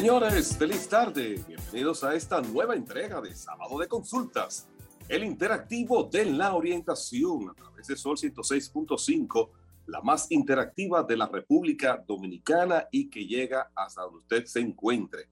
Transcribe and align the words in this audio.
Señores, 0.00 0.56
feliz 0.56 0.88
tarde. 0.88 1.44
Bienvenidos 1.46 2.02
a 2.04 2.14
esta 2.14 2.40
nueva 2.40 2.74
entrega 2.74 3.20
de 3.20 3.34
Sábado 3.34 3.78
de 3.78 3.86
Consultas, 3.86 4.66
el 5.06 5.22
interactivo 5.24 6.04
de 6.04 6.24
la 6.24 6.54
orientación 6.54 7.50
a 7.50 7.52
través 7.52 7.86
de 7.86 7.96
Sol 7.96 8.16
106.5, 8.16 9.50
la 9.88 10.00
más 10.00 10.30
interactiva 10.30 11.02
de 11.02 11.18
la 11.18 11.26
República 11.26 12.02
Dominicana 12.08 12.88
y 12.90 13.10
que 13.10 13.26
llega 13.26 13.70
hasta 13.74 14.00
donde 14.00 14.20
usted 14.20 14.46
se 14.46 14.60
encuentre. 14.60 15.28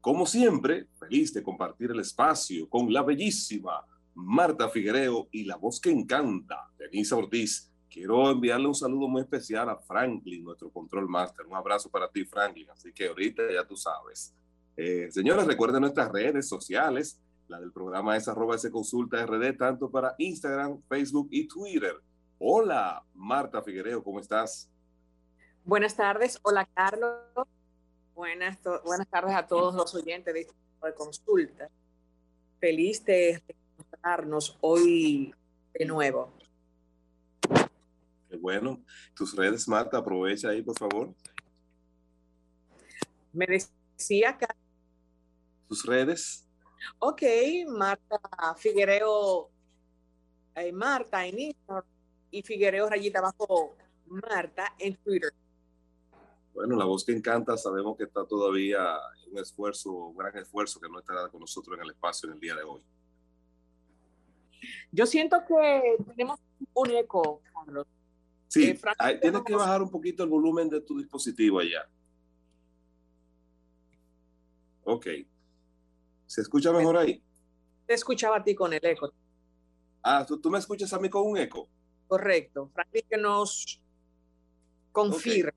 Como 0.00 0.24
siempre, 0.24 0.86
feliz 1.00 1.34
de 1.34 1.42
compartir 1.42 1.90
el 1.90 1.98
espacio 1.98 2.68
con 2.68 2.92
la 2.92 3.02
bellísima 3.02 3.84
Marta 4.14 4.68
Figuereo 4.68 5.26
y 5.32 5.46
la 5.46 5.56
voz 5.56 5.80
que 5.80 5.90
encanta, 5.90 6.70
Denise 6.78 7.12
Ortiz 7.12 7.72
quiero 7.96 8.30
enviarle 8.30 8.68
un 8.68 8.74
saludo 8.74 9.08
muy 9.08 9.22
especial 9.22 9.70
a 9.70 9.78
Franklin, 9.78 10.44
nuestro 10.44 10.68
control 10.68 11.08
master. 11.08 11.46
Un 11.46 11.56
abrazo 11.56 11.88
para 11.88 12.10
ti, 12.10 12.26
Franklin. 12.26 12.68
Así 12.68 12.92
que 12.92 13.08
ahorita 13.08 13.42
ya 13.50 13.66
tú 13.66 13.74
sabes. 13.74 14.34
Eh, 14.76 15.08
señores, 15.10 15.46
recuerden 15.46 15.80
nuestras 15.80 16.12
redes 16.12 16.46
sociales. 16.46 17.18
La 17.48 17.58
del 17.58 17.72
programa 17.72 18.14
es 18.14 18.28
arroba 18.28 18.56
ese 18.56 18.70
consulta 18.70 19.24
RD, 19.24 19.56
tanto 19.56 19.90
para 19.90 20.14
Instagram, 20.18 20.82
Facebook 20.90 21.28
y 21.30 21.48
Twitter. 21.48 21.94
Hola, 22.38 23.02
Marta 23.14 23.62
Figuereo, 23.62 24.04
¿cómo 24.04 24.20
estás? 24.20 24.70
Buenas 25.64 25.96
tardes. 25.96 26.38
Hola, 26.42 26.68
Carlos. 26.74 27.14
Buenas, 28.14 28.58
buenas 28.84 29.08
tardes 29.08 29.34
a 29.34 29.46
todos 29.46 29.74
los 29.74 29.94
oyentes 29.94 30.34
de 30.34 30.40
este 30.40 30.52
de 30.82 30.94
consulta. 30.94 31.70
Feliz 32.60 33.02
de 33.06 33.42
encontrarnos 33.78 34.58
hoy 34.60 35.34
de 35.72 35.86
nuevo. 35.86 36.36
Bueno. 38.40 38.82
Tus 39.14 39.34
redes, 39.34 39.66
Marta, 39.68 39.98
aprovecha 39.98 40.48
ahí, 40.48 40.62
por 40.62 40.78
favor. 40.78 41.14
Me 43.32 43.46
decía 43.46 44.30
acá. 44.30 44.54
Tus 45.68 45.84
redes. 45.84 46.46
Ok, 46.98 47.22
Marta 47.68 48.20
Figuereo, 48.56 49.50
eh, 50.54 50.72
Marta 50.72 51.26
en 51.26 51.38
Instagram 51.38 51.84
y 52.30 52.42
Figuereo 52.42 52.88
rayita 52.88 53.18
abajo 53.18 53.76
Marta 54.06 54.74
en 54.78 54.94
Twitter. 54.96 55.32
Bueno, 56.54 56.76
la 56.76 56.84
voz 56.86 57.04
que 57.04 57.12
encanta, 57.12 57.56
sabemos 57.56 57.96
que 57.98 58.04
está 58.04 58.24
todavía 58.24 58.96
en 59.24 59.32
un 59.32 59.38
esfuerzo, 59.38 59.92
un 59.92 60.16
gran 60.16 60.36
esfuerzo 60.38 60.80
que 60.80 60.88
no 60.88 61.00
estará 61.00 61.28
con 61.28 61.40
nosotros 61.40 61.76
en 61.76 61.84
el 61.84 61.90
espacio 61.90 62.28
en 62.28 62.34
el 62.34 62.40
día 62.40 62.54
de 62.54 62.62
hoy. 62.62 62.82
Yo 64.90 65.04
siento 65.06 65.44
que 65.46 65.96
tenemos 66.06 66.40
un 66.72 66.90
eco, 66.92 67.42
Carlos. 67.52 67.86
Sí, 68.48 68.64
eh, 68.64 69.18
tienes 69.20 69.42
que 69.42 69.54
bajar 69.54 69.82
un 69.82 69.90
poquito 69.90 70.22
el 70.22 70.30
volumen 70.30 70.68
de 70.68 70.80
tu 70.80 70.98
dispositivo 70.98 71.58
allá. 71.58 71.88
Ok. 74.84 75.06
¿Se 76.26 76.40
escucha 76.40 76.72
mejor 76.72 76.96
ahí? 76.96 77.22
Te 77.86 77.94
escuchaba 77.94 78.36
a 78.36 78.44
ti 78.44 78.54
con 78.54 78.72
el 78.72 78.84
eco. 78.84 79.12
Ah, 80.02 80.24
¿tú, 80.24 80.50
me 80.50 80.58
escuchas 80.58 80.92
a 80.92 80.98
mí 80.98 81.08
con 81.08 81.26
un 81.26 81.36
eco? 81.36 81.68
Correcto. 82.06 82.70
Franklin 82.72 83.04
que 83.08 83.16
nos 83.16 83.80
confirme. 84.92 85.52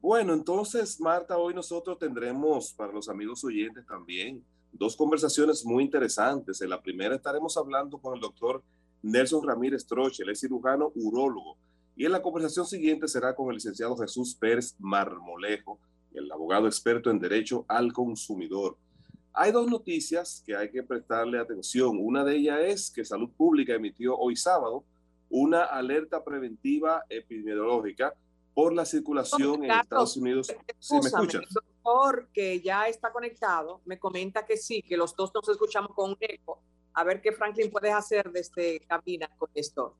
Bueno, 0.00 0.32
entonces, 0.32 1.00
Marta, 1.00 1.36
hoy 1.36 1.54
nosotros 1.54 1.98
tendremos 1.98 2.72
para 2.72 2.92
los 2.92 3.08
amigos 3.08 3.44
oyentes 3.44 3.86
también 3.86 4.44
dos 4.72 4.96
conversaciones 4.96 5.64
muy 5.64 5.84
interesantes. 5.84 6.60
En 6.60 6.70
la 6.70 6.80
primera 6.82 7.16
estaremos 7.16 7.56
hablando 7.56 7.98
con 7.98 8.14
el 8.14 8.20
doctor 8.20 8.62
Nelson 9.02 9.46
Ramírez 9.46 9.86
Troche, 9.86 10.24
es 10.26 10.40
cirujano 10.40 10.92
urólogo 10.94 11.58
y 11.96 12.04
en 12.04 12.12
la 12.12 12.22
conversación 12.22 12.66
siguiente 12.66 13.08
será 13.08 13.34
con 13.34 13.48
el 13.48 13.54
licenciado 13.54 13.96
Jesús 13.96 14.34
Pérez 14.34 14.74
Marmolejo, 14.78 15.78
el 16.12 16.30
abogado 16.30 16.66
experto 16.66 17.10
en 17.10 17.18
derecho 17.18 17.64
al 17.68 17.92
consumidor. 17.92 18.76
Hay 19.32 19.52
dos 19.52 19.68
noticias 19.68 20.42
que 20.46 20.56
hay 20.56 20.70
que 20.70 20.82
prestarle 20.82 21.38
atención. 21.38 21.98
Una 22.00 22.24
de 22.24 22.36
ellas 22.36 22.60
es 22.62 22.90
que 22.90 23.04
Salud 23.04 23.30
Pública 23.36 23.74
emitió 23.74 24.16
hoy 24.16 24.36
sábado 24.36 24.84
una 25.28 25.64
alerta 25.64 26.22
preventiva 26.22 27.02
epidemiológica 27.08 28.14
por 28.54 28.72
la 28.72 28.84
circulación 28.84 29.64
en 29.64 29.72
Estados 29.72 30.16
Unidos. 30.16 30.54
¿Sí 30.78 30.94
me 30.94 31.08
escuchas? 31.08 31.42
El 31.42 31.48
doctor 31.52 32.28
que 32.32 32.60
ya 32.60 32.86
está 32.86 33.12
conectado 33.12 33.80
me 33.84 33.98
comenta 33.98 34.46
que 34.46 34.56
sí, 34.56 34.82
que 34.82 34.96
los 34.96 35.16
dos 35.16 35.32
nos 35.34 35.48
escuchamos 35.48 35.92
con 35.94 36.10
un 36.10 36.16
eco. 36.20 36.62
A 36.92 37.02
ver 37.02 37.20
qué 37.20 37.32
Franklin 37.32 37.70
puedes 37.70 37.92
hacer 37.92 38.30
desde 38.30 38.78
cabina 38.86 39.28
con 39.36 39.50
esto. 39.54 39.96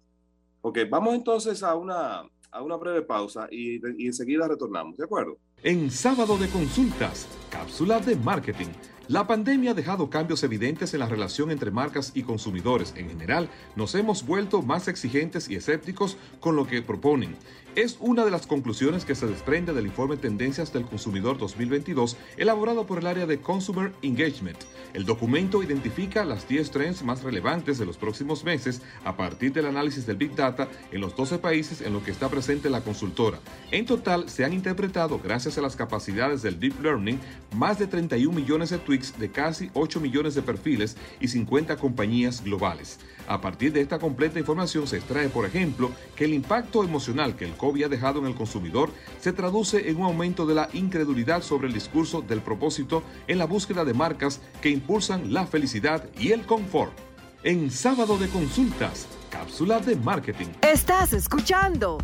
Ok, 0.67 0.79
vamos 0.89 1.15
entonces 1.15 1.63
a 1.63 1.75
una, 1.75 2.23
a 2.51 2.63
una 2.63 2.77
breve 2.77 3.03
pausa 3.03 3.47
y, 3.51 3.75
y 4.03 4.07
enseguida 4.07 4.49
retornamos, 4.49 4.97
¿de 4.97 5.05
acuerdo? 5.05 5.37
En 5.63 5.91
sábado 5.91 6.39
de 6.39 6.49
consultas, 6.49 7.29
cápsula 7.51 8.01
de 8.01 8.17
marketing. 8.17 8.69
La 9.07 9.27
pandemia 9.27 9.73
ha 9.73 9.75
dejado 9.75 10.09
cambios 10.09 10.43
evidentes 10.45 10.95
en 10.95 11.01
la 11.01 11.09
relación 11.09 11.51
entre 11.51 11.71
marcas 11.71 12.13
y 12.15 12.23
consumidores. 12.23 12.95
En 12.97 13.11
general, 13.11 13.51
nos 13.77 13.95
hemos 13.95 14.25
vuelto 14.25 14.63
más 14.63 14.89
exigentes 14.89 15.51
y 15.51 15.57
escépticos 15.57 16.17
con 16.41 16.57
lo 16.57 16.67
que 16.67 16.81
proponen 16.81 17.37
es 17.77 17.97
una 18.01 18.25
de 18.25 18.31
las 18.31 18.47
conclusiones 18.47 19.05
que 19.05 19.17
se 19.17 19.27
desprende 19.27 19.73
del 19.73 19.87
informe 19.87 20.17
Tendencias 20.17 20.73
del 20.73 20.85
Consumidor 20.85 21.39
2022 21.39 22.17
elaborado 22.37 22.87
por 22.87 22.99
el 22.99 23.07
área 23.07 23.27
de 23.27 23.41
Consumer 23.41 23.93
Engagement. 24.03 24.59
El 24.93 25.05
documento 25.05 25.61
identifica 25.61 26.25
las 26.25 26.47
10 26.47 26.71
trends 26.71 27.03
más 27.03 27.25
relevantes 27.25 27.79
de 27.79 27.87
los 27.87 27.97
próximos 27.97 28.45
meses 28.45 28.81
a 29.05 29.17
partir 29.17 29.53
del 29.53 29.67
análisis 29.67 30.07
del 30.07 30.17
Big 30.17 30.37
Data 30.37 30.69
en 30.93 31.01
los 31.01 31.17
12 31.17 31.39
países 31.39 31.81
en 31.81 31.93
los 31.93 32.05
que 32.05 32.13
está 32.13 32.29
presente 32.29 32.71
la 32.71 32.81
consultora. 32.83 33.41
En 33.73 33.87
total, 33.87 34.29
se 34.29 34.45
han 34.45 34.53
interpretado, 34.53 35.19
gracias 35.19 35.59
a 35.59 35.63
las 35.63 35.75
capacidades 35.75 36.43
del 36.43 36.61
Deep 36.61 36.81
Learning, 36.81 37.19
más 37.57 37.81
de 37.81 37.89
31 37.89 38.33
millones 38.33 38.71
de 38.71 38.79
tweets 38.79 38.94
de 39.19 39.31
casi 39.31 39.71
8 39.75 40.01
millones 40.01 40.35
de 40.35 40.43
perfiles 40.43 40.97
y 41.21 41.29
50 41.29 41.77
compañías 41.77 42.43
globales. 42.43 42.99
A 43.27 43.41
partir 43.41 43.73
de 43.73 43.81
esta 43.81 43.99
completa 43.99 44.39
información 44.39 44.87
se 44.87 44.99
extrae, 44.99 45.29
por 45.29 45.47
ejemplo, 45.47 45.91
que 46.15 46.27
el 46.27 46.35
impacto 46.35 46.85
emocional 46.85 47.37
que 47.37 47.45
el 47.45 47.55
COVID 47.55 47.85
ha 47.85 47.89
dejado 47.89 48.21
en 48.21 48.27
el 48.27 48.35
consumidor 48.35 48.91
se 49.21 49.33
traduce 49.33 49.89
en 49.89 49.97
un 49.97 50.05
aumento 50.05 50.47
de 50.47 50.55
la 50.55 50.69
incredulidad 50.73 51.43
sobre 51.43 51.67
el 51.67 51.75
discurso 51.75 52.23
del 52.23 52.41
propósito 52.41 53.03
en 53.27 53.39
la 53.39 53.47
búsqueda 53.47 53.85
de 53.85 53.95
marcas 53.95 54.41
que 54.61 54.71
impulsan 54.71 55.33
la 55.33 55.47
felicidad 55.47 56.09
y 56.19 56.33
el 56.33 56.47
confort. 56.47 56.93
En 57.43 57.71
sábado 57.71 58.17
de 58.17 58.29
consultas, 58.29 59.07
cápsula 59.45 59.79
de 59.79 59.95
marketing. 59.97 60.47
Estás 60.63 61.13
escuchando 61.13 61.99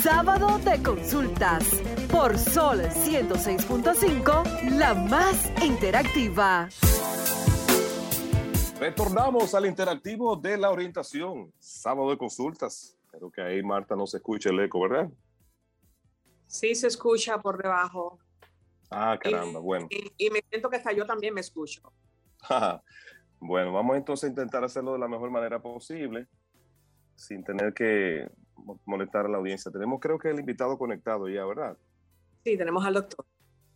Sábado 0.00 0.60
de 0.60 0.80
consultas 0.80 1.64
por 2.08 2.38
Sol 2.38 2.82
106.5, 2.82 4.70
la 4.78 4.94
más 4.94 5.50
interactiva. 5.60 6.68
Retornamos 8.78 9.54
al 9.56 9.66
interactivo 9.66 10.36
de 10.36 10.56
la 10.56 10.70
orientación, 10.70 11.52
sábado 11.58 12.10
de 12.10 12.18
consultas. 12.18 12.96
Espero 13.06 13.28
que 13.28 13.42
ahí 13.42 13.60
Marta 13.62 13.96
no 13.96 14.06
se 14.06 14.18
escuche 14.18 14.50
el 14.50 14.60
eco, 14.60 14.80
¿verdad? 14.80 15.10
Sí, 16.46 16.76
se 16.76 16.86
escucha 16.86 17.38
por 17.40 17.60
debajo. 17.60 18.20
Ah, 18.88 19.18
caramba, 19.20 19.58
bueno. 19.58 19.88
Y, 19.90 20.30
me 20.30 20.44
siento 20.48 20.70
que 20.70 20.76
hasta 20.76 20.92
yo 20.92 21.04
también 21.04 21.34
me 21.34 21.40
escucho. 21.40 21.92
bueno, 23.40 23.72
vamos 23.72 23.96
entonces 23.96 24.28
a 24.28 24.30
intentar 24.30 24.62
hacerlo 24.62 24.92
de 24.92 25.00
la 25.00 25.08
mejor 25.08 25.30
manera 25.30 25.60
posible, 25.60 26.28
sin 27.14 27.44
tener 27.44 27.72
que 27.74 28.28
molestar 28.84 29.26
a 29.26 29.28
la 29.28 29.38
audiencia. 29.38 29.70
Tenemos 29.70 30.00
creo 30.00 30.18
que 30.18 30.30
el 30.30 30.38
invitado 30.38 30.78
conectado 30.78 31.28
ya, 31.28 31.44
¿verdad? 31.44 31.76
Sí, 32.44 32.56
tenemos 32.56 32.84
al 32.84 32.94
doctor. 32.94 33.24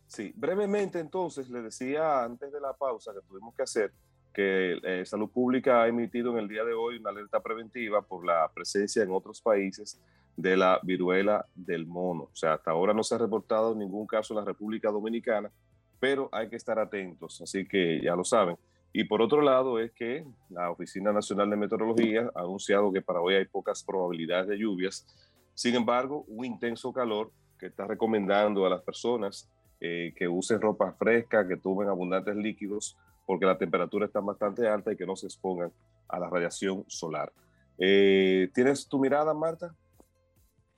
Sí, 0.07 0.33
brevemente 0.35 0.99
entonces, 0.99 1.49
le 1.49 1.61
decía 1.61 2.23
antes 2.23 2.51
de 2.51 2.59
la 2.59 2.73
pausa 2.73 3.13
que 3.13 3.21
tuvimos 3.27 3.53
que 3.55 3.63
hacer, 3.63 3.93
que 4.33 4.79
eh, 4.83 5.05
Salud 5.05 5.29
Pública 5.29 5.83
ha 5.83 5.87
emitido 5.87 6.31
en 6.31 6.39
el 6.39 6.47
día 6.47 6.63
de 6.63 6.73
hoy 6.73 6.97
una 6.97 7.11
alerta 7.11 7.39
preventiva 7.41 8.01
por 8.01 8.25
la 8.25 8.49
presencia 8.53 9.03
en 9.03 9.11
otros 9.11 9.41
países 9.41 10.01
de 10.35 10.55
la 10.55 10.79
viruela 10.81 11.45
del 11.53 11.85
mono. 11.85 12.23
O 12.23 12.35
sea, 12.35 12.53
hasta 12.53 12.71
ahora 12.71 12.93
no 12.93 13.03
se 13.03 13.15
ha 13.15 13.17
reportado 13.17 13.75
ningún 13.75 14.07
caso 14.07 14.33
en 14.33 14.39
la 14.39 14.45
República 14.45 14.89
Dominicana, 14.89 15.51
pero 15.99 16.29
hay 16.31 16.49
que 16.49 16.55
estar 16.55 16.79
atentos, 16.79 17.41
así 17.41 17.67
que 17.67 18.01
ya 18.01 18.15
lo 18.15 18.23
saben. 18.23 18.57
Y 18.91 19.03
por 19.03 19.21
otro 19.21 19.41
lado 19.41 19.79
es 19.79 19.91
que 19.91 20.25
la 20.49 20.71
Oficina 20.71 21.11
Nacional 21.11 21.49
de 21.49 21.55
Meteorología 21.55 22.31
ha 22.33 22.39
anunciado 22.41 22.91
que 22.91 23.01
para 23.01 23.21
hoy 23.21 23.35
hay 23.35 23.45
pocas 23.45 23.83
probabilidades 23.83 24.47
de 24.47 24.57
lluvias. 24.57 25.05
Sin 25.53 25.75
embargo, 25.75 26.25
un 26.27 26.45
intenso 26.45 26.91
calor 26.91 27.31
que 27.59 27.67
está 27.67 27.85
recomendando 27.85 28.65
a 28.65 28.69
las 28.69 28.81
personas 28.81 29.49
eh, 29.79 30.13
que 30.15 30.27
usen 30.27 30.59
ropa 30.59 30.91
fresca, 30.93 31.47
que 31.47 31.57
tomen 31.57 31.87
abundantes 31.87 32.35
líquidos, 32.35 32.97
porque 33.25 33.45
la 33.45 33.57
temperatura 33.57 34.07
está 34.07 34.21
bastante 34.21 34.67
alta 34.67 34.91
y 34.91 34.97
que 34.97 35.05
no 35.05 35.15
se 35.15 35.27
expongan 35.27 35.71
a 36.07 36.19
la 36.19 36.29
radiación 36.29 36.83
solar. 36.87 37.31
Eh, 37.77 38.49
¿Tienes 38.53 38.87
tu 38.87 38.99
mirada, 38.99 39.33
Marta? 39.33 39.75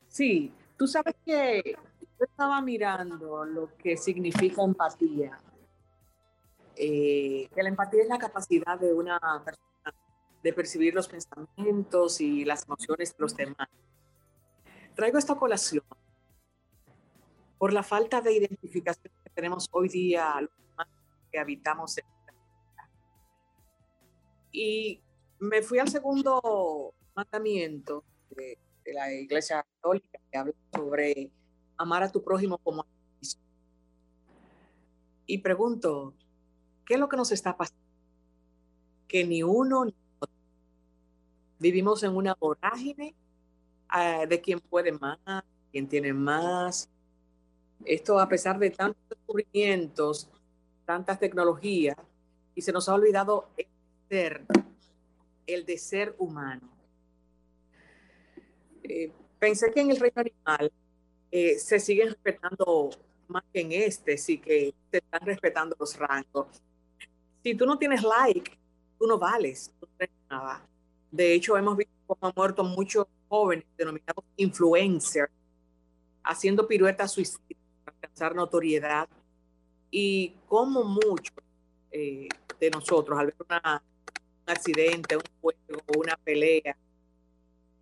Sí, 0.08 0.52
tú 0.78 0.86
sabes 0.86 1.16
que 1.26 1.76
yo 2.20 2.26
estaba 2.26 2.62
mirando 2.62 3.46
lo 3.46 3.76
que 3.78 3.96
significa 3.96 4.62
empatía. 4.64 5.40
Eh, 6.76 7.50
que 7.54 7.64
la 7.64 7.70
empatía 7.70 8.04
es 8.04 8.08
la 8.08 8.18
capacidad 8.18 8.80
de 8.80 8.94
una 8.94 9.20
persona 9.44 9.94
de 10.42 10.54
percibir 10.54 10.94
los 10.94 11.08
pensamientos 11.08 12.22
y 12.22 12.46
las 12.46 12.66
emociones 12.66 13.16
de 13.16 13.22
los 13.22 13.36
demás. 13.36 13.68
Traigo 14.96 15.18
esta 15.18 15.36
colación 15.36 15.84
por 17.58 17.74
la 17.74 17.84
falta 17.84 18.22
de 18.22 18.34
identificación 18.34 19.14
que 19.24 19.30
tenemos 19.30 19.68
hoy 19.72 19.88
día 19.90 20.42
los 20.42 20.50
que 21.32 21.40
habitamos 21.40 21.98
en 21.98 22.06
y 24.52 25.02
me 25.40 25.62
fui 25.62 25.80
al 25.80 25.90
segundo 25.90 26.94
mandamiento 27.16 28.04
de, 28.30 28.58
la 28.94 29.14
Iglesia 29.14 29.64
Católica 29.76 30.20
que 30.32 30.38
habla 30.38 30.54
sobre 30.74 31.32
amar 31.78 32.04
a 32.04 32.12
tu 32.12 32.22
prójimo 32.24 32.58
como 32.58 32.82
a 32.82 32.84
ti 32.84 33.18
mismo. 33.20 33.42
Y 35.28 35.38
pregunto, 35.38 36.14
¿qué 36.92 36.96
es 36.96 37.00
lo 37.00 37.08
que 37.08 37.16
nos 37.16 37.32
está 37.32 37.56
pasando? 37.56 37.80
Que 39.08 39.24
ni 39.24 39.44
uno 39.44 39.86
ni 39.86 39.96
otro. 40.20 40.36
Vivimos 41.58 42.04
en 42.04 42.18
una 42.18 42.34
vorágine 42.34 43.16
uh, 43.96 44.28
de 44.28 44.42
quién 44.42 44.60
puede 44.60 44.92
más, 44.92 45.18
quién 45.72 45.88
tiene 45.88 46.12
más. 46.12 46.90
Esto 47.86 48.20
a 48.20 48.28
pesar 48.28 48.60
de 48.60 48.72
tantos 48.72 49.02
descubrimientos, 49.08 50.30
tantas 50.84 51.18
tecnologías, 51.18 51.96
y 52.56 52.62
se 52.62 52.74
nos 52.74 52.90
ha 52.90 52.96
olvidado 52.96 53.48
el 53.56 53.68
ser, 54.10 54.46
el 55.48 55.66
de 55.66 55.78
ser 55.78 56.14
humano. 56.18 56.68
Eh, 58.84 59.14
pensé 59.40 59.72
que 59.72 59.80
en 59.80 59.92
el 59.92 59.98
reino 59.98 60.20
animal 60.20 60.74
eh, 61.32 61.58
se 61.58 61.80
siguen 61.80 62.10
respetando 62.10 62.90
más 63.30 63.44
que 63.54 63.62
en 63.62 63.72
este, 63.72 64.18
sí 64.18 64.40
que 64.40 64.74
se 64.92 64.98
están 64.98 65.22
respetando 65.22 65.74
los 65.80 65.98
rangos. 65.98 66.62
Si 67.44 67.56
tú 67.56 67.66
no 67.66 67.78
tienes 67.78 68.04
like, 68.04 68.58
tú 69.00 69.08
no 69.08 69.18
vales, 69.18 69.72
no 69.82 69.88
tienes 69.98 70.16
nada. 70.30 70.62
De 71.12 71.34
hecho, 71.34 71.58
hemos 71.58 71.76
visto 71.76 71.94
cómo 72.06 72.20
han 72.28 72.34
muerto 72.36 72.64
muchos 72.64 73.08
jóvenes 73.28 73.66
denominados 73.78 74.24
influencers, 74.38 75.32
haciendo 76.24 76.68
piruetas 76.68 77.12
suicidas 77.12 77.64
para 77.84 77.98
alcanzar 77.98 78.36
notoriedad 78.36 79.10
y 79.90 80.36
como 80.48 80.84
muchos 80.84 81.36
eh, 81.92 82.30
de 82.60 82.70
nosotros 82.70 83.18
al 83.20 83.28
ver 83.28 83.36
una, 83.50 83.84
un 84.46 84.50
accidente, 84.50 85.18
un 85.18 85.24
juego, 85.42 85.82
una 85.98 86.16
pelea, 86.18 86.78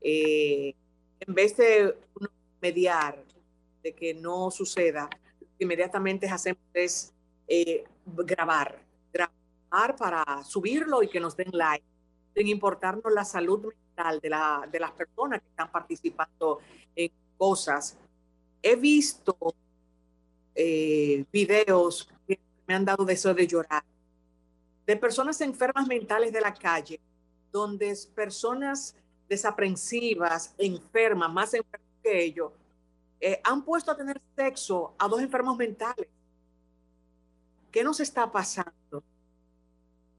eh, 0.02 0.74
en 1.20 1.34
vez 1.34 1.58
de 1.58 1.96
mediar 2.62 3.24
de 3.84 3.94
que 3.94 4.14
no 4.14 4.50
suceda, 4.52 5.10
inmediatamente 5.60 6.28
hacemos 6.28 6.62
es 6.74 7.14
eh, 7.48 7.84
grabar 8.06 8.89
para 9.70 10.44
subirlo 10.44 11.04
y 11.04 11.10
que 11.10 11.20
nos 11.20 11.36
den 11.36 11.52
like, 11.52 11.86
sin 12.36 12.48
importarnos 12.48 13.12
la 13.14 13.24
salud 13.24 13.66
mental 13.66 14.20
de, 14.20 14.30
la, 14.30 14.68
de 14.72 14.80
las 14.80 14.92
personas 14.92 15.42
que 15.42 15.48
están 15.48 15.72
participando 15.72 16.60
en 16.96 17.12
cosas. 17.38 17.98
He 18.62 18.76
visto 18.76 19.36
eh, 20.56 21.26
videos 21.32 22.10
que 22.28 22.40
me 22.68 22.76
han 22.76 22.86
dado 22.86 23.06
deseo 23.06 23.34
de 23.34 23.48
llorar, 23.48 23.84
de 24.86 24.96
personas 24.98 25.40
enfermas 25.42 25.88
mentales 25.88 26.34
de 26.34 26.42
la 26.42 26.54
calle, 26.54 27.00
donde 27.52 27.96
personas 28.14 28.96
desaprensivas, 29.28 30.54
enfermas, 30.58 31.32
más 31.32 31.54
enfermas 31.54 31.88
que 32.04 32.24
ellos, 32.24 32.52
eh, 33.22 33.40
han 33.44 33.64
puesto 33.64 33.92
a 33.92 33.98
tener 33.98 34.20
sexo 34.36 34.96
a 34.98 35.08
dos 35.08 35.22
enfermos 35.22 35.56
mentales. 35.56 36.08
¿Qué 37.72 37.84
nos 37.84 38.00
está 38.00 38.32
pasando? 38.32 39.04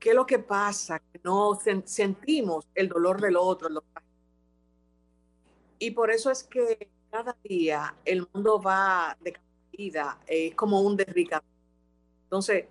¿Qué 0.00 0.08
es 0.11 0.14
lo 0.14 0.26
que 0.26 0.38
pasa? 0.38 0.99
Que 0.99 1.20
no 1.23 1.61
sentimos 1.85 2.67
el 2.75 2.88
dolor 2.88 3.20
del 3.20 3.37
otro. 3.37 3.69
Y 5.79 5.91
por 5.91 6.11
eso 6.11 6.31
es 6.31 6.43
que 6.43 6.91
cada 7.11 7.37
día 7.44 7.94
el 8.06 8.26
mundo 8.32 8.61
va 8.61 9.17
de 9.20 9.35
caída, 9.35 10.19
es 10.26 10.55
como 10.55 10.81
un 10.81 10.97
derricamiento. 10.97 11.47
Entonces, 12.25 12.64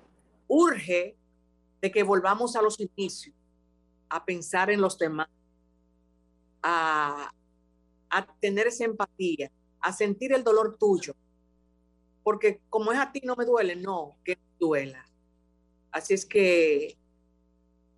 urge 0.47 1.15
de 1.79 1.91
que 1.91 2.01
volvamos 2.01 2.55
a 2.55 2.63
los 2.63 2.79
inicios, 2.79 3.35
a 4.09 4.25
pensar 4.25 4.71
en 4.71 4.81
los 4.81 4.97
demás, 4.97 5.29
a, 6.63 7.31
tener 8.39 8.67
esa 8.67 8.85
empatía, 8.85 9.51
a 9.81 9.93
sentir 9.93 10.33
el 10.33 10.43
dolor 10.43 10.77
tuyo. 10.79 11.13
Porque 12.23 12.61
como 12.69 12.91
es 12.91 12.97
a 12.97 13.11
ti 13.11 13.21
no 13.23 13.35
me 13.35 13.45
duele, 13.45 13.75
no, 13.75 14.17
que 14.23 14.39
duela. 14.59 15.05
Así 15.91 16.15
es 16.15 16.25
que 16.25 16.97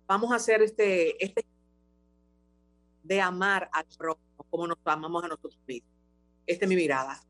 vamos 0.06 0.32
a 0.32 0.36
hacer 0.36 0.62
este, 0.62 1.22
este 1.24 1.44
de 3.02 3.20
amar 3.20 3.68
al 3.72 3.84
prójimo 3.96 4.46
como 4.50 4.66
nos 4.66 4.78
amamos 4.84 5.24
a 5.24 5.28
nosotros 5.28 5.58
mismos. 5.66 5.90
Esta 6.46 6.64
es 6.64 6.68
mi 6.68 6.76
mirada. 6.76 7.20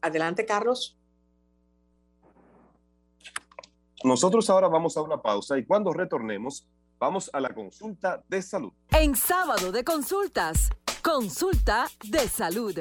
Adelante, 0.00 0.44
Carlos. 0.44 0.96
Nosotros 4.02 4.48
ahora 4.50 4.68
vamos 4.68 4.96
a 4.96 5.02
una 5.02 5.20
pausa 5.20 5.58
y 5.58 5.64
cuando 5.64 5.92
retornemos, 5.92 6.66
Vamos 6.98 7.28
a 7.32 7.40
la 7.40 7.52
consulta 7.52 8.24
de 8.28 8.40
salud. 8.40 8.72
En 8.90 9.14
sábado 9.14 9.72
de 9.72 9.84
consultas, 9.84 10.70
consulta 11.02 11.86
de 12.02 12.28
salud. 12.28 12.78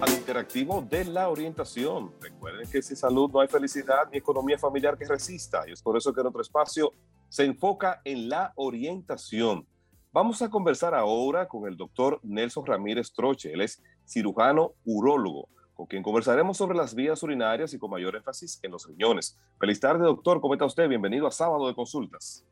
Al 0.00 0.12
interactivo 0.12 0.82
de 0.82 1.06
la 1.06 1.30
orientación. 1.30 2.12
Recuerden 2.20 2.70
que 2.70 2.82
sin 2.82 2.96
salud 2.96 3.30
no 3.30 3.40
hay 3.40 3.48
felicidad 3.48 4.08
ni 4.12 4.18
economía 4.18 4.58
familiar 4.58 4.98
que 4.98 5.06
resista. 5.06 5.64
Y 5.66 5.72
es 5.72 5.80
por 5.80 5.96
eso 5.96 6.12
que 6.12 6.20
nuestro 6.20 6.42
espacio 6.42 6.92
se 7.30 7.44
enfoca 7.44 8.02
en 8.04 8.28
la 8.28 8.52
orientación. 8.56 9.66
Vamos 10.12 10.42
a 10.42 10.50
conversar 10.50 10.94
ahora 10.94 11.48
con 11.48 11.66
el 11.66 11.78
doctor 11.78 12.20
Nelson 12.22 12.66
Ramírez 12.66 13.10
Troche. 13.12 13.52
Él 13.52 13.62
es 13.62 13.82
cirujano 14.06 14.74
urólogo 14.84 15.48
con 15.72 15.86
quien 15.86 16.02
conversaremos 16.02 16.56
sobre 16.56 16.76
las 16.76 16.94
vías 16.94 17.22
urinarias 17.22 17.72
y 17.74 17.78
con 17.78 17.90
mayor 17.90 18.16
énfasis 18.16 18.58
en 18.62 18.72
los 18.72 18.86
riñones. 18.86 19.38
Feliz 19.58 19.78
tarde, 19.80 20.04
doctor. 20.04 20.40
¿Cómo 20.40 20.54
está 20.54 20.64
usted? 20.64 20.88
Bienvenido 20.88 21.26
a 21.26 21.30
Sábado 21.30 21.68
de 21.68 21.74
Consultas. 21.74 22.44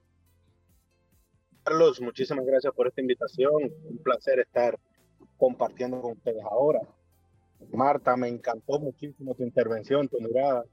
Carlos, 1.62 2.00
muchísimas 2.00 2.44
gracias 2.44 2.72
por 2.74 2.86
esta 2.86 3.00
invitación. 3.00 3.72
Un 3.84 3.98
placer 3.98 4.40
estar 4.40 4.78
compartiendo 5.38 6.00
con 6.00 6.12
ustedes 6.12 6.42
ahora. 6.44 6.80
Marta, 7.72 8.16
me 8.16 8.28
encantó 8.28 8.78
muchísimo 8.78 9.34
tu 9.34 9.42
intervención, 9.42 10.08
tu 10.08 10.20
mirada 10.20 10.64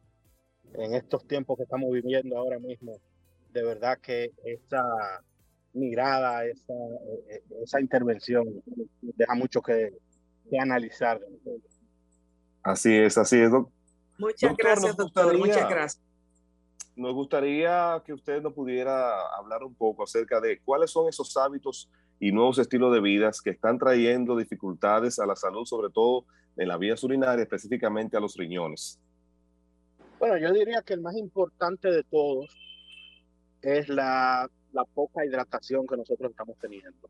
en 0.73 0.93
estos 0.95 1.25
tiempos 1.27 1.57
que 1.57 1.63
estamos 1.63 1.91
viviendo 1.91 2.37
ahora 2.37 2.59
mismo. 2.59 2.97
De 3.51 3.63
verdad 3.63 3.97
que 3.99 4.31
esa 4.43 4.83
mirada, 5.73 6.45
esa, 6.45 6.73
eh, 7.29 7.43
esa 7.63 7.79
intervención 7.79 8.45
deja 9.01 9.35
mucho 9.35 9.61
que, 9.61 9.97
que 10.49 10.59
analizar. 10.59 11.19
Así 12.63 12.95
es, 12.95 13.17
así 13.17 13.39
es. 13.39 13.51
Muchas 14.17 14.55
gracias, 14.55 14.95
doctor. 14.95 15.37
Muchas 15.37 15.69
gracias. 15.69 16.03
Nos 16.95 17.13
gustaría 17.13 18.01
que 18.05 18.13
usted 18.13 18.41
nos 18.41 18.53
pudiera 18.53 19.27
hablar 19.37 19.63
un 19.63 19.73
poco 19.73 20.03
acerca 20.03 20.39
de 20.39 20.59
cuáles 20.59 20.91
son 20.91 21.07
esos 21.07 21.35
hábitos 21.37 21.89
y 22.21 22.31
nuevos 22.31 22.59
estilos 22.59 22.93
de 22.93 23.01
vida 23.01 23.31
que 23.43 23.49
están 23.49 23.79
trayendo 23.79 24.37
dificultades 24.37 25.17
a 25.17 25.25
la 25.25 25.35
salud, 25.35 25.65
sobre 25.65 25.91
todo 25.91 26.25
en 26.55 26.67
la 26.67 26.77
vía 26.77 26.93
urinaria, 27.01 27.41
específicamente 27.41 28.15
a 28.15 28.19
los 28.19 28.37
riñones. 28.37 28.99
Bueno, 30.19 30.37
yo 30.37 30.53
diría 30.53 30.83
que 30.83 30.93
el 30.93 31.01
más 31.01 31.17
importante 31.17 31.89
de 31.89 32.03
todos 32.03 32.55
es 33.63 33.89
la, 33.89 34.47
la 34.71 34.85
poca 34.85 35.25
hidratación 35.25 35.87
que 35.87 35.97
nosotros 35.97 36.29
estamos 36.29 36.55
teniendo. 36.59 37.09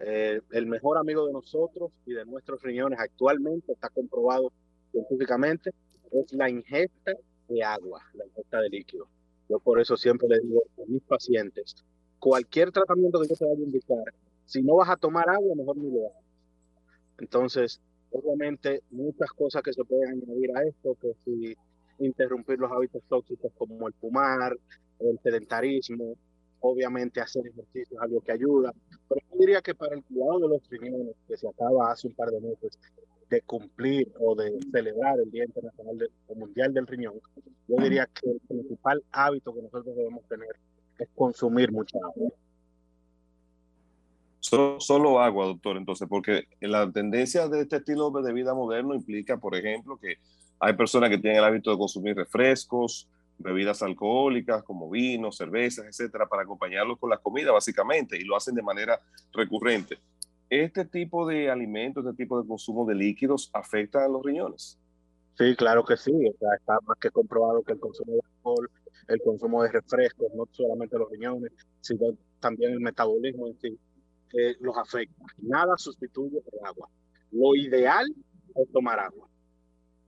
Eh, 0.00 0.42
el 0.50 0.66
mejor 0.66 0.98
amigo 0.98 1.26
de 1.26 1.32
nosotros 1.32 1.90
y 2.04 2.12
de 2.12 2.26
nuestros 2.26 2.60
riñones 2.60 2.98
actualmente 3.00 3.72
está 3.72 3.88
comprobado 3.88 4.52
científicamente 4.90 5.70
es 6.10 6.30
la 6.34 6.50
ingesta 6.50 7.12
de 7.48 7.62
agua, 7.62 8.02
la 8.12 8.26
ingesta 8.26 8.60
de 8.60 8.68
líquido. 8.68 9.08
Yo 9.48 9.58
por 9.60 9.80
eso 9.80 9.96
siempre 9.96 10.28
le 10.28 10.40
digo 10.40 10.62
a 10.76 10.82
mis 10.88 11.02
pacientes, 11.04 11.74
cualquier 12.18 12.70
tratamiento 12.70 13.18
que 13.22 13.28
yo 13.28 13.34
te 13.34 13.44
vaya 13.46 13.56
a 13.56 13.64
indicar, 13.64 14.14
si 14.46 14.62
no 14.62 14.76
vas 14.76 14.90
a 14.90 14.96
tomar 14.96 15.28
agua, 15.28 15.54
mejor 15.54 15.76
ni 15.76 15.90
lo 15.90 16.06
hagas. 16.06 16.22
Entonces, 17.18 17.80
obviamente, 18.10 18.82
muchas 18.90 19.30
cosas 19.30 19.62
que 19.62 19.72
se 19.72 19.84
pueden 19.84 20.22
añadir 20.22 20.56
a 20.56 20.62
esto, 20.64 20.96
que 21.00 21.14
si 21.24 21.56
interrumpir 21.98 22.58
los 22.58 22.70
hábitos 22.70 23.02
tóxicos 23.08 23.52
como 23.56 23.86
el 23.86 23.94
fumar, 23.94 24.56
el 24.98 25.18
sedentarismo, 25.22 26.16
obviamente 26.60 27.20
hacer 27.20 27.46
ejercicio 27.46 27.96
es 27.96 28.02
algo 28.02 28.20
que 28.20 28.32
ayuda, 28.32 28.72
pero 29.08 29.20
yo 29.30 29.38
diría 29.38 29.60
que 29.60 29.74
para 29.74 29.96
el 29.96 30.04
cuidado 30.04 30.38
de 30.40 30.48
los 30.48 30.68
riñones, 30.70 31.16
que 31.28 31.36
se 31.36 31.48
acaba 31.48 31.90
hace 31.90 32.08
un 32.08 32.14
par 32.14 32.30
de 32.30 32.40
meses 32.40 32.78
de 33.28 33.40
cumplir 33.42 34.12
o 34.20 34.34
de 34.34 34.58
celebrar 34.70 35.18
el 35.18 35.30
Día 35.30 35.44
Internacional 35.44 36.10
Mundial 36.34 36.74
del 36.74 36.86
Riñón, 36.86 37.14
yo 37.68 37.76
diría 37.76 38.06
que 38.06 38.30
el 38.30 38.40
principal 38.40 39.02
hábito 39.10 39.54
que 39.54 39.62
nosotros 39.62 39.96
debemos 39.96 40.22
tener 40.28 40.54
es 40.98 41.08
consumir 41.14 41.72
mucha 41.72 41.98
agua. 41.98 42.30
Solo, 44.42 45.20
agua, 45.20 45.46
doctor, 45.46 45.76
entonces, 45.76 46.08
porque 46.08 46.48
la 46.60 46.90
tendencia 46.90 47.46
de 47.46 47.60
este 47.60 47.76
estilo 47.76 48.10
de 48.10 48.32
vida 48.32 48.54
moderno 48.54 48.92
implica, 48.92 49.36
por 49.36 49.54
ejemplo, 49.54 49.96
que 49.96 50.16
hay 50.58 50.72
personas 50.72 51.10
que 51.10 51.18
tienen 51.18 51.38
el 51.38 51.44
hábito 51.44 51.70
de 51.70 51.78
consumir 51.78 52.16
refrescos, 52.16 53.08
bebidas 53.38 53.82
alcohólicas 53.84 54.64
como 54.64 54.90
vino, 54.90 55.30
cervezas, 55.30 55.86
etcétera, 55.86 56.26
para 56.26 56.42
acompañarlos 56.42 56.98
con 56.98 57.10
la 57.10 57.18
comida, 57.18 57.52
básicamente, 57.52 58.16
y 58.16 58.24
lo 58.24 58.36
hacen 58.36 58.56
de 58.56 58.62
manera 58.62 59.00
recurrente. 59.32 59.98
¿Este 60.50 60.84
tipo 60.86 61.24
de 61.24 61.48
alimentos, 61.48 62.04
este 62.04 62.24
tipo 62.24 62.42
de 62.42 62.46
consumo 62.46 62.84
de 62.84 62.96
líquidos 62.96 63.48
afecta 63.52 64.04
a 64.04 64.08
los 64.08 64.24
riñones? 64.24 64.76
Sí, 65.38 65.54
claro 65.54 65.84
que 65.84 65.96
sí. 65.96 66.12
está 66.26 66.78
más 66.84 66.98
que 66.98 67.10
comprobado 67.10 67.62
que 67.62 67.74
el 67.74 67.80
consumo 67.80 68.14
de 68.14 68.20
alcohol, 68.36 68.68
el 69.06 69.20
consumo 69.22 69.62
de 69.62 69.70
refrescos, 69.70 70.34
no 70.34 70.48
solamente 70.50 70.98
los 70.98 71.08
riñones, 71.10 71.52
sino 71.80 72.06
también 72.40 72.72
el 72.72 72.80
metabolismo 72.80 73.46
en 73.46 73.58
sí, 73.60 73.78
los 74.60 74.76
afecta. 74.76 75.24
Nada 75.38 75.76
sustituye 75.76 76.38
el 76.38 76.66
agua. 76.66 76.88
Lo 77.30 77.54
ideal 77.54 78.06
es 78.54 78.72
tomar 78.72 78.98
agua. 78.98 79.28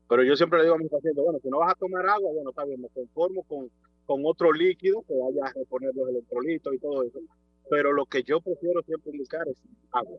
Pero 0.08 0.22
yo 0.22 0.36
siempre 0.36 0.58
le 0.58 0.64
digo 0.64 0.76
a 0.76 0.78
mis 0.78 0.90
pacientes, 0.90 1.22
bueno, 1.22 1.38
si 1.42 1.48
no 1.48 1.58
vas 1.58 1.72
a 1.72 1.78
tomar 1.78 2.06
agua, 2.06 2.30
bueno, 2.32 2.50
está 2.50 2.64
bien, 2.64 2.80
me 2.80 2.88
conformo 2.88 3.42
con, 3.44 3.70
con 4.04 4.22
otro 4.24 4.52
líquido 4.52 5.02
que 5.02 5.14
vaya 5.14 5.46
a 5.46 5.52
reponer 5.52 5.94
los 5.94 6.08
electrolitos 6.08 6.74
y 6.74 6.78
todo 6.78 7.02
eso. 7.02 7.20
Pero 7.70 7.92
lo 7.92 8.06
que 8.06 8.22
yo 8.22 8.40
prefiero 8.40 8.82
siempre 8.82 9.12
es 9.16 9.28
agua. 9.90 10.18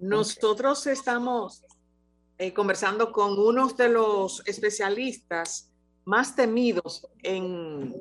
Nosotros 0.00 0.86
estamos 0.88 1.64
eh, 2.38 2.52
conversando 2.52 3.12
con 3.12 3.38
uno 3.38 3.68
de 3.68 3.88
los 3.88 4.42
especialistas 4.46 5.70
más 6.04 6.34
temidos 6.34 7.08
en, 7.22 7.94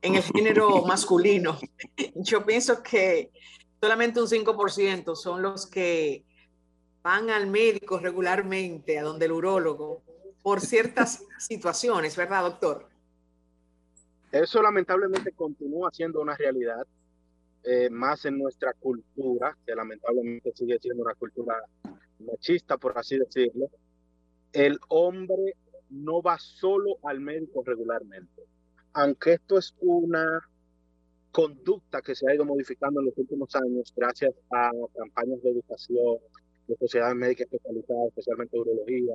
en 0.00 0.14
el 0.14 0.22
género 0.22 0.82
masculino. 0.84 1.58
Yo 2.14 2.44
pienso 2.44 2.82
que 2.82 3.30
solamente 3.80 4.20
un 4.20 4.28
5% 4.28 5.16
son 5.16 5.42
los 5.42 5.66
que 5.66 6.24
van 7.02 7.30
al 7.30 7.48
médico 7.48 7.98
regularmente, 7.98 8.98
a 8.98 9.02
donde 9.02 9.26
el 9.26 9.32
urólogo, 9.32 10.02
por 10.42 10.60
ciertas 10.60 11.24
situaciones, 11.38 12.16
¿verdad, 12.16 12.42
doctor? 12.42 12.88
Eso 14.30 14.62
lamentablemente 14.62 15.32
continúa 15.32 15.90
siendo 15.92 16.20
una 16.20 16.36
realidad, 16.36 16.86
eh, 17.64 17.90
más 17.90 18.24
en 18.24 18.38
nuestra 18.38 18.72
cultura, 18.72 19.56
que 19.66 19.74
lamentablemente 19.74 20.52
sigue 20.54 20.78
siendo 20.80 21.02
una 21.02 21.14
cultura 21.14 21.54
machista, 22.18 22.78
por 22.78 22.96
así 22.96 23.18
decirlo. 23.18 23.66
El 24.52 24.78
hombre 24.88 25.54
no 25.90 26.22
va 26.22 26.38
solo 26.38 26.98
al 27.04 27.20
médico 27.20 27.62
regularmente, 27.64 28.42
aunque 28.92 29.34
esto 29.34 29.58
es 29.58 29.74
una 29.80 30.40
conducta 31.30 32.02
que 32.02 32.14
se 32.14 32.28
ha 32.28 32.34
ido 32.34 32.44
modificando 32.44 33.00
en 33.00 33.06
los 33.06 33.16
últimos 33.16 33.54
años 33.56 33.92
gracias 33.96 34.34
a 34.50 34.70
campañas 34.94 35.42
de 35.42 35.50
educación, 35.50 36.18
de 36.68 36.76
sociedades 36.76 37.16
médicas 37.16 37.46
especializadas, 37.50 38.08
especialmente 38.08 38.58
urología. 38.58 39.14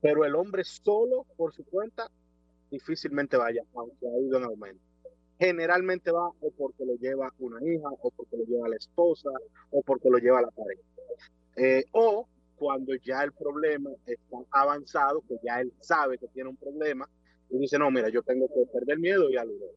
Pero 0.00 0.24
el 0.24 0.34
hombre 0.34 0.64
solo 0.64 1.26
por 1.36 1.52
su 1.52 1.64
cuenta 1.64 2.08
difícilmente 2.70 3.36
vaya, 3.36 3.62
aunque 3.74 4.06
ha 4.06 4.18
ido 4.20 4.38
en 4.38 4.44
aumento. 4.44 4.82
Generalmente 5.38 6.12
va 6.12 6.28
o 6.28 6.50
porque 6.56 6.84
lo 6.84 6.94
lleva 6.96 7.32
una 7.38 7.58
hija, 7.64 7.88
o 8.02 8.10
porque 8.10 8.36
lo 8.36 8.44
lleva 8.44 8.68
la 8.68 8.76
esposa, 8.76 9.30
o 9.70 9.82
porque 9.82 10.08
lo 10.08 10.18
lleva 10.18 10.40
la 10.40 10.50
pareja. 10.50 10.82
Eh, 11.56 11.84
o 11.92 12.28
cuando 12.56 12.94
ya 12.96 13.24
el 13.24 13.32
problema 13.32 13.90
está 14.06 14.36
avanzado, 14.50 15.22
que 15.26 15.36
ya 15.42 15.60
él 15.60 15.72
sabe 15.80 16.18
que 16.18 16.28
tiene 16.28 16.50
un 16.50 16.56
problema, 16.56 17.08
y 17.50 17.58
dice, 17.58 17.78
no, 17.78 17.90
mira, 17.90 18.08
yo 18.08 18.22
tengo 18.22 18.46
que 18.48 18.66
perder 18.72 18.98
miedo 18.98 19.28
y 19.28 19.36
algo. 19.36 19.74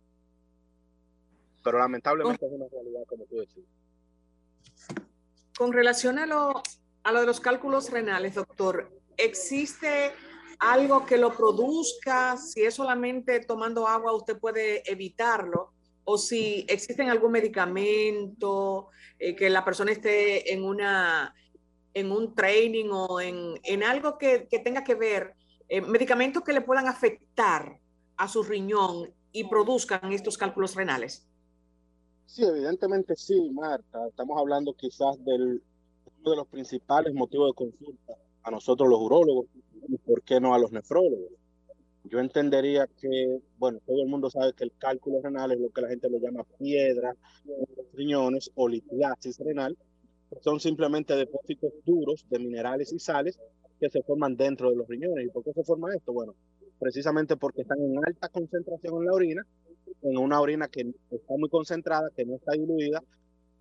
Pero 1.64 1.80
lamentablemente 1.80 2.46
es 2.46 2.52
una 2.52 2.68
realidad, 2.68 3.02
como 3.08 3.26
tú 3.26 3.38
decís. 3.38 3.64
Con 5.58 5.74
relación 5.74 6.20
a 6.20 6.26
lo, 6.26 6.62
a 7.04 7.12
lo 7.12 7.20
de 7.22 7.26
los 7.26 7.40
cálculos 7.40 7.90
renales, 7.90 8.36
doctor, 8.36 8.92
¿existe 9.18 10.12
algo 10.60 11.06
que 11.06 11.18
lo 11.18 11.36
produzca? 11.36 12.38
Si 12.38 12.64
es 12.64 12.76
solamente 12.76 13.40
tomando 13.40 13.88
agua, 13.88 14.14
usted 14.14 14.38
puede 14.38 14.90
evitarlo. 14.90 15.72
O 16.06 16.18
si 16.18 16.66
existe 16.68 17.02
algún 17.04 17.32
medicamento, 17.32 18.90
eh, 19.18 19.36
que 19.36 19.50
la 19.50 19.64
persona 19.64 19.92
esté 19.92 20.54
en, 20.54 20.64
una, 20.66 21.34
en 21.94 22.12
un 22.12 22.36
training 22.36 22.90
o 22.92 23.22
en, 23.22 23.60
en 23.64 23.84
algo 23.84 24.18
que, 24.18 24.48
que, 24.50 24.60
tenga 24.60 24.84
que 24.84 24.96
ver, 24.96 25.34
eh, 25.70 25.82
medicamentos 25.82 26.44
que 26.44 26.54
le 26.54 26.62
puedan 26.62 26.88
afectar 26.88 27.80
a 28.18 28.28
su 28.28 28.44
riñón 28.44 29.14
y 29.32 29.46
produzcan 29.46 30.14
estos 30.14 30.38
cálculos 30.38 30.76
renales. 30.76 31.28
Sí, 32.26 32.44
evidentemente 32.44 33.16
sí, 33.16 33.50
Marta. 33.52 34.08
Estamos 34.08 34.40
hablando 34.40 34.74
quizás 34.74 35.24
del 35.24 35.62
de 36.32 36.36
los 36.36 36.48
principales 36.48 37.14
motivos 37.14 37.50
de 37.50 37.54
consulta 37.54 38.14
a 38.44 38.52
nosotros 38.52 38.90
los 38.90 39.00
urólogos 39.00 39.48
y 39.88 39.98
por 39.98 40.22
qué 40.24 40.40
no 40.40 40.54
a 40.54 40.60
los 40.60 40.72
nefrólogos. 40.72 41.32
Yo 42.06 42.20
entendería 42.20 42.88
que, 43.00 43.40
bueno, 43.58 43.80
todo 43.86 44.02
el 44.02 44.08
mundo 44.08 44.30
sabe 44.30 44.54
que 44.54 44.66
el 44.66 44.74
cálculo 44.78 45.22
renal 45.22 45.52
es 45.52 45.60
lo 45.60 45.70
que 45.70 45.82
la 45.82 45.88
gente 45.88 46.10
le 46.10 46.20
llama 46.20 46.44
piedra 46.60 47.16
en 47.46 47.76
los 47.76 47.92
riñones 47.94 48.52
o 48.56 48.68
litiasis 48.68 49.40
renal, 49.40 49.78
son 50.42 50.60
simplemente 50.60 51.16
depósitos 51.16 51.72
duros 51.86 52.26
de 52.30 52.40
minerales 52.40 52.92
y 52.92 53.00
sales 53.00 53.40
que 53.84 53.90
se 53.90 54.04
forman 54.04 54.38
dentro 54.38 54.70
de 54.70 54.78
los 54.78 54.88
riñones. 54.88 55.26
¿Y 55.26 55.30
por 55.30 55.44
qué 55.44 55.52
se 55.52 55.64
forma 55.64 55.94
esto? 55.94 56.14
Bueno, 56.14 56.36
precisamente 56.80 57.36
porque 57.36 57.64
están 57.64 57.82
en 57.82 57.98
alta 57.98 58.30
concentración 58.30 58.96
en 59.00 59.06
la 59.06 59.14
orina, 59.14 59.46
en 60.04 60.18
una 60.18 60.40
orina 60.40 60.70
que 60.70 60.94
está 61.12 61.36
muy 61.38 61.50
concentrada, 61.50 62.10
que 62.16 62.26
no 62.26 62.36
está 62.36 62.54
diluida, 62.54 63.04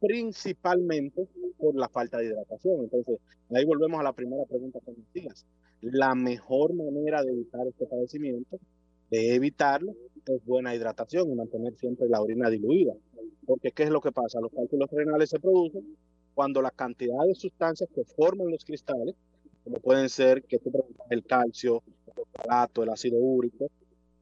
principalmente 0.00 1.26
por 1.58 1.74
la 1.74 1.88
falta 1.88 2.18
de 2.18 2.26
hidratación. 2.26 2.84
Entonces, 2.84 3.18
ahí 3.50 3.64
volvemos 3.64 3.98
a 3.98 4.04
la 4.04 4.12
primera 4.12 4.44
pregunta 4.44 4.78
que 4.84 4.92
me 4.92 4.98
decías. 5.12 5.44
La 5.80 6.14
mejor 6.14 6.72
manera 6.72 7.24
de 7.24 7.32
evitar 7.32 7.66
este 7.66 7.86
padecimiento, 7.86 8.60
de 9.10 9.34
evitarlo, 9.34 9.92
es 10.24 10.44
buena 10.44 10.72
hidratación 10.76 11.32
y 11.32 11.34
mantener 11.34 11.74
siempre 11.74 12.08
la 12.08 12.22
orina 12.22 12.48
diluida. 12.48 12.94
Porque, 13.44 13.72
¿qué 13.72 13.82
es 13.82 13.90
lo 13.90 14.00
que 14.00 14.12
pasa? 14.12 14.40
Los 14.40 14.52
cálculos 14.52 14.88
renales 14.92 15.30
se 15.30 15.40
producen 15.40 15.96
cuando 16.32 16.62
la 16.62 16.70
cantidad 16.70 17.26
de 17.26 17.34
sustancias 17.34 17.90
que 17.92 18.04
forman 18.04 18.50
los 18.50 18.64
cristales, 18.64 19.16
como 19.64 19.78
pueden 19.80 20.08
ser 20.08 20.42
que 20.44 20.60
el 21.10 21.24
calcio, 21.24 21.82
el 22.16 22.82
el 22.82 22.90
ácido 22.90 23.18
úrico, 23.18 23.70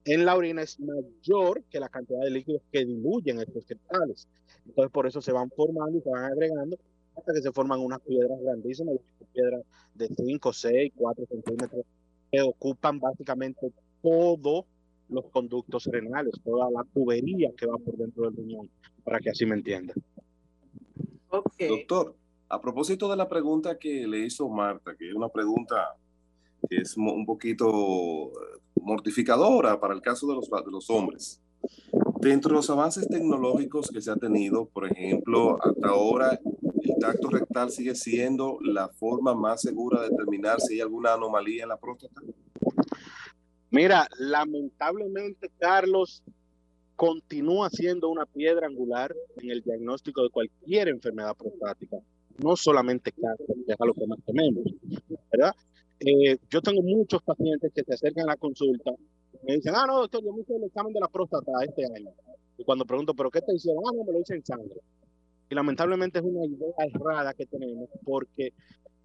en 0.04 0.24
la 0.24 0.36
orina 0.36 0.62
es 0.62 0.78
mayor 0.80 1.62
que 1.70 1.80
la 1.80 1.88
cantidad 1.88 2.20
de 2.20 2.30
líquidos 2.30 2.62
que 2.72 2.84
diluyen 2.84 3.40
estos 3.40 3.64
cristales. 3.64 4.28
Entonces 4.66 4.90
por 4.92 5.06
eso 5.06 5.20
se 5.20 5.32
van 5.32 5.50
formando 5.50 5.98
y 5.98 6.02
se 6.02 6.10
van 6.10 6.24
agregando 6.24 6.78
hasta 7.16 7.32
que 7.34 7.42
se 7.42 7.52
forman 7.52 7.80
unas 7.80 8.00
piedras 8.00 8.40
grandísimas, 8.40 8.96
piedras 9.32 9.62
de 9.94 10.08
5, 10.08 10.52
6, 10.52 10.92
4 10.96 11.26
centímetros, 11.26 11.84
que 12.30 12.40
ocupan 12.40 12.98
básicamente 12.98 13.72
todos 14.02 14.64
los 15.08 15.26
conductos 15.26 15.86
renales, 15.86 16.34
toda 16.44 16.70
la 16.70 16.84
tubería 16.94 17.50
que 17.56 17.66
va 17.66 17.76
por 17.78 17.96
dentro 17.96 18.24
del 18.24 18.36
riñón, 18.36 18.70
para 19.04 19.18
que 19.18 19.30
así 19.30 19.44
me 19.44 19.56
entiendan. 19.56 19.96
Doctor, 21.58 22.14
a 22.50 22.60
propósito 22.60 23.08
de 23.08 23.16
la 23.16 23.28
pregunta 23.28 23.78
que 23.78 24.06
le 24.08 24.18
hizo 24.26 24.48
Marta, 24.48 24.96
que 24.96 25.08
es 25.08 25.14
una 25.14 25.28
pregunta 25.28 25.94
que 26.68 26.78
es 26.78 26.96
un 26.96 27.24
poquito 27.24 28.32
mortificadora 28.74 29.80
para 29.80 29.94
el 29.94 30.02
caso 30.02 30.26
de 30.26 30.34
los, 30.34 30.50
de 30.50 30.70
los 30.70 30.90
hombres. 30.90 31.40
Dentro 32.20 32.50
de 32.50 32.56
los 32.56 32.68
avances 32.68 33.08
tecnológicos 33.08 33.88
que 33.88 34.02
se 34.02 34.10
ha 34.10 34.16
tenido, 34.16 34.66
por 34.66 34.90
ejemplo, 34.90 35.58
hasta 35.62 35.88
ahora 35.88 36.38
el 36.82 36.94
tacto 37.00 37.30
rectal 37.30 37.70
sigue 37.70 37.94
siendo 37.94 38.58
la 38.62 38.88
forma 38.88 39.32
más 39.34 39.62
segura 39.62 40.02
de 40.02 40.10
determinar 40.10 40.60
si 40.60 40.74
hay 40.74 40.80
alguna 40.80 41.14
anomalía 41.14 41.62
en 41.62 41.68
la 41.68 41.78
próstata. 41.78 42.20
Mira, 43.70 44.08
lamentablemente, 44.18 45.50
Carlos, 45.58 46.24
continúa 46.96 47.70
siendo 47.70 48.08
una 48.08 48.26
piedra 48.26 48.66
angular 48.66 49.14
en 49.36 49.50
el 49.50 49.62
diagnóstico 49.62 50.24
de 50.24 50.30
cualquier 50.30 50.88
enfermedad 50.88 51.36
prostática, 51.36 51.96
no 52.42 52.56
solamente 52.56 53.12
cáncer, 53.12 53.46
que 53.66 53.72
es 53.72 53.80
a 53.80 53.84
lo 53.84 53.94
que 53.94 54.06
más 54.06 54.18
tememos, 54.24 54.64
¿verdad? 55.32 55.54
Eh, 56.00 56.38
yo 56.50 56.62
tengo 56.62 56.82
muchos 56.82 57.22
pacientes 57.22 57.72
que 57.74 57.84
se 57.84 57.94
acercan 57.94 58.24
a 58.24 58.32
la 58.32 58.36
consulta 58.36 58.90
y 59.42 59.46
me 59.46 59.56
dicen, 59.56 59.74
ah, 59.76 59.84
no, 59.86 60.00
doctor, 60.00 60.24
yo 60.24 60.32
me 60.32 60.42
hice 60.42 60.56
el 60.56 60.64
examen 60.64 60.92
de 60.92 61.00
la 61.00 61.08
próstata 61.08 61.52
este 61.62 61.84
año. 61.84 62.10
Y 62.56 62.64
cuando 62.64 62.84
pregunto, 62.84 63.14
¿pero 63.14 63.30
qué 63.30 63.40
te 63.40 63.54
hicieron? 63.54 63.82
Ah, 63.86 63.92
no, 63.94 64.04
me 64.04 64.12
lo 64.12 64.20
hice 64.20 64.34
en 64.34 64.44
sangre. 64.44 64.80
Y 65.50 65.54
lamentablemente 65.54 66.18
es 66.18 66.24
una 66.24 66.46
idea 66.46 66.74
errada 66.78 67.34
que 67.34 67.46
tenemos 67.46 67.88
porque 68.04 68.52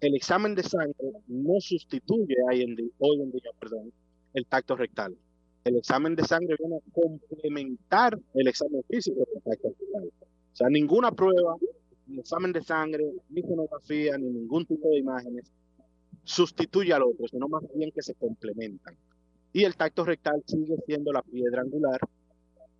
el 0.00 0.14
examen 0.14 0.54
de 0.54 0.62
sangre 0.62 1.12
no 1.26 1.60
sustituye 1.60 2.36
hoy 2.50 2.62
en 2.62 2.76
día, 2.76 2.90
hoy 2.98 3.20
en 3.22 3.32
día 3.32 3.50
perdón, 3.58 3.92
el 4.34 4.46
tacto 4.46 4.76
rectal. 4.76 5.16
el 5.64 5.76
examen 5.76 6.14
de 6.14 6.24
sangre 6.24 6.56
viene 6.58 6.76
a 6.76 6.90
complementar 6.92 8.18
el 8.34 8.48
examen 8.48 8.82
físico 8.88 9.22
O 9.22 10.56
sea, 10.56 10.68
ninguna 10.68 11.10
prueba, 11.12 11.56
ni 12.06 12.20
examen 12.20 12.52
de 12.52 12.62
sangre, 12.62 13.04
ni 13.28 13.42
sonografía, 13.42 14.16
ni 14.18 14.28
ningún 14.28 14.66
tipo 14.66 14.88
de 14.88 14.98
imágenes 14.98 15.52
sustituye 16.24 16.92
al 16.92 17.02
otro, 17.02 17.26
sino 17.28 17.48
más 17.48 17.62
bien 17.74 17.90
que 17.92 18.02
se 18.02 18.14
complementan. 18.14 18.96
Y 19.52 19.64
el 19.64 19.76
tacto 19.76 20.04
rectal 20.04 20.42
sigue 20.46 20.76
siendo 20.86 21.12
la 21.12 21.22
piedra 21.22 21.62
angular 21.62 22.00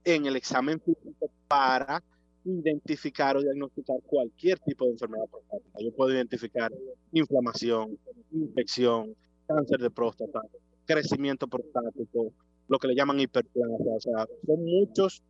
en 0.04 0.26
el 0.26 0.36
examen 0.36 0.80
físico 0.80 1.30
para 1.48 2.02
identificar 2.44 3.36
o 3.36 3.42
diagnosticar 3.42 3.96
cualquier 4.06 4.58
tipo 4.60 4.84
de 4.84 4.92
enfermedad 4.92 5.26
prostática. 5.30 5.78
Yo 5.80 5.92
puedo 5.92 6.12
identificar 6.12 6.72
inflamación, 7.12 7.98
infección, 8.32 9.14
cáncer 9.46 9.80
de 9.80 9.90
próstata, 9.90 10.40
crecimiento 10.84 11.48
prostático, 11.48 12.32
lo 12.68 12.78
que 12.78 12.88
le 12.88 12.94
llaman 12.94 13.20
hiperplasia. 13.20 13.94
O 13.94 14.00
sea, 14.00 14.26
son 14.46 14.64
muchos 14.64 15.22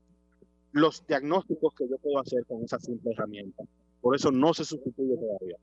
los 0.73 1.07
diagnósticos 1.07 1.75
que 1.75 1.88
yo 1.88 1.97
puedo 1.99 2.19
hacer 2.19 2.45
con 2.47 2.62
esa 2.62 2.79
simple 2.79 3.12
herramienta. 3.12 3.65
Por 4.07 4.15
eso 4.15 4.31
no 4.31 4.55
se 4.55 4.65
sustituye 4.65 5.17
todavía. 5.17 5.57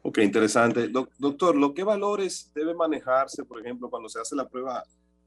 Ok, 0.00 0.16
interesante. 0.22 0.88
doctor, 0.88 1.54
¿lo 1.54 1.74
que 1.74 1.84
valores 1.84 2.50
debe 2.54 2.72
manejarse, 2.72 3.44
por 3.44 3.60
ejemplo, 3.60 3.90
cuando 3.90 4.08
se 4.08 4.18
hace 4.18 4.34
la 4.34 4.48
prueba 4.48 4.82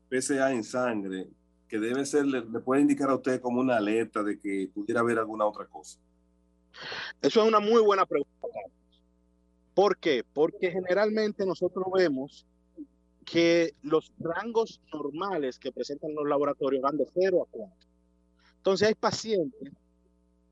PSA 0.09 0.51
en 0.51 0.63
sangre, 0.63 1.27
que 1.67 1.77
debe 1.77 2.03
ser, 2.07 2.25
le, 2.25 2.41
puede 2.41 2.81
indicar 2.81 3.11
a 3.11 3.17
usted 3.17 3.39
como 3.39 3.61
una 3.61 3.77
alerta 3.77 4.23
de 4.23 4.39
que 4.39 4.67
pudiera 4.73 5.01
haber 5.01 5.19
alguna 5.19 5.45
otra 5.45 5.67
cosa? 5.67 5.99
Eso 7.21 7.43
es 7.43 7.47
una 7.47 7.59
muy 7.59 7.83
buena 7.83 8.07
pregunta. 8.07 8.47
¿Por 9.75 9.99
qué? 9.99 10.23
Porque 10.33 10.71
generalmente 10.71 11.45
nosotros 11.45 11.85
vemos 11.93 12.47
que 13.25 13.75
los 13.83 14.11
rangos 14.17 14.81
normales 14.91 15.59
que 15.59 15.71
presentan 15.71 16.15
los 16.15 16.27
laboratorios 16.27 16.81
van 16.81 16.97
de 16.97 17.05
0 17.13 17.43
a 17.43 17.51
4. 17.51 17.75
Entonces 18.57 18.87
hay 18.87 18.95
pacientes 18.95 19.71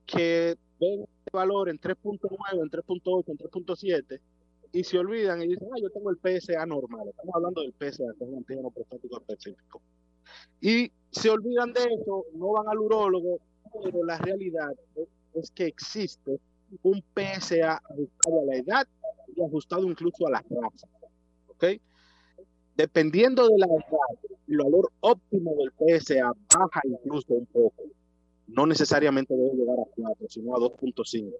que 0.05 0.57
ven 0.79 1.01
este 1.01 1.31
valor 1.33 1.69
en 1.69 1.79
3.9, 1.79 2.61
en 2.61 2.69
3.8, 2.69 3.23
en 3.27 3.37
3.7 3.37 4.21
y 4.71 4.83
se 4.83 4.97
olvidan 4.97 5.41
y 5.41 5.47
dicen, 5.47 5.69
ah, 5.73 5.79
yo 5.81 5.89
tengo 5.89 6.09
el 6.09 6.17
PSA 6.17 6.65
normal. 6.65 7.07
Estamos 7.07 7.35
hablando 7.35 7.61
del 7.61 7.73
PSA, 7.73 8.03
que 8.17 8.23
es 8.23 8.29
un 8.29 8.37
antígeno 8.37 8.69
prostático 8.69 9.17
específico. 9.19 9.81
Y 10.61 10.91
se 11.11 11.29
olvidan 11.29 11.73
de 11.73 11.83
eso, 11.83 12.25
no 12.33 12.51
van 12.51 12.67
al 12.67 12.79
urólogo, 12.79 13.39
pero 13.83 14.03
la 14.03 14.17
realidad 14.17 14.71
es 15.33 15.51
que 15.51 15.65
existe 15.65 16.39
un 16.83 17.03
PSA 17.15 17.81
ajustado 17.89 18.41
a 18.41 18.45
la 18.45 18.55
edad 18.55 18.87
y 19.35 19.43
ajustado 19.43 19.83
incluso 19.83 20.27
a 20.27 20.31
la 20.31 20.39
raza. 20.49 20.87
¿Ok? 21.47 21.65
Dependiendo 22.75 23.47
de 23.47 23.57
la 23.57 23.67
edad, 23.67 24.31
el 24.47 24.57
valor 24.57 24.91
óptimo 24.99 25.55
del 25.55 25.71
PSA 25.71 26.33
baja 26.53 26.81
incluso 26.83 27.33
un 27.33 27.45
poco. 27.47 27.83
No 28.47 28.65
necesariamente 28.65 29.35
debe 29.35 29.55
llegar 29.55 29.79
a 29.79 29.85
4, 29.95 30.27
sino 30.29 30.55
a 30.55 30.59
2.5. 30.59 31.33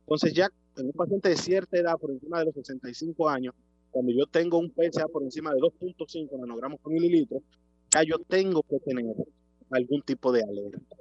Entonces 0.00 0.32
ya 0.32 0.48
en 0.76 0.86
un 0.86 0.92
paciente 0.92 1.28
de 1.28 1.36
cierta 1.36 1.76
edad, 1.78 1.98
por 1.98 2.10
encima 2.10 2.38
de 2.40 2.46
los 2.46 2.54
65 2.54 3.28
años, 3.28 3.54
cuando 3.90 4.12
yo 4.12 4.26
tengo 4.26 4.58
un 4.58 4.72
PSA 4.72 5.06
por 5.08 5.22
encima 5.22 5.52
de 5.52 5.60
2.5 5.60 6.38
nanogramos 6.40 6.80
por 6.80 6.92
mililitro, 6.92 7.42
ya 7.92 8.02
yo 8.02 8.18
tengo 8.26 8.62
que 8.62 8.78
tener 8.80 9.14
algún 9.70 10.02
tipo 10.02 10.32
de 10.32 10.42
alerta. 10.42 10.96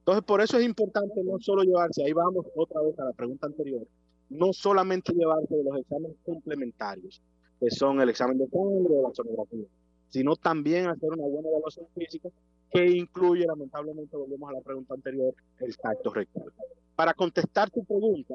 Entonces, 0.00 0.24
por 0.24 0.40
eso 0.40 0.58
es 0.58 0.64
importante 0.64 1.22
no 1.24 1.38
solo 1.40 1.62
llevarse, 1.62 2.04
ahí 2.04 2.12
vamos 2.12 2.46
otra 2.54 2.80
vez 2.82 2.98
a 2.98 3.06
la 3.06 3.12
pregunta 3.12 3.46
anterior, 3.46 3.86
no 4.28 4.52
solamente 4.52 5.12
llevarse 5.12 5.56
los 5.64 5.80
exámenes 5.80 6.16
complementarios, 6.24 7.20
que 7.58 7.70
son 7.70 8.00
el 8.00 8.10
examen 8.10 8.38
de 8.38 8.46
sangre 8.48 8.94
o 8.94 9.08
la 9.08 9.14
sonografía, 9.14 9.66
sino 10.10 10.36
también 10.36 10.86
hacer 10.86 11.10
una 11.10 11.26
buena 11.26 11.48
evaluación 11.48 11.86
física 11.96 12.28
que 12.70 12.84
incluye, 12.90 13.46
lamentablemente, 13.46 14.16
volvemos 14.16 14.50
a 14.50 14.54
la 14.54 14.60
pregunta 14.60 14.94
anterior, 14.94 15.34
el 15.60 15.76
tacto 15.76 16.12
rectal. 16.12 16.52
Para 16.94 17.14
contestar 17.14 17.70
tu 17.70 17.84
pregunta, 17.84 18.34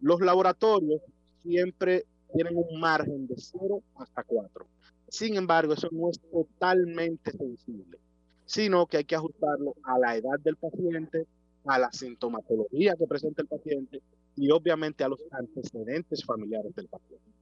los 0.00 0.20
laboratorios 0.20 1.00
siempre 1.42 2.04
tienen 2.32 2.56
un 2.56 2.80
margen 2.80 3.26
de 3.26 3.34
0 3.36 3.82
hasta 3.96 4.22
4. 4.22 4.66
Sin 5.08 5.36
embargo, 5.36 5.72
eso 5.72 5.88
no 5.90 6.08
es 6.10 6.20
totalmente 6.20 7.32
sensible, 7.32 7.98
sino 8.46 8.86
que 8.86 8.98
hay 8.98 9.04
que 9.04 9.16
ajustarlo 9.16 9.74
a 9.82 9.98
la 9.98 10.16
edad 10.16 10.38
del 10.42 10.56
paciente, 10.56 11.26
a 11.66 11.78
la 11.78 11.90
sintomatología 11.92 12.94
que 12.96 13.06
presenta 13.06 13.42
el 13.42 13.48
paciente 13.48 14.00
y 14.36 14.50
obviamente 14.50 15.04
a 15.04 15.08
los 15.08 15.20
antecedentes 15.32 16.24
familiares 16.24 16.74
del 16.74 16.88
paciente. 16.88 17.39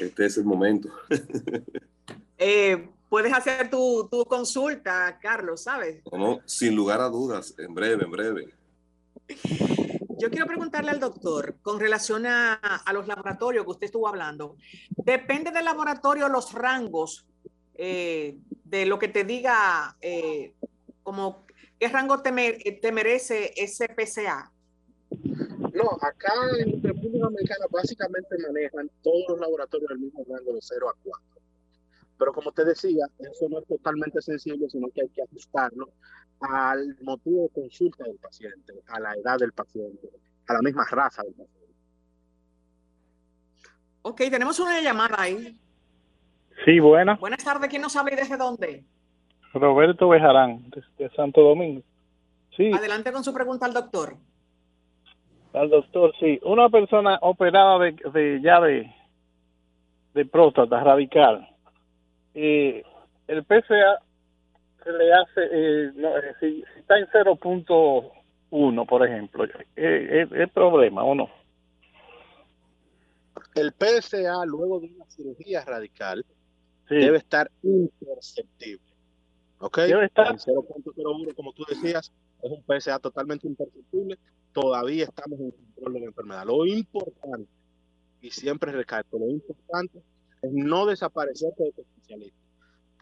este 0.00 0.24
es 0.24 0.38
el 0.38 0.44
momento. 0.44 0.88
Eh, 2.44 2.88
puedes 3.08 3.32
hacer 3.32 3.70
tu, 3.70 4.08
tu, 4.10 4.24
consulta, 4.24 5.16
Carlos, 5.22 5.62
¿sabes? 5.62 6.02
No, 6.10 6.40
sin 6.44 6.74
lugar 6.74 7.00
a 7.00 7.08
dudas, 7.08 7.54
en 7.56 7.72
breve, 7.72 8.04
en 8.04 8.10
breve. 8.10 8.52
Yo 10.18 10.30
quiero 10.30 10.46
preguntarle 10.46 10.90
al 10.90 11.00
doctor 11.00 11.56
con 11.62 11.80
relación 11.80 12.26
a, 12.26 12.84
los 12.92 13.08
laboratorios 13.08 13.64
que 13.64 13.70
usted 13.70 13.86
estuvo 13.86 14.06
hablando. 14.06 14.56
Depende 14.90 15.50
del 15.50 15.64
laboratorio 15.64 16.28
los 16.28 16.52
rangos 16.52 17.26
eh, 17.74 18.38
de 18.64 18.86
lo 18.86 18.98
que 18.98 19.08
te 19.08 19.24
diga, 19.24 19.96
eh, 20.00 20.54
como 21.02 21.44
qué 21.78 21.88
rango 21.88 22.22
te, 22.22 22.30
merece 22.30 23.52
ese 23.56 23.88
PCA. 23.88 24.52
No, 25.74 25.98
acá 26.00 26.32
en 26.58 26.80
República 26.82 27.24
Dominicana 27.24 27.66
básicamente 27.70 28.36
manejan 28.46 28.88
todos 29.02 29.24
los 29.30 29.40
laboratorios 29.40 29.88
del 29.88 29.98
mismo 29.98 30.24
rango 30.28 30.52
de 30.52 30.60
0 30.62 30.88
a 30.88 30.94
4. 31.02 31.41
Pero 32.18 32.32
como 32.32 32.52
te 32.52 32.64
decía, 32.64 33.06
eso 33.18 33.48
no 33.48 33.58
es 33.58 33.66
totalmente 33.66 34.20
sencillo, 34.22 34.68
sino 34.68 34.88
que 34.94 35.02
hay 35.02 35.08
que 35.08 35.22
ajustarlo 35.22 35.88
al 36.40 36.96
motivo 37.02 37.42
de 37.42 37.62
consulta 37.62 38.04
del 38.04 38.16
paciente, 38.16 38.74
a 38.88 39.00
la 39.00 39.14
edad 39.14 39.38
del 39.38 39.52
paciente, 39.52 40.08
a 40.48 40.54
la 40.54 40.60
misma 40.60 40.84
raza 40.90 41.22
del 41.22 41.32
paciente. 41.32 41.62
Ok, 44.02 44.20
tenemos 44.30 44.58
una 44.58 44.80
llamada 44.80 45.16
ahí. 45.18 45.56
Sí, 46.64 46.80
buena. 46.80 47.16
Buenas 47.16 47.42
tardes, 47.42 47.70
¿quién 47.70 47.82
nos 47.82 47.96
habla 47.96 48.12
y 48.12 48.16
desde 48.16 48.36
dónde? 48.36 48.84
Roberto 49.54 50.08
Bejarán, 50.08 50.70
desde 50.70 51.14
Santo 51.14 51.42
Domingo. 51.42 51.82
Sí. 52.56 52.70
Adelante 52.72 53.12
con 53.12 53.24
su 53.24 53.32
pregunta 53.32 53.66
al 53.66 53.72
doctor. 53.72 54.16
Al 55.52 55.70
doctor, 55.70 56.12
sí. 56.18 56.40
Una 56.42 56.68
persona 56.68 57.18
operada 57.22 57.78
de, 57.78 57.92
de 58.12 58.40
ya 58.42 58.60
de, 58.60 58.92
de 60.14 60.26
próstata 60.26 60.82
radical. 60.82 61.48
Eh, 62.34 62.82
el 63.26 63.44
PCA 63.44 64.02
se 64.82 64.92
le 64.92 65.12
hace, 65.12 65.42
eh, 65.44 65.92
eh, 65.96 66.34
si, 66.40 66.64
está 66.78 66.98
en 66.98 67.06
0.1, 67.06 68.86
por 68.86 69.06
ejemplo, 69.06 69.44
¿es, 69.44 70.32
¿es, 70.32 70.50
problema 70.50 71.04
o 71.04 71.14
no? 71.14 71.28
El 73.54 73.72
PSA, 73.72 74.44
luego 74.46 74.80
de 74.80 74.86
una 74.86 75.04
cirugía 75.06 75.64
radical, 75.64 76.24
debe 76.88 77.18
estar 77.18 77.50
imperceptible. 77.62 78.92
¿Ok? 79.58 79.78
Debe 79.78 80.06
estar. 80.06 80.28
En 80.28 80.38
0.01, 80.38 81.34
como 81.34 81.52
tú 81.52 81.64
decías, 81.68 82.12
es 82.42 82.50
un 82.50 82.64
PSA 82.66 82.98
totalmente 82.98 83.46
imperceptible. 83.46 84.18
Todavía 84.52 85.04
estamos 85.04 85.38
en 85.38 85.50
control 85.50 85.92
de 85.94 86.00
la 86.00 86.06
enfermedad. 86.06 86.44
Lo 86.46 86.66
importante, 86.66 87.48
y 88.20 88.30
siempre 88.30 88.72
recalco, 88.72 89.18
lo 89.18 89.28
importante 89.28 90.02
no 90.50 90.86
desaparecer 90.86 91.52
de 91.56 91.72
tu 91.72 91.82
especialista 91.82 92.42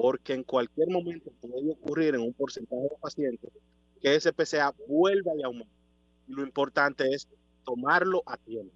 porque 0.00 0.32
en 0.32 0.44
cualquier 0.44 0.88
momento 0.88 1.30
puede 1.42 1.72
ocurrir 1.72 2.14
en 2.14 2.22
un 2.22 2.32
porcentaje 2.32 2.84
de 2.84 2.96
pacientes 3.02 3.50
que 4.00 4.14
ese 4.14 4.32
PCA 4.32 4.74
vuelva 4.88 5.32
a 5.32 5.46
aumentar. 5.46 5.76
Y 6.26 6.32
lo 6.32 6.42
importante 6.42 7.06
es 7.12 7.28
tomarlo 7.66 8.22
a 8.24 8.38
tiempo. 8.38 8.72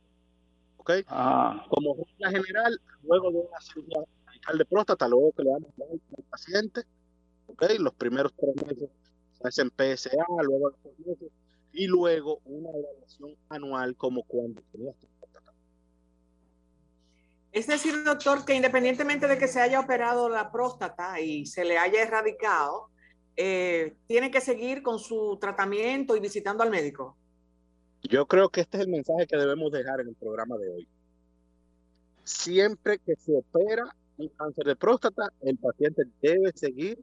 ¿Ok? 0.77 0.91
Ah. 1.07 1.65
Como 1.71 1.95
regla 1.95 2.31
general, 2.31 2.79
luego 3.05 3.31
de 3.31 3.39
una 3.39 3.61
cirugía 3.63 4.03
radical 4.27 4.59
de 4.59 4.65
próstata, 4.67 5.09
luego 5.09 5.33
que 5.33 5.45
le 5.45 5.51
damos 5.51 5.71
al 5.81 6.25
paciente, 6.25 6.83
¿okay? 7.47 7.79
los 7.79 7.95
primeros 7.95 8.31
tres 8.37 8.55
meses 8.57 8.91
se 9.41 9.49
hacen 9.49 9.71
PSA, 9.71 10.27
luego 10.43 10.75
meses, 11.07 11.33
y 11.73 11.87
luego 11.87 12.41
una 12.45 12.69
evaluación 12.69 13.35
anual 13.49 13.97
como 13.97 14.25
cuando 14.25 14.61
tenías 14.73 14.95
próstata. 14.97 15.14
Es 17.55 17.69
decir, 17.69 18.03
doctor, 18.03 18.45
que 18.45 18.53
independientemente 18.53 19.29
de 19.29 19.39
que 19.39 19.47
se 19.47 19.61
haya 19.61 19.79
operado 19.79 20.29
la 20.29 20.51
próstata 20.51 21.21
y 21.21 21.47
se 21.47 21.65
le 21.65 21.79
haya 21.79 22.03
erradicado, 22.03 22.89
eh, 23.37 23.95
tiene 24.09 24.33
que 24.33 24.41
seguir 24.41 24.83
con 24.83 24.99
su 24.99 25.39
tratamiento 25.41 26.17
y 26.17 26.21
visitando 26.21 26.65
al 26.65 26.71
médico. 26.71 27.17
Yo 28.03 28.27
creo 28.27 28.49
que 28.49 28.63
este 28.63 28.79
es 28.79 28.83
el 28.83 28.91
mensaje 28.91 29.29
que 29.29 29.37
debemos 29.37 29.71
dejar 29.71 30.01
en 30.01 30.09
el 30.09 30.17
programa 30.17 30.59
de 30.59 30.69
hoy. 30.69 30.89
Siempre 32.25 32.99
que 32.99 33.15
se 33.15 33.37
opera 33.37 33.85
un 34.17 34.29
cáncer 34.31 34.65
de 34.65 34.75
próstata, 34.75 35.33
el 35.41 35.57
paciente 35.57 36.03
debe 36.21 36.51
seguir, 36.57 36.99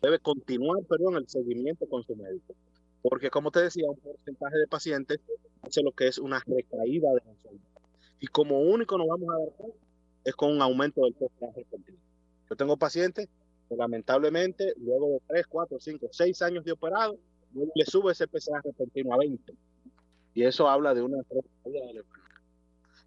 debe 0.00 0.18
continuar, 0.20 0.82
perdón, 0.88 1.16
el 1.16 1.28
seguimiento 1.28 1.86
con 1.86 2.02
su 2.02 2.16
médico. 2.16 2.54
Porque 3.02 3.28
como 3.28 3.50
te 3.50 3.60
decía, 3.60 3.84
un 3.90 3.98
porcentaje 3.98 4.56
de 4.56 4.66
pacientes 4.68 5.20
hace 5.60 5.82
lo 5.82 5.92
que 5.92 6.08
es 6.08 6.16
una 6.16 6.42
recaída 6.46 7.10
de 7.10 7.20
la 7.26 7.34
salud. 7.42 7.60
Y 8.22 8.28
como 8.28 8.60
único 8.60 8.96
nos 8.96 9.08
vamos 9.08 9.28
a 9.34 9.38
dar 9.38 9.72
es 10.24 10.34
con 10.36 10.52
un 10.52 10.62
aumento 10.62 11.02
del 11.02 11.12
porcentaje 11.12 11.66
Yo 12.48 12.56
tengo 12.56 12.76
pacientes 12.76 13.28
lamentablemente, 13.76 14.74
luego 14.76 15.08
de 15.08 15.20
3, 15.26 15.46
4, 15.48 15.80
5, 15.80 16.08
6 16.12 16.42
años 16.42 16.64
de 16.64 16.70
operado, 16.70 17.18
le 17.52 17.84
sube 17.84 18.12
ese 18.12 18.28
PSA 18.28 18.60
repentino 18.62 19.12
a 19.12 19.16
20. 19.16 19.52
Y 20.34 20.44
eso 20.44 20.68
habla 20.68 20.94
de 20.94 21.02
una 21.02 21.18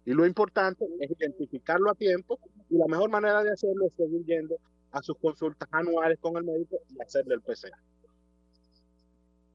Y 0.04 0.12
lo 0.12 0.26
importante 0.26 0.84
es 1.00 1.10
identificarlo 1.10 1.90
a 1.90 1.94
tiempo 1.94 2.38
y 2.68 2.76
la 2.76 2.86
mejor 2.86 3.08
manera 3.08 3.42
de 3.42 3.52
hacerlo 3.52 3.86
es 3.86 3.94
seguir 3.96 4.22
yendo 4.26 4.56
a 4.92 5.00
sus 5.02 5.16
consultas 5.16 5.66
anuales 5.72 6.18
con 6.20 6.36
el 6.36 6.44
médico 6.44 6.76
y 6.94 7.00
hacerle 7.00 7.36
el 7.36 7.42
PSA. 7.42 7.68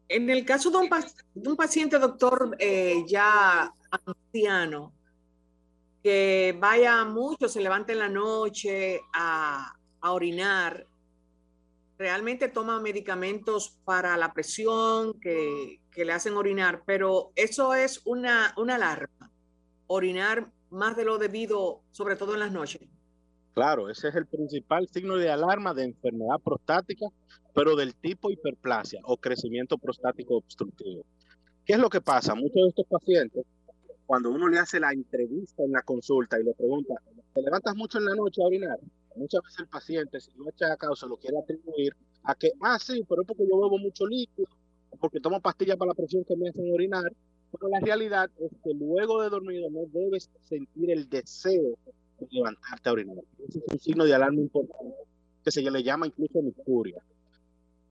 En 0.07 0.27
el 0.29 0.43
caso 0.43 0.71
de 0.71 0.77
un, 0.77 1.55
paciente, 1.55 1.99
doctor, 1.99 2.55
eh, 2.57 3.03
ya 3.07 3.71
anciano, 3.91 4.93
que 6.03 6.55
vaya 6.59 7.03
mucho, 7.05 7.47
se 7.47 7.61
levante 7.61 7.93
en 7.93 7.99
la 7.99 8.09
noche 8.09 9.01
a, 9.13 9.73
a 10.01 10.11
orinar, 10.11 10.87
realmente 12.01 12.47
toma 12.47 12.79
medicamentos 12.79 13.77
para 13.85 14.17
la 14.17 14.33
presión 14.33 15.19
que, 15.19 15.79
le 15.95 16.11
hacen 16.11 16.33
orinar, 16.33 16.81
pero 16.85 17.31
eso 17.35 17.75
es 17.75 18.01
una, 18.05 18.55
una 18.57 18.75
alarma, 18.75 19.29
orinar 19.85 20.49
más 20.71 20.97
de 20.97 21.05
lo 21.05 21.19
debido, 21.19 21.81
sobre 21.91 22.15
todo 22.15 22.33
en 22.33 22.39
las 22.39 22.51
noches. 22.51 22.81
Claro, 23.53 23.87
ese 23.87 24.07
es 24.07 24.15
el 24.15 24.25
principal 24.25 24.87
signo 24.87 25.15
de 25.17 25.29
alarma 25.29 25.75
de 25.75 25.83
enfermedad 25.83 26.39
prostática, 26.43 27.05
pero 27.53 27.75
del 27.75 27.93
tipo 27.93 28.31
hiperplasia 28.31 29.01
o 29.03 29.17
crecimiento 29.17 29.77
prostático 29.77 30.37
obstructivo. 30.37 31.05
¿Qué 31.65 31.73
es 31.73 31.79
lo 31.79 31.89
que 31.89 32.01
pasa? 32.01 32.33
Muchos 32.33 32.55
de 32.55 32.69
estos 32.69 32.87
pacientes, 32.87 33.45
cuando 34.11 34.29
uno 34.29 34.49
le 34.49 34.59
hace 34.59 34.77
la 34.77 34.91
entrevista 34.91 35.63
en 35.63 35.71
la 35.71 35.83
consulta 35.83 36.37
y 36.37 36.43
le 36.43 36.53
pregunta, 36.53 36.95
¿te 37.33 37.41
levantas 37.41 37.73
mucho 37.77 37.97
en 37.97 38.03
la 38.03 38.13
noche 38.13 38.43
a 38.43 38.45
orinar? 38.45 38.77
Muchas 39.15 39.41
veces 39.41 39.59
el 39.59 39.67
paciente, 39.67 40.19
si 40.19 40.31
no 40.35 40.49
echa 40.49 40.73
a 40.73 40.75
causa, 40.75 41.07
lo 41.07 41.15
quiere 41.15 41.37
atribuir 41.39 41.95
a 42.25 42.35
que, 42.35 42.51
ah, 42.59 42.77
sí, 42.77 43.05
pero 43.07 43.21
es 43.21 43.27
porque 43.29 43.47
yo 43.49 43.57
bebo 43.57 43.77
mucho 43.77 44.05
líquido, 44.05 44.49
porque 44.99 45.21
tomo 45.21 45.39
pastillas 45.39 45.77
para 45.77 45.91
la 45.91 45.95
presión 45.95 46.25
que 46.25 46.35
me 46.35 46.49
hacen 46.49 46.73
orinar. 46.73 47.09
Pero 47.53 47.69
la 47.69 47.79
realidad 47.79 48.29
es 48.37 48.51
que 48.61 48.73
luego 48.73 49.21
de 49.21 49.29
dormido 49.29 49.69
no 49.69 49.85
debes 49.93 50.29
sentir 50.41 50.91
el 50.91 51.07
deseo 51.07 51.77
de 52.19 52.27
levantarte 52.31 52.89
a 52.89 52.91
orinar. 52.91 53.23
Ese 53.47 53.59
es 53.59 53.63
un 53.71 53.79
signo 53.79 54.03
de 54.03 54.13
alarma 54.13 54.41
importante 54.41 54.93
que 55.41 55.51
se 55.51 55.61
le 55.61 55.83
llama 55.83 56.07
incluso 56.07 56.41
misturia. 56.41 57.01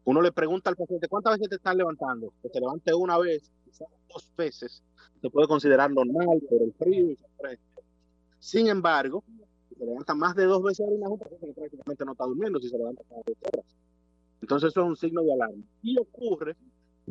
Uno 0.04 0.20
le 0.20 0.32
pregunta 0.32 0.68
al 0.68 0.76
paciente, 0.76 1.08
¿cuántas 1.08 1.32
veces 1.38 1.48
te 1.48 1.56
estás 1.56 1.76
levantando? 1.76 2.30
Que 2.42 2.50
se 2.50 2.60
levante 2.60 2.92
una 2.92 3.16
vez, 3.16 3.50
dos 3.78 4.32
veces, 4.36 4.82
se 5.20 5.30
puede 5.30 5.48
considerar 5.48 5.90
normal 5.90 6.40
por 6.48 6.62
el 6.62 6.72
frío 6.74 7.10
y 7.10 7.18
Sin 8.38 8.68
embargo, 8.68 9.24
se 9.78 9.84
levanta 9.84 10.14
más 10.14 10.34
de 10.34 10.44
dos 10.44 10.62
veces 10.62 10.86
una 10.88 11.08
junta, 11.08 11.28
que 11.28 11.52
prácticamente 11.52 12.04
no 12.04 12.12
está 12.12 12.24
durmiendo 12.24 12.58
si 12.60 12.68
se 12.68 12.78
levanta 12.78 13.02
cada 13.08 13.22
dos 13.26 13.36
horas. 13.52 13.66
Entonces 14.42 14.70
eso 14.70 14.80
es 14.80 14.86
un 14.86 14.96
signo 14.96 15.22
de 15.22 15.32
alarma. 15.32 15.62
Y 15.82 15.98
ocurre 15.98 16.56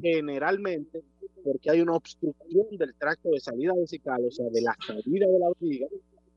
generalmente 0.02 1.04
porque 1.44 1.72
hay 1.72 1.82
una 1.82 1.94
obstrucción 1.94 2.68
del 2.78 2.94
tracto 2.96 3.30
de 3.30 3.40
salida 3.40 3.74
vesical, 3.74 4.24
o 4.26 4.32
sea, 4.32 4.50
de 4.50 4.62
la 4.62 4.76
salida 4.86 5.28
de 5.28 5.40
la 5.40 5.50
vejiga, 5.50 5.88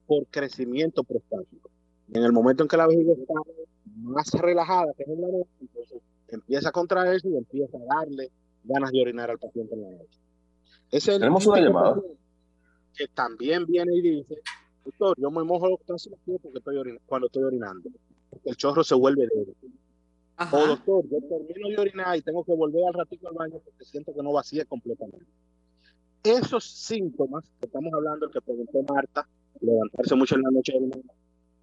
por 0.06 0.26
crecimiento 0.26 1.04
prostático. 1.04 1.70
En 2.12 2.22
el 2.22 2.32
momento 2.32 2.62
en 2.62 2.68
que 2.68 2.76
la 2.76 2.86
vejiga 2.86 3.12
está 3.12 3.34
más 3.96 4.30
relajada, 4.32 4.92
que 4.94 5.04
en 5.04 5.20
la 5.20 5.28
noche, 5.28 5.50
entonces 5.60 6.02
empieza 6.28 6.68
a 6.68 6.72
contraerse 6.72 7.28
y 7.28 7.36
empieza 7.36 7.76
a 7.78 8.00
darle 8.00 8.30
ganas 8.64 8.90
de 8.92 9.00
orinar 9.00 9.30
al 9.30 9.38
paciente 9.38 9.74
en 9.74 9.82
la 9.82 9.90
noche. 9.90 10.20
Tenemos 11.04 11.46
una 11.46 11.60
llamada. 11.60 12.02
Que 12.94 13.08
también 13.08 13.64
viene 13.64 13.96
y 13.96 14.02
dice, 14.02 14.36
Doctor, 14.84 15.16
yo 15.18 15.30
me 15.30 15.44
mojo 15.44 15.78
casi 15.86 16.10
los 16.10 16.18
pies 16.20 16.38
porque 16.42 16.58
estoy 16.58 16.76
orinando, 16.76 17.02
cuando 17.06 17.26
estoy 17.26 17.44
orinando. 17.44 17.88
el 18.44 18.56
chorro 18.56 18.84
se 18.84 18.94
vuelve 18.94 19.26
débil. 19.28 19.56
O 20.52 20.66
doctor, 20.66 21.04
yo 21.08 21.18
termino 21.28 21.68
de 21.68 21.78
orinar 21.78 22.16
y 22.16 22.22
tengo 22.22 22.44
que 22.44 22.54
volver 22.54 22.84
al 22.86 22.94
ratito 22.94 23.28
al 23.28 23.34
baño 23.34 23.60
porque 23.64 23.84
siento 23.84 24.12
que 24.12 24.22
no 24.22 24.32
vacía 24.32 24.64
completamente. 24.64 25.26
Esos 26.24 26.64
síntomas 26.64 27.44
que 27.60 27.66
estamos 27.66 27.92
hablando, 27.94 28.26
el 28.26 28.32
que 28.32 28.40
preguntó 28.40 28.82
Marta, 28.92 29.26
levantarse 29.60 30.14
mucho 30.16 30.34
en 30.34 30.42
la 30.42 30.50
noche, 30.50 30.72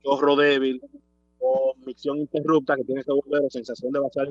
chorro 0.02 0.36
débil 0.36 0.82
o 1.40 1.74
micción 1.86 2.18
interrupta 2.20 2.76
que 2.76 2.84
tiene 2.84 3.04
que 3.04 3.12
volver 3.12 3.44
o 3.44 3.50
sensación 3.50 3.92
de 3.92 4.00
vaciar 4.00 4.28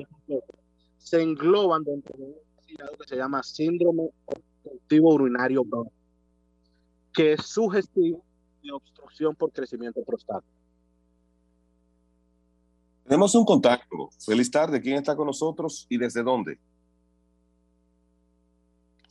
se 0.97 1.21
engloban 1.21 1.83
dentro 1.83 2.15
de 2.17 2.35
que 2.77 3.07
se 3.07 3.15
llama 3.15 3.41
síndrome 3.43 4.09
obstructivo 4.25 5.13
urinario 5.13 5.63
que 7.13 7.33
es 7.33 7.45
sugestivo 7.45 8.23
de 8.61 8.71
obstrucción 8.71 9.35
por 9.35 9.51
crecimiento 9.51 10.03
prostático. 10.03 10.53
Tenemos 13.03 13.33
un 13.33 13.43
contacto. 13.43 14.09
Feliz 14.23 14.51
tarde. 14.51 14.79
¿Quién 14.81 14.97
está 14.97 15.15
con 15.15 15.25
nosotros 15.25 15.87
y 15.89 15.97
desde 15.97 16.21
dónde? 16.21 16.59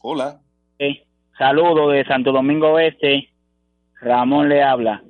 Hola. 0.03 0.41
Hey, 0.79 1.03
saludo 1.37 1.89
de 1.89 2.05
Santo 2.05 2.31
Domingo 2.31 2.75
Oeste. 2.75 3.29
Ramón 4.01 4.49
le 4.49 4.63
habla. 4.63 5.03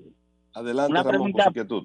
Adelante, 0.55 0.91
una 0.93 1.03
Ramón, 1.03 1.33
pregunta, 1.35 1.85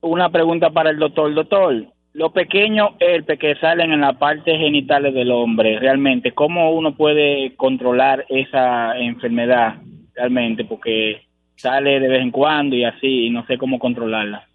Una 0.00 0.30
pregunta 0.30 0.70
para 0.70 0.90
el 0.90 0.98
doctor. 0.98 1.34
Doctor, 1.34 1.92
los 2.16 2.32
pequeños 2.32 2.92
herpes 2.98 3.38
que 3.38 3.56
salen 3.56 3.92
en 3.92 4.00
la 4.00 4.18
parte 4.18 4.56
genitales 4.56 5.12
del 5.12 5.30
hombre, 5.30 5.78
realmente, 5.78 6.32
¿cómo 6.32 6.72
uno 6.72 6.96
puede 6.96 7.54
controlar 7.56 8.24
esa 8.30 8.98
enfermedad 8.98 9.82
realmente? 10.14 10.64
Porque 10.64 11.26
sale 11.56 12.00
de 12.00 12.08
vez 12.08 12.22
en 12.22 12.30
cuando 12.30 12.74
y 12.74 12.84
así, 12.84 13.26
y 13.26 13.30
no 13.30 13.44
sé 13.44 13.58
cómo 13.58 13.78
controlarla. 13.78 14.48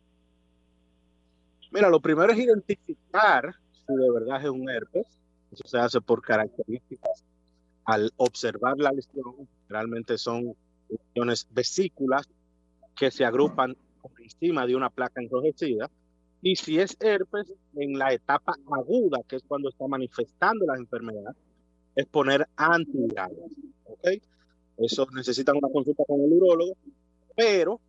Mira, 1.70 1.88
lo 1.88 2.00
primero 2.00 2.34
es 2.34 2.40
identificar 2.40 3.54
si 3.74 3.94
de 3.94 4.12
verdad 4.12 4.42
es 4.42 4.50
un 4.50 4.68
herpes. 4.68 5.06
Eso 5.52 5.68
se 5.68 5.78
hace 5.78 6.02
por 6.02 6.24
características. 6.24 7.24
Al 7.86 8.10
observar 8.18 8.74
la 8.80 8.92
lesión, 8.92 9.48
realmente 9.70 10.18
son 10.18 10.56
lesiones 10.90 11.48
vesículas 11.52 12.28
que 12.98 13.12
se 13.12 13.24
agrupan 13.24 13.78
por 14.02 14.20
encima 14.20 14.66
de 14.66 14.76
una 14.76 14.90
placa 14.90 15.22
enrojecida. 15.22 15.92
Y 16.42 16.56
si 16.56 16.80
es 16.80 16.98
herpes, 17.00 17.54
en 17.76 17.98
la 17.98 18.14
etapa 18.14 18.56
aguda, 18.72 19.20
que 19.28 19.36
es 19.36 19.44
cuando 19.48 19.70
está 19.70 19.88
manifestando 19.88 20.66
la 20.66 20.76
enfermedad, 20.76 21.36
es 21.96 22.06
poner 22.08 22.48
antivirales. 22.56 23.52
¿ok? 23.86 24.08
Eso 24.78 25.06
necesitan 25.14 25.58
una 25.58 25.70
consulta 25.70 26.04
con 26.08 26.22
el 26.22 26.34
urólogo, 26.34 26.74
pero 27.36 27.80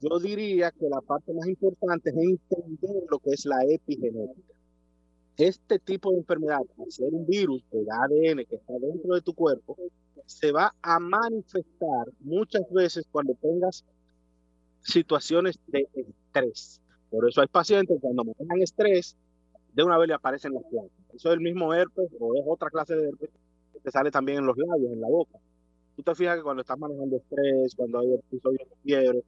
yo 0.00 0.18
diría 0.18 0.72
que 0.72 0.88
la 0.88 1.00
parte 1.00 1.32
más 1.32 1.46
importante 1.46 2.10
es 2.10 2.16
entender 2.16 3.04
lo 3.08 3.18
que 3.20 3.30
es 3.30 3.46
la 3.46 3.64
epigenética. 3.64 4.52
Este 5.36 5.78
tipo 5.78 6.10
de 6.10 6.18
enfermedad, 6.18 6.60
al 6.78 6.92
ser 6.92 7.08
un 7.12 7.26
virus 7.26 7.62
de 7.70 7.86
ADN 7.90 8.44
que 8.44 8.56
está 8.56 8.74
dentro 8.78 9.14
de 9.14 9.22
tu 9.22 9.32
cuerpo, 9.32 9.76
se 10.26 10.52
va 10.52 10.74
a 10.82 10.98
manifestar 10.98 12.08
muchas 12.20 12.62
veces 12.70 13.06
cuando 13.10 13.34
tengas 13.40 13.84
situaciones 14.82 15.58
de 15.68 15.88
estrés. 15.94 16.80
Por 17.12 17.28
eso 17.28 17.42
hay 17.42 17.46
pacientes 17.46 17.98
cuando 18.00 18.24
manejan 18.24 18.62
estrés, 18.62 19.16
de 19.74 19.84
una 19.84 19.98
vez 19.98 20.08
le 20.08 20.14
aparecen 20.14 20.54
las 20.54 20.62
plantas. 20.64 20.96
Eso 21.14 21.28
es 21.28 21.34
el 21.34 21.40
mismo 21.40 21.74
herpes 21.74 22.08
o 22.18 22.34
es 22.34 22.42
otra 22.46 22.70
clase 22.70 22.96
de 22.96 23.10
herpes 23.10 23.28
que 23.84 23.90
sale 23.90 24.10
también 24.10 24.38
en 24.38 24.46
los 24.46 24.56
labios, 24.56 24.92
en 24.92 25.00
la 25.00 25.08
boca. 25.08 25.38
Tú 25.94 26.02
te 26.02 26.14
fijas 26.14 26.36
que 26.36 26.42
cuando 26.42 26.62
estás 26.62 26.78
manejando 26.78 27.16
estrés, 27.16 27.74
cuando 27.76 27.98
hay 27.98 28.14
episodios 28.14 28.66
de 28.66 28.76
fiebre. 28.82 29.24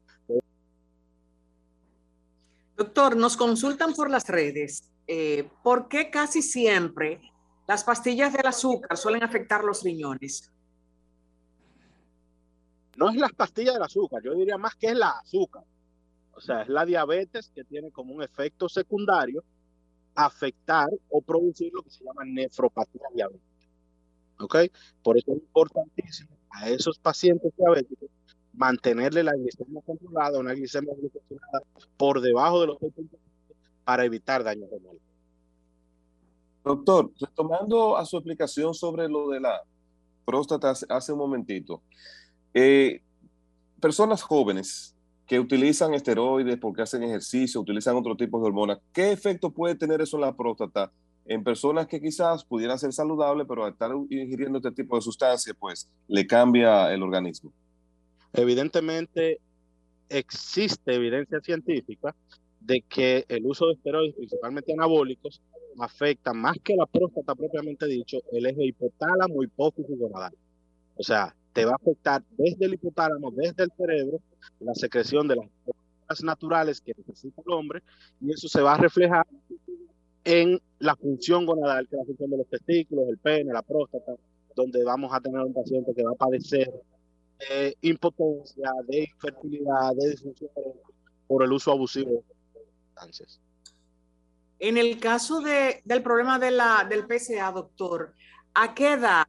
Doctor, 2.76 3.16
nos 3.16 3.36
consultan 3.36 3.92
por 3.92 4.08
las 4.08 4.28
redes. 4.28 4.90
Eh, 5.06 5.50
¿Por 5.62 5.88
qué 5.88 6.10
casi 6.10 6.40
siempre 6.40 7.20
las 7.68 7.84
pastillas 7.84 8.32
del 8.32 8.46
azúcar 8.46 8.96
suelen 8.96 9.22
afectar 9.22 9.62
los 9.62 9.82
riñones? 9.82 10.50
No 12.96 13.10
es 13.10 13.16
las 13.16 13.32
pastillas 13.32 13.74
del 13.74 13.82
azúcar, 13.82 14.22
yo 14.24 14.34
diría 14.34 14.56
más 14.56 14.74
que 14.74 14.86
es 14.86 14.96
la 14.96 15.10
azúcar. 15.10 15.64
O 16.36 16.40
sea, 16.40 16.62
es 16.62 16.68
la 16.68 16.84
diabetes 16.84 17.50
que 17.54 17.64
tiene 17.64 17.90
como 17.90 18.14
un 18.14 18.22
efecto 18.22 18.68
secundario 18.68 19.44
afectar 20.14 20.88
o 21.10 21.20
producir 21.20 21.72
lo 21.72 21.82
que 21.82 21.90
se 21.90 22.04
llama 22.04 22.24
nefropatía 22.24 23.06
diabética. 23.14 23.66
¿Ok? 24.40 24.56
Por 25.02 25.16
eso 25.16 25.32
es 25.32 25.38
importantísimo 25.38 26.36
a 26.50 26.68
esos 26.68 26.98
pacientes 26.98 27.52
diabéticos 27.56 28.10
mantenerle 28.52 29.24
la 29.24 29.32
glicemia 29.32 29.80
controlada, 29.82 30.38
una 30.38 30.54
glicemia 30.54 30.94
controlada 30.94 31.62
por 31.96 32.20
debajo 32.20 32.60
de 32.60 32.66
los 32.68 32.76
80 32.80 33.16
para 33.84 34.04
evitar 34.04 34.44
daño 34.44 34.66
renal. 34.70 34.98
Doctor, 36.64 37.10
retomando 37.20 37.96
a 37.96 38.06
su 38.06 38.16
explicación 38.16 38.72
sobre 38.72 39.08
lo 39.08 39.28
de 39.28 39.40
la 39.40 39.62
próstata 40.24 40.70
hace, 40.70 41.12
un 41.12 41.18
momentito, 41.18 41.82
eh, 42.54 43.02
personas 43.80 44.22
jóvenes 44.22 44.93
que 45.26 45.40
utilizan 45.40 45.94
esteroides 45.94 46.58
porque 46.58 46.82
hacen 46.82 47.02
ejercicio, 47.02 47.60
utilizan 47.60 47.96
otro 47.96 48.16
tipo 48.16 48.38
de 48.40 48.46
hormonas, 48.46 48.78
¿qué 48.92 49.12
efecto 49.12 49.50
puede 49.50 49.74
tener 49.74 50.00
eso 50.00 50.16
en 50.16 50.22
la 50.22 50.36
próstata 50.36 50.92
en 51.26 51.42
personas 51.42 51.86
que 51.86 52.00
quizás 52.00 52.44
pudieran 52.44 52.78
ser 52.78 52.92
saludables, 52.92 53.46
pero 53.48 53.64
al 53.64 53.72
estar 53.72 53.90
ingiriendo 54.10 54.58
este 54.58 54.72
tipo 54.72 54.96
de 54.96 55.02
sustancias, 55.02 55.56
pues 55.58 55.88
le 56.08 56.26
cambia 56.26 56.92
el 56.92 57.02
organismo? 57.02 57.52
Evidentemente, 58.34 59.40
existe 60.08 60.94
evidencia 60.94 61.40
científica 61.40 62.14
de 62.60 62.82
que 62.82 63.24
el 63.28 63.46
uso 63.46 63.66
de 63.66 63.74
esteroides, 63.74 64.16
principalmente 64.16 64.72
anabólicos, 64.72 65.40
afecta 65.78 66.32
más 66.32 66.56
que 66.62 66.76
la 66.76 66.86
próstata 66.86 67.34
propiamente 67.34 67.86
dicho, 67.86 68.18
el 68.32 68.46
eje 68.46 68.64
hipotálamo, 68.66 69.42
hipófisis 69.42 69.98
gonadal. 69.98 70.34
O 70.96 71.02
sea, 71.02 71.34
te 71.54 71.64
va 71.64 71.72
a 71.72 71.76
afectar 71.76 72.22
desde 72.36 72.66
el 72.66 72.74
hipotálamo, 72.74 73.30
desde 73.30 73.64
el 73.64 73.72
cerebro, 73.76 74.20
la 74.60 74.74
secreción 74.74 75.26
de 75.28 75.36
las 75.36 76.22
naturales 76.22 76.80
que 76.80 76.92
necesita 76.96 77.40
el 77.46 77.52
hombre, 77.52 77.82
y 78.20 78.32
eso 78.32 78.48
se 78.48 78.60
va 78.60 78.74
a 78.74 78.78
reflejar 78.78 79.26
en 80.24 80.60
la 80.80 80.96
función 80.96 81.46
gonadal, 81.46 81.88
que 81.88 81.96
es 81.96 82.00
la 82.00 82.06
función 82.06 82.30
de 82.30 82.38
los 82.38 82.48
testículos, 82.48 83.08
el 83.08 83.18
pene, 83.18 83.52
la 83.52 83.62
próstata, 83.62 84.12
donde 84.56 84.82
vamos 84.84 85.12
a 85.14 85.20
tener 85.20 85.40
un 85.40 85.54
paciente 85.54 85.94
que 85.94 86.02
va 86.02 86.10
a 86.10 86.16
padecer 86.16 86.70
de 87.38 87.76
impotencia, 87.82 88.70
de 88.88 89.04
infertilidad, 89.04 89.94
de 89.96 90.10
disfunción 90.10 90.50
por 91.26 91.44
el 91.44 91.52
uso 91.52 91.70
abusivo 91.70 92.24
de 92.54 92.60
sustancias. 92.86 93.40
En 94.58 94.76
el 94.76 94.98
caso 94.98 95.40
de, 95.40 95.82
del 95.84 96.02
problema 96.02 96.38
de 96.38 96.50
la, 96.50 96.86
del 96.88 97.06
PCA, 97.06 97.52
doctor, 97.52 98.14
¿a 98.54 98.74
qué 98.74 98.94
edad 98.94 99.24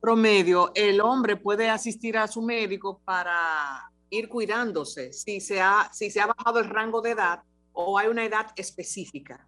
promedio 0.00 0.72
el 0.74 1.00
hombre 1.00 1.36
puede 1.36 1.68
asistir 1.68 2.16
a 2.16 2.26
su 2.28 2.42
médico 2.42 3.00
para 3.04 3.90
ir 4.10 4.28
cuidándose? 4.28 5.12
Si 5.12 5.40
se 5.40 5.60
ha, 5.60 5.90
si 5.92 6.10
se 6.10 6.20
ha 6.20 6.26
bajado 6.26 6.60
el 6.60 6.68
rango 6.68 7.00
de 7.00 7.10
edad 7.10 7.40
o 7.72 7.98
hay 7.98 8.08
una 8.08 8.24
edad 8.24 8.46
específica. 8.56 9.46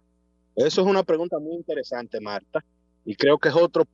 Eso 0.55 0.81
es 0.81 0.87
una 0.87 1.03
pregunta 1.03 1.39
muy 1.39 1.55
interesante, 1.55 2.19
Marta, 2.19 2.63
y 3.05 3.15
creo 3.15 3.37
que 3.37 3.49
es 3.49 3.55
otro, 3.55 3.85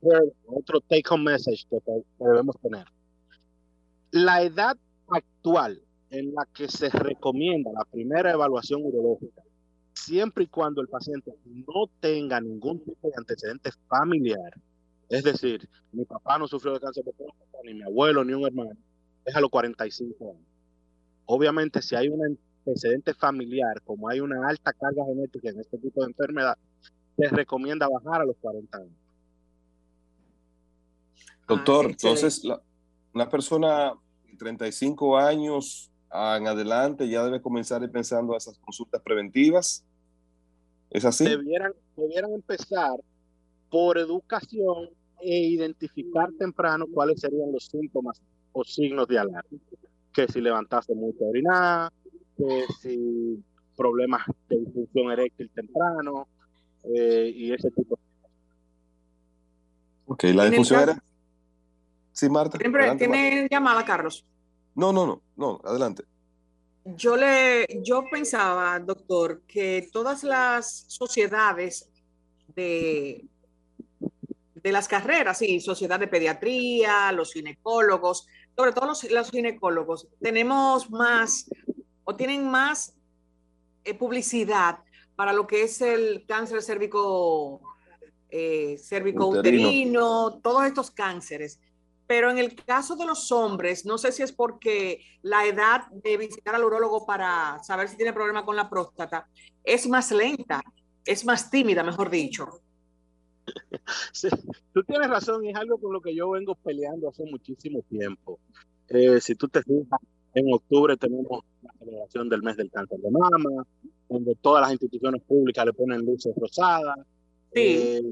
otro 0.46 0.80
take-home 0.80 1.32
message 1.32 1.64
que 1.70 1.78
debemos 2.18 2.56
tener. 2.60 2.84
La 4.10 4.42
edad 4.42 4.76
actual 5.08 5.80
en 6.10 6.34
la 6.34 6.46
que 6.54 6.68
se 6.68 6.88
recomienda 6.88 7.70
la 7.72 7.84
primera 7.84 8.32
evaluación 8.32 8.82
urológica 8.84 9.42
siempre 9.98 10.44
y 10.44 10.46
cuando 10.46 10.80
el 10.80 10.88
paciente 10.88 11.32
no 11.44 11.86
tenga 12.00 12.40
ningún 12.40 12.82
tipo 12.84 13.08
de 13.08 13.14
antecedente 13.16 13.70
familiar, 13.88 14.52
es 15.08 15.24
decir, 15.24 15.68
mi 15.92 16.04
papá 16.04 16.38
no 16.38 16.46
sufrió 16.46 16.74
de 16.74 16.80
cáncer 16.80 17.04
de 17.04 17.12
próstata, 17.12 17.58
ni 17.64 17.74
mi 17.74 17.82
abuelo, 17.82 18.24
ni 18.24 18.34
un 18.34 18.46
hermano, 18.46 18.72
es 19.24 19.34
a 19.34 19.40
los 19.40 19.50
45 19.50 20.30
años. 20.30 20.46
Obviamente, 21.26 21.82
si 21.82 21.94
hay 21.94 22.08
un 22.08 22.38
antecedente 22.66 23.14
familiar, 23.14 23.80
como 23.84 24.08
hay 24.08 24.20
una 24.20 24.46
alta 24.46 24.72
carga 24.72 25.04
genética 25.06 25.50
en 25.50 25.60
este 25.60 25.78
tipo 25.78 26.02
de 26.02 26.08
enfermedad, 26.08 26.56
se 27.16 27.28
recomienda 27.28 27.88
bajar 27.88 28.22
a 28.22 28.24
los 28.24 28.36
40 28.36 28.78
años. 28.78 28.92
Doctor, 31.46 31.86
ah, 31.86 31.90
entonces, 31.90 32.42
una 33.14 33.28
persona 33.28 33.94
de 34.26 34.36
35 34.36 35.16
años 35.16 35.90
en 36.12 36.46
adelante 36.46 37.08
ya 37.08 37.24
debe 37.24 37.40
comenzar 37.40 37.88
pensando 37.90 38.34
a 38.34 38.36
esas 38.36 38.58
consultas 38.58 39.00
preventivas. 39.02 39.84
¿Es 40.90 41.04
así? 41.04 41.24
Debieran, 41.24 41.72
debieran 41.96 42.32
empezar 42.32 42.98
por 43.70 43.98
educación 43.98 44.90
e 45.20 45.48
identificar 45.48 46.30
temprano 46.38 46.86
cuáles 46.92 47.20
serían 47.20 47.52
los 47.52 47.66
síntomas 47.66 48.20
o 48.52 48.64
signos 48.64 49.08
de 49.08 49.18
alarma. 49.18 49.58
Que 50.12 50.28
si 50.28 50.40
levantaste 50.40 50.94
mucho 50.94 51.24
orinar, 51.24 51.92
que 52.36 52.64
si 52.80 53.42
problemas 53.76 54.22
de 54.48 54.58
disfunción 54.58 55.12
eréctil 55.12 55.50
temprano 55.54 56.26
eh, 56.84 57.32
y 57.34 57.52
ese 57.52 57.70
tipo 57.70 57.96
de 57.96 58.02
cosas. 58.20 58.30
Ok, 60.06 60.24
la 60.34 60.44
disfunción 60.46 60.80
era... 60.80 61.04
Sí, 62.12 62.28
Marta. 62.28 62.58
Siempre 62.58 62.96
tiene 62.96 63.46
llamada, 63.48 63.84
Carlos. 63.84 64.24
No, 64.74 64.92
no, 64.92 65.06
no, 65.06 65.22
no, 65.36 65.60
adelante. 65.64 66.04
Yo 66.84 67.16
le, 67.16 67.66
yo 67.84 68.04
pensaba, 68.10 68.78
doctor, 68.80 69.42
que 69.46 69.88
todas 69.92 70.24
las 70.24 70.84
sociedades 70.88 71.88
de, 72.54 73.24
de 74.62 74.72
las 74.72 74.88
carreras, 74.88 75.38
sí, 75.38 75.60
sociedad 75.60 76.00
de 76.00 76.08
pediatría, 76.08 77.12
los 77.12 77.32
ginecólogos, 77.32 78.26
sobre 78.56 78.72
todo 78.72 78.86
los, 78.86 79.30
ginecólogos, 79.30 80.08
tenemos 80.20 80.90
más 80.90 81.48
o 82.04 82.16
tienen 82.16 82.48
más 82.48 82.94
eh, 83.84 83.94
publicidad 83.94 84.78
para 85.14 85.32
lo 85.32 85.46
que 85.46 85.62
es 85.62 85.80
el 85.80 86.24
cáncer 86.26 86.62
cérvico, 86.62 87.60
eh, 88.30 88.76
cérvico 88.78 89.26
uterino, 89.26 90.40
todos 90.42 90.64
estos 90.66 90.90
cánceres. 90.90 91.60
Pero 92.06 92.30
en 92.30 92.38
el 92.38 92.54
caso 92.54 92.96
de 92.96 93.04
los 93.04 93.30
hombres, 93.32 93.84
no 93.84 93.98
sé 93.98 94.12
si 94.12 94.22
es 94.22 94.32
porque 94.32 95.04
la 95.22 95.44
edad 95.44 95.88
de 95.90 96.16
visitar 96.16 96.54
al 96.54 96.64
urólogo 96.64 97.04
para 97.04 97.62
saber 97.62 97.88
si 97.88 97.96
tiene 97.96 98.14
problema 98.14 98.44
con 98.44 98.56
la 98.56 98.70
próstata 98.70 99.28
es 99.62 99.86
más 99.86 100.10
lenta, 100.10 100.62
es 101.04 101.24
más 101.24 101.50
tímida, 101.50 101.82
mejor 101.82 102.08
dicho. 102.08 102.62
Sí, 104.12 104.28
tú 104.72 104.82
tienes 104.84 105.08
razón, 105.08 105.44
es 105.46 105.56
algo 105.56 105.78
con 105.78 105.92
lo 105.92 106.00
que 106.00 106.14
yo 106.14 106.30
vengo 106.30 106.54
peleando 106.54 107.08
hace 107.08 107.24
muchísimo 107.24 107.82
tiempo. 107.88 108.38
Eh, 108.88 109.20
si 109.20 109.34
tú 109.34 109.48
te 109.48 109.62
fijas, 109.62 110.00
en 110.34 110.52
octubre 110.52 110.96
tenemos 110.96 111.44
la 111.62 111.72
celebración 111.78 112.28
del 112.28 112.42
mes 112.42 112.56
del 112.56 112.70
cáncer 112.70 112.98
de 112.98 113.10
mama, 113.10 113.66
donde 114.08 114.34
todas 114.36 114.62
las 114.62 114.72
instituciones 114.72 115.22
públicas 115.22 115.64
le 115.64 115.72
ponen 115.72 116.04
luces 116.04 116.34
rosadas, 116.36 116.98
eh, 117.52 118.02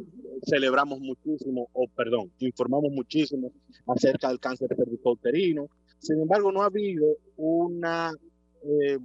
celebramos 0.44 1.01
muchísimo, 1.01 1.68
o 1.72 1.87
perdón, 1.88 2.33
informamos 2.38 2.90
muchísimo 2.92 3.53
acerca 3.87 4.29
del 4.29 4.40
cáncer 4.40 4.68
cervicouterino. 4.75 5.68
Sin 5.99 6.20
embargo, 6.20 6.53
no 6.53 6.62
ha 6.62 6.66
habido 6.66 7.07
una 7.37 8.12
eh, 8.62 8.99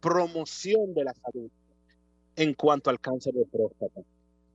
promoción 0.00 0.94
de 0.94 1.04
la 1.04 1.14
salud 1.14 1.50
en 2.36 2.54
cuanto 2.54 2.90
al 2.90 3.00
cáncer 3.00 3.34
de 3.34 3.44
próstata. 3.46 4.00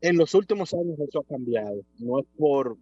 En 0.05 0.17
los 0.17 0.35
últimos 0.35 0.71
años 0.73 0.99
eso 0.99 1.19
ha 1.19 1.23
cambiado. 1.23 1.81
No 1.97 2.19
es 2.19 2.25
por, 2.37 2.77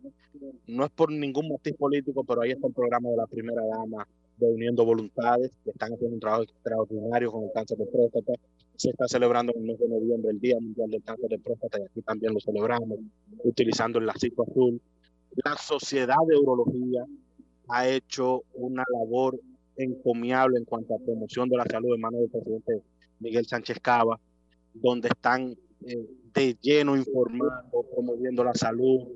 no 0.67 0.85
es 0.85 0.91
por 0.91 1.09
ningún 1.09 1.47
motivo 1.47 1.77
político, 1.77 2.23
pero 2.25 2.41
ahí 2.41 2.51
está 2.51 2.67
el 2.67 2.73
programa 2.73 3.09
de 3.11 3.15
la 3.15 3.27
primera 3.27 3.61
dama 3.65 4.05
de 4.35 4.47
Uniendo 4.47 4.83
Voluntades, 4.83 5.51
que 5.63 5.69
están 5.69 5.93
haciendo 5.93 6.15
un 6.15 6.19
trabajo 6.19 6.43
extraordinario 6.43 7.31
con 7.31 7.43
el 7.45 7.51
cáncer 7.53 7.77
de 7.77 7.85
próstata 7.85 8.33
se 8.75 8.89
está 8.89 9.07
celebrando 9.07 9.53
en 9.53 9.61
el 9.61 9.67
mes 9.67 9.79
de 9.79 9.87
noviembre 9.87 10.31
el 10.31 10.39
Día 10.39 10.59
Mundial 10.59 10.89
del 10.89 11.03
Cáncer 11.03 11.29
de 11.29 11.39
Próstata 11.39 11.79
y 11.79 11.83
aquí 11.83 12.01
también 12.01 12.33
lo 12.33 12.39
celebramos 12.39 12.99
utilizando 13.43 13.99
el 13.99 14.05
lacito 14.05 14.43
azul. 14.43 14.81
La 15.45 15.55
Sociedad 15.55 16.17
de 16.27 16.35
Urología 16.35 17.05
ha 17.69 17.87
hecho 17.87 18.43
una 18.55 18.83
labor 18.91 19.39
encomiable 19.77 20.57
en 20.57 20.65
cuanto 20.65 20.95
a 20.95 20.99
promoción 20.99 21.47
de 21.47 21.57
la 21.57 21.65
salud 21.65 21.95
en 21.95 22.01
manos 22.01 22.19
del 22.21 22.29
presidente 22.29 22.81
Miguel 23.19 23.45
Sánchez 23.45 23.79
Cava, 23.79 24.19
donde 24.73 25.07
están 25.07 25.55
eh, 25.85 26.05
de 26.33 26.57
lleno 26.61 26.95
informando, 26.95 27.83
promoviendo 27.93 28.43
la 28.43 28.53
salud. 28.53 29.07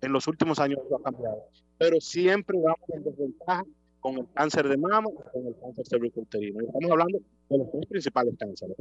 En 0.00 0.12
los 0.12 0.26
últimos 0.26 0.58
años 0.58 0.80
eso 0.84 0.96
ha 0.96 1.02
cambiado, 1.02 1.44
pero 1.78 2.00
siempre 2.00 2.58
vamos 2.58 2.80
en 2.88 3.04
desventaja 3.04 3.64
con 4.00 4.18
el 4.18 4.26
cáncer 4.34 4.68
de 4.68 4.76
mama 4.76 5.08
y 5.10 5.32
con 5.32 5.46
el 5.46 5.56
cáncer 5.60 5.86
cervicouterino. 5.88 6.60
Estamos 6.60 6.90
hablando 6.90 7.18
de 7.48 7.58
los 7.58 7.70
tres 7.70 7.86
principales 7.86 8.34
cánceres. 8.38 8.76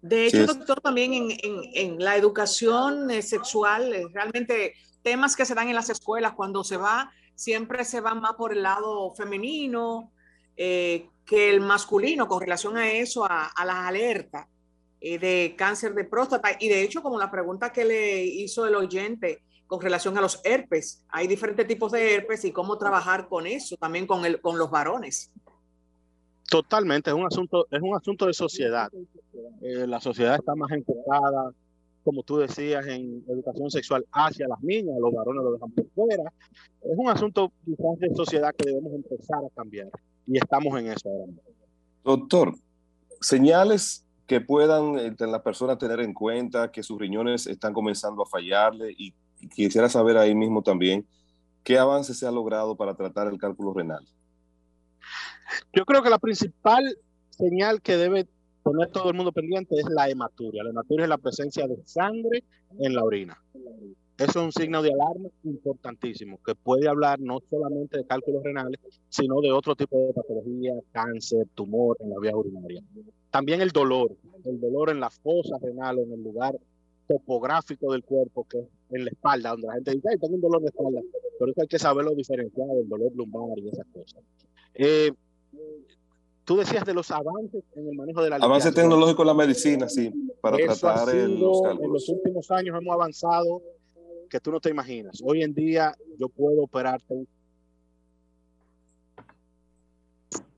De 0.00 0.26
hecho, 0.26 0.46
doctor, 0.46 0.80
también 0.80 1.12
en, 1.12 1.30
en, 1.30 1.60
en 1.74 1.98
la 1.98 2.16
educación 2.16 3.10
eh, 3.10 3.22
sexual, 3.22 3.92
eh, 3.92 4.06
realmente 4.12 4.74
temas 5.02 5.36
que 5.36 5.44
se 5.44 5.54
dan 5.54 5.68
en 5.68 5.74
las 5.74 5.90
escuelas, 5.90 6.32
cuando 6.34 6.64
se 6.64 6.76
va, 6.76 7.10
siempre 7.34 7.84
se 7.84 8.00
va 8.00 8.14
más 8.14 8.34
por 8.34 8.52
el 8.52 8.62
lado 8.62 9.12
femenino 9.14 10.12
eh, 10.56 11.08
que 11.26 11.50
el 11.50 11.60
masculino 11.60 12.26
con 12.28 12.40
relación 12.40 12.76
a 12.76 12.90
eso, 12.90 13.24
a, 13.24 13.46
a 13.46 13.64
las 13.64 13.76
alertas 13.76 14.46
de 15.18 15.54
cáncer 15.56 15.94
de 15.94 16.04
próstata. 16.04 16.56
Y 16.58 16.68
de 16.68 16.82
hecho, 16.82 17.02
como 17.02 17.18
la 17.18 17.30
pregunta 17.30 17.72
que 17.72 17.84
le 17.84 18.24
hizo 18.24 18.66
el 18.66 18.74
oyente, 18.74 19.42
con 19.66 19.80
relación 19.80 20.16
a 20.16 20.20
los 20.20 20.40
herpes. 20.44 21.04
Hay 21.08 21.26
diferentes 21.26 21.66
tipos 21.66 21.92
de 21.92 22.14
herpes 22.14 22.44
y 22.44 22.52
cómo 22.52 22.78
trabajar 22.78 23.28
con 23.28 23.46
eso, 23.46 23.76
también 23.76 24.06
con, 24.06 24.24
el, 24.24 24.40
con 24.40 24.58
los 24.58 24.70
varones. 24.70 25.30
Totalmente, 26.48 27.10
es 27.10 27.16
un 27.16 27.26
asunto, 27.26 27.66
es 27.70 27.82
un 27.82 27.96
asunto 27.96 28.26
de 28.26 28.32
sociedad. 28.32 28.90
Eh, 29.62 29.86
la 29.86 30.00
sociedad 30.00 30.36
está 30.36 30.54
más 30.54 30.70
enfocada, 30.70 31.50
como 32.04 32.22
tú 32.22 32.36
decías, 32.36 32.86
en 32.86 33.24
educación 33.28 33.68
sexual 33.68 34.06
hacia 34.12 34.46
las 34.46 34.62
niñas, 34.62 34.94
los 35.00 35.12
varones 35.12 35.42
lo 35.42 35.52
dejan 35.54 35.70
por 35.72 35.90
fuera. 35.90 36.32
Es 36.82 36.96
un 36.96 37.08
asunto 37.08 37.50
quizás 37.64 37.98
de 37.98 38.14
sociedad 38.14 38.54
que 38.56 38.66
debemos 38.66 38.92
empezar 38.92 39.44
a 39.44 39.54
cambiar 39.56 39.88
y 40.24 40.38
estamos 40.38 40.78
en 40.78 40.86
eso 40.86 41.08
ahora. 41.08 41.32
Doctor, 42.04 42.54
señales 43.20 44.05
que 44.26 44.40
puedan 44.40 44.98
eh, 44.98 45.14
las 45.18 45.42
personas 45.42 45.78
tener 45.78 46.00
en 46.00 46.12
cuenta 46.12 46.70
que 46.72 46.82
sus 46.82 46.98
riñones 46.98 47.46
están 47.46 47.72
comenzando 47.72 48.22
a 48.22 48.26
fallarle 48.26 48.94
y 48.96 49.14
quisiera 49.54 49.88
saber 49.88 50.16
ahí 50.18 50.34
mismo 50.34 50.62
también 50.62 51.06
qué 51.62 51.78
avance 51.78 52.14
se 52.14 52.26
ha 52.26 52.30
logrado 52.30 52.76
para 52.76 52.94
tratar 52.94 53.26
el 53.26 53.38
cálculo 53.38 53.74
renal. 53.74 54.06
Yo 55.72 55.84
creo 55.84 56.02
que 56.02 56.10
la 56.10 56.18
principal 56.18 56.82
señal 57.30 57.82
que 57.82 57.96
debe 57.96 58.28
poner 58.62 58.90
todo 58.90 59.10
el 59.10 59.16
mundo 59.16 59.32
pendiente 59.32 59.76
es 59.76 59.84
la 59.88 60.08
hematuria. 60.08 60.64
La 60.64 60.70
hematuria 60.70 61.04
es 61.04 61.08
la 61.08 61.18
presencia 61.18 61.66
de 61.66 61.76
sangre 61.84 62.44
en 62.78 62.94
la 62.94 63.04
orina. 63.04 63.40
Eso 64.18 64.30
es 64.30 64.44
un 64.46 64.52
signo 64.52 64.80
de 64.82 64.92
alarma 64.92 65.28
importantísimo, 65.44 66.40
que 66.44 66.54
puede 66.54 66.88
hablar 66.88 67.20
no 67.20 67.38
solamente 67.50 67.98
de 67.98 68.06
cálculos 68.06 68.42
renales, 68.42 68.80
sino 69.10 69.42
de 69.42 69.52
otro 69.52 69.76
tipo 69.76 69.98
de 69.98 70.14
patología, 70.14 70.72
cáncer, 70.92 71.46
tumor 71.54 71.98
en 72.00 72.10
la 72.10 72.16
vía 72.18 72.34
urinaria. 72.34 72.82
También 73.30 73.60
el 73.60 73.70
dolor, 73.70 74.16
el 74.44 74.58
dolor 74.58 74.88
en 74.88 75.00
la 75.00 75.10
fosa 75.10 75.58
renal, 75.60 75.98
en 75.98 76.12
el 76.12 76.22
lugar 76.22 76.56
topográfico 77.06 77.92
del 77.92 78.04
cuerpo, 78.04 78.46
que 78.48 78.60
es 78.60 78.66
en 78.90 79.04
la 79.04 79.10
espalda, 79.10 79.50
donde 79.50 79.66
la 79.66 79.74
gente 79.74 79.92
dice, 79.92 80.08
ay, 80.10 80.18
tengo 80.18 80.34
un 80.34 80.40
dolor 80.40 80.62
de 80.62 80.68
espalda, 80.68 81.00
pero 81.38 81.50
eso 81.50 81.60
hay 81.60 81.68
que 81.68 81.78
saberlo 81.78 82.12
diferenciar 82.12 82.68
del 82.68 82.88
dolor 82.88 83.12
lumbar 83.14 83.58
y 83.58 83.68
esas 83.68 83.86
cosas. 83.92 84.22
Eh, 84.72 85.12
tú 86.44 86.56
decías 86.56 86.86
de 86.86 86.94
los 86.94 87.10
avances 87.10 87.62
en 87.74 87.88
el 87.88 87.94
manejo 87.94 88.22
de 88.22 88.30
la 88.30 88.36
Avances 88.36 88.72
tecnológicos 88.72 89.24
en 89.24 89.26
la 89.26 89.34
medicina, 89.34 89.88
sí, 89.90 90.10
para 90.40 90.56
tratar 90.56 91.14
los 91.14 91.60
cálculos. 91.60 91.80
En 91.80 91.92
los 91.92 92.08
últimos 92.08 92.50
años 92.50 92.76
hemos 92.80 92.94
avanzado 92.94 93.60
que 94.28 94.40
tú 94.40 94.50
no 94.50 94.60
te 94.60 94.70
imaginas. 94.70 95.20
Hoy 95.24 95.42
en 95.42 95.54
día 95.54 95.94
yo 96.18 96.28
puedo 96.28 96.62
operarte. 96.62 97.26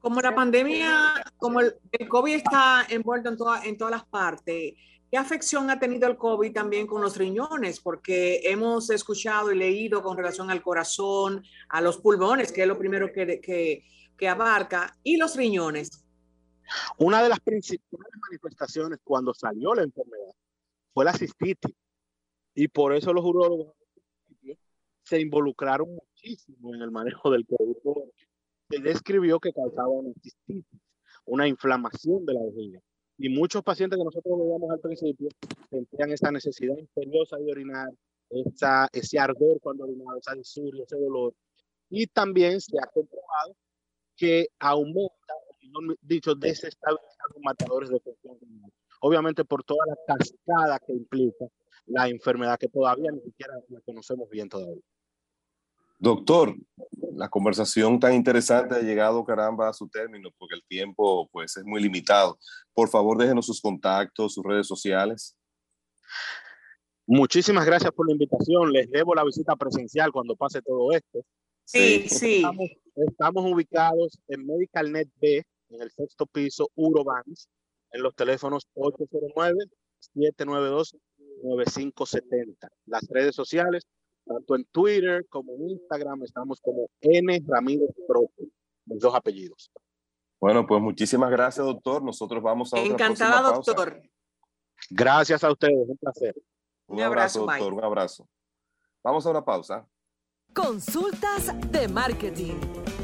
Como 0.01 0.21
la 0.21 0.35
pandemia, 0.35 1.15
como 1.37 1.61
el, 1.61 1.75
COVID 2.09 2.35
está 2.35 2.87
envuelto 2.89 3.29
en, 3.29 3.37
toda, 3.37 3.65
en 3.65 3.77
todas 3.77 3.93
las 3.93 4.07
partes, 4.07 4.75
¿Qué 5.11 5.17
afección 5.17 5.71
ha 5.71 5.79
tenido 5.79 6.07
el 6.07 6.19
COVID 6.19 6.53
también 6.53 6.87
con 6.87 7.01
los 7.01 7.17
riñones? 7.17 7.81
Porque 7.81 8.43
hemos 8.45 8.91
escuchado 8.91 9.51
y 9.51 9.57
leído 9.57 10.03
con 10.03 10.19
relación 10.19 10.51
al 10.51 10.63
corazón, 10.63 11.43
a 11.71 11.81
los 11.81 11.97
pulmones, 11.97 12.53
que 12.53 12.63
es 12.63 12.69
lo 12.69 12.77
primero 12.77 13.11
que, 13.11 13.41
que, 13.41 13.85
que 14.19 14.29
abarca, 14.29 14.95
y 15.03 15.17
los 15.17 15.35
riñones. 15.35 16.05
Una 16.99 17.23
de 17.23 17.31
las 17.31 17.41
principales 17.41 18.13
manifestaciones 18.21 18.99
cuando 19.03 19.33
salió 19.33 19.75
la 19.75 19.83
enfermedad 19.83 20.35
fue 20.93 21.07
la 21.07 21.15
cistitis. 21.15 21.75
Y 22.61 22.67
por 22.67 22.93
eso 22.93 23.13
los 23.13 23.25
urólogos 23.25 23.73
se 25.05 25.21
involucraron 25.21 25.95
muchísimo 25.95 26.75
en 26.75 26.83
el 26.83 26.91
manejo 26.91 27.31
del 27.31 27.47
COVID. 27.47 28.11
Se 28.69 28.81
describió 28.81 29.39
que 29.39 29.53
causaba 29.53 29.87
una 29.87 30.13
cistitis, 30.21 30.81
una 31.25 31.47
inflamación 31.47 32.27
de 32.27 32.35
la 32.35 32.43
vejiga. 32.43 32.81
Y 33.17 33.29
muchos 33.29 33.63
pacientes 33.63 33.97
que 33.97 34.05
nosotros 34.05 34.41
veíamos 34.41 34.73
al 34.73 34.81
principio 34.81 35.29
sentían 35.71 36.11
esa 36.11 36.33
necesidad 36.33 36.77
imperiosa 36.77 37.37
de 37.37 37.49
orinar, 37.49 37.91
esa, 38.29 38.89
ese 38.93 39.21
ardor 39.21 39.61
cuando 39.61 39.85
orinaban, 39.85 40.19
esa 40.19 40.35
disuria, 40.35 40.83
ese 40.83 40.97
dolor. 40.97 41.35
Y 41.91 42.09
también 42.09 42.61
se 42.61 42.77
ha 42.83 42.89
comprobado 42.89 43.55
que 44.17 44.49
aumenta, 44.59 45.35
dicho, 46.03 46.35
desestabilizar 46.35 47.27
los 47.35 47.43
matadores 47.45 47.89
de 47.89 48.01
función 48.01 48.37
Obviamente 49.01 49.45
por 49.45 49.63
toda 49.63 49.87
la 49.87 50.17
cascada 50.17 50.81
que 50.81 50.93
implica 50.93 51.47
la 51.89 52.09
enfermedad 52.09 52.59
que 52.59 52.69
todavía 52.69 53.11
ni 53.11 53.21
siquiera 53.21 53.55
la 53.69 53.81
conocemos 53.81 54.29
bien 54.31 54.49
todavía. 54.49 54.83
Doctor, 55.99 56.55
la 57.15 57.29
conversación 57.29 57.99
tan 57.99 58.15
interesante 58.15 58.77
ha 58.77 58.81
llegado, 58.81 59.25
caramba, 59.25 59.69
a 59.69 59.73
su 59.73 59.89
término, 59.89 60.31
porque 60.39 60.55
el 60.55 60.63
tiempo 60.65 61.29
pues, 61.33 61.57
es 61.57 61.65
muy 61.65 61.83
limitado. 61.83 62.39
Por 62.73 62.89
favor, 62.89 63.19
déjenos 63.19 63.47
sus 63.47 63.61
contactos, 63.61 64.35
sus 64.35 64.45
redes 64.45 64.69
sociales. 64.69 65.37
Muchísimas 67.07 67.67
gracias 67.67 67.91
por 67.91 68.07
la 68.07 68.13
invitación. 68.13 68.73
Les 68.73 68.89
debo 68.91 69.15
la 69.15 69.25
visita 69.25 69.57
presencial 69.57 70.13
cuando 70.13 70.37
pase 70.37 70.63
todo 70.63 70.93
esto. 70.93 71.25
Sí, 71.65 72.09
sí. 72.09 72.45
Estamos, 72.95 73.45
ubicados 73.51 74.19
en 74.29 74.47
Medical 74.47 74.93
Net 74.93 75.09
B, 75.21 75.43
en 75.71 75.83
el 75.83 75.91
sexto 75.91 76.27
piso, 76.27 76.71
Urovans, 76.77 77.49
en 77.91 78.03
los 78.03 78.15
teléfonos 78.15 78.69
809-792-9570. 81.43 82.69
Las 82.87 83.07
redes 83.09 83.35
sociales, 83.35 83.87
tanto 84.25 84.57
en 84.57 84.65
Twitter 84.67 85.27
como 85.29 85.55
en 85.55 85.71
Instagram, 85.71 86.23
estamos 86.25 86.61
como 86.61 86.89
N 87.01 87.43
Ramírez 87.47 87.91
Pro, 88.07 88.31
los 88.87 88.99
dos 88.99 89.15
apellidos. 89.15 89.71
Bueno, 90.41 90.67
pues 90.67 90.81
muchísimas 90.81 91.31
gracias, 91.31 91.67
doctor. 91.67 92.03
Nosotros 92.03 92.43
vamos 92.43 92.73
a 92.73 92.79
Encantada, 92.79 93.53
doctor. 93.53 94.03
Gracias 94.91 95.43
a 95.43 95.51
ustedes, 95.51 95.89
un 95.89 95.97
placer. 95.97 96.35
Un, 96.87 97.01
abrazo, 97.01 97.41
doctor, 97.41 97.73
un 97.73 97.85
abrazo. 97.85 98.29
Vamos 99.03 99.27
a 99.27 99.31
una 99.31 99.45
pausa. 99.45 99.87
Consultas 100.55 101.53
de 101.71 101.89
marketing. 101.89 102.59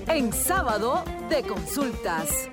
En 0.07 0.33
sábado 0.33 1.03
de 1.29 1.43
consultas. 1.43 2.51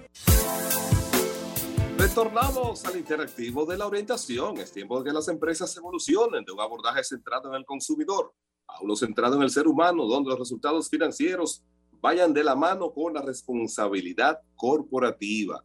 Retornamos 2.02 2.84
al 2.86 2.98
interactivo 2.98 3.64
de 3.64 3.78
la 3.78 3.86
orientación. 3.86 4.58
Es 4.58 4.72
tiempo 4.72 4.98
de 4.98 5.08
que 5.08 5.14
las 5.14 5.28
empresas 5.28 5.78
evolucionen 5.78 6.44
de 6.44 6.52
un 6.52 6.60
abordaje 6.60 7.04
centrado 7.04 7.50
en 7.50 7.54
el 7.54 7.64
consumidor 7.64 8.34
a 8.68 8.82
uno 8.82 8.96
centrado 8.96 9.36
en 9.36 9.44
el 9.44 9.52
ser 9.52 9.68
humano, 9.68 10.06
donde 10.08 10.32
los 10.32 10.40
resultados 10.40 10.90
financieros 10.90 11.64
vayan 12.02 12.34
de 12.34 12.44
la 12.44 12.56
mano 12.56 12.92
con 12.92 13.14
la 13.14 13.22
responsabilidad 13.22 14.40
corporativa. 14.56 15.64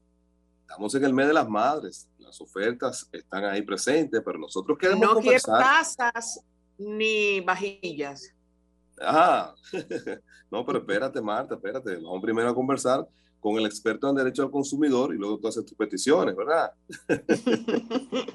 Estamos 0.60 0.94
en 0.96 1.04
el 1.06 1.14
mes 1.14 1.28
de 1.28 1.32
las 1.32 1.48
madres, 1.48 2.06
las 2.18 2.38
ofertas 2.38 3.08
están 3.12 3.46
ahí 3.46 3.62
presentes, 3.62 4.20
pero 4.22 4.38
nosotros 4.38 4.76
queremos 4.76 5.08
no 5.08 5.14
conversar. 5.14 5.56
quiero 5.56 5.70
tazas 5.70 6.44
ni 6.76 7.40
vajillas. 7.40 8.30
Ah, 9.00 9.54
no, 10.50 10.66
pero 10.66 10.80
espérate, 10.80 11.18
Marta, 11.22 11.54
espérate. 11.54 11.96
Vamos 11.96 12.20
primero 12.20 12.50
a 12.50 12.54
conversar 12.54 13.08
con 13.46 13.56
el 13.58 13.66
experto 13.66 14.10
en 14.10 14.16
derecho 14.16 14.42
al 14.42 14.50
consumidor 14.50 15.14
y 15.14 15.18
luego 15.18 15.38
tú 15.38 15.46
haces 15.46 15.64
tus 15.64 15.78
peticiones, 15.78 16.34
¿verdad? 16.34 16.72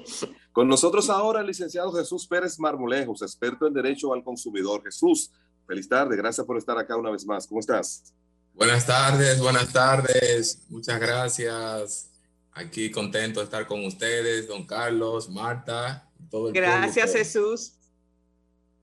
con 0.52 0.66
nosotros 0.66 1.10
ahora 1.10 1.40
el 1.42 1.48
licenciado 1.48 1.92
Jesús 1.92 2.26
Pérez 2.26 2.58
Marmolejos, 2.58 3.20
experto 3.20 3.66
en 3.66 3.74
derecho 3.74 4.14
al 4.14 4.24
consumidor. 4.24 4.82
Jesús, 4.82 5.30
feliz 5.66 5.86
tarde, 5.86 6.16
gracias 6.16 6.46
por 6.46 6.56
estar 6.56 6.78
acá 6.78 6.96
una 6.96 7.10
vez 7.10 7.26
más. 7.26 7.46
¿Cómo 7.46 7.60
estás? 7.60 8.14
Buenas 8.54 8.86
tardes, 8.86 9.38
buenas 9.38 9.70
tardes, 9.70 10.62
muchas 10.70 10.98
gracias. 10.98 12.10
Aquí 12.52 12.90
contento 12.90 13.40
de 13.40 13.44
estar 13.44 13.66
con 13.66 13.84
ustedes, 13.84 14.48
don 14.48 14.66
Carlos, 14.66 15.28
Marta, 15.28 16.10
todo 16.30 16.48
el 16.48 16.54
Gracias, 16.54 17.12
Jesús. 17.12 17.74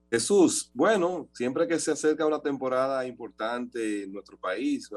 Jesús, 0.08 0.70
bueno, 0.74 1.28
siempre 1.32 1.66
que 1.66 1.80
se 1.80 1.90
acerca 1.90 2.24
una 2.24 2.40
temporada 2.40 3.04
importante 3.04 4.04
en 4.04 4.12
nuestro 4.12 4.38
país, 4.38 4.88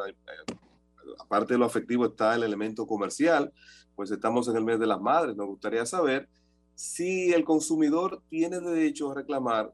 aparte 1.19 1.53
de 1.53 1.59
lo 1.59 1.65
afectivo 1.65 2.05
está 2.05 2.35
el 2.35 2.43
elemento 2.43 2.85
comercial, 2.87 3.51
pues 3.95 4.11
estamos 4.11 4.47
en 4.47 4.55
el 4.55 4.63
mes 4.63 4.79
de 4.79 4.87
las 4.87 5.01
madres. 5.01 5.35
Nos 5.35 5.47
gustaría 5.47 5.85
saber 5.85 6.27
si 6.75 7.31
el 7.33 7.43
consumidor 7.43 8.21
tiene 8.29 8.59
derecho 8.59 9.11
a 9.11 9.15
reclamar 9.15 9.73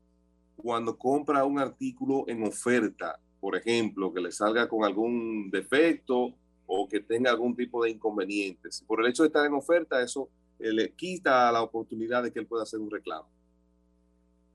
cuando 0.56 0.98
compra 0.98 1.46
un 1.46 1.60
artículo 1.60 2.26
en 2.28 2.46
oferta, 2.46 3.20
por 3.40 3.56
ejemplo, 3.56 4.14
que 4.14 4.22
le 4.22 4.32
salga 4.32 4.68
con 4.68 4.84
algún 4.84 5.50
defecto 5.50 6.34
o 6.68 6.88
que 6.88 7.00
tenga 7.00 7.32
algún 7.32 7.56
tipo 7.56 7.84
de 7.84 7.92
inconveniente. 7.92 8.72
Si 8.72 8.84
por 8.84 9.02
el 9.02 9.10
hecho 9.10 9.24
de 9.24 9.28
estar 9.28 9.46
en 9.46 9.54
oferta, 9.54 10.02
eso 10.04 10.30
eh, 10.60 10.72
le 10.72 10.92
quita 10.92 11.52
la 11.52 11.62
oportunidad 11.62 12.24
de 12.24 12.32
que 12.32 12.40
él 12.40 12.46
pueda 12.46 12.64
hacer 12.64 12.80
un 12.80 12.92
reclamo. 12.92 13.28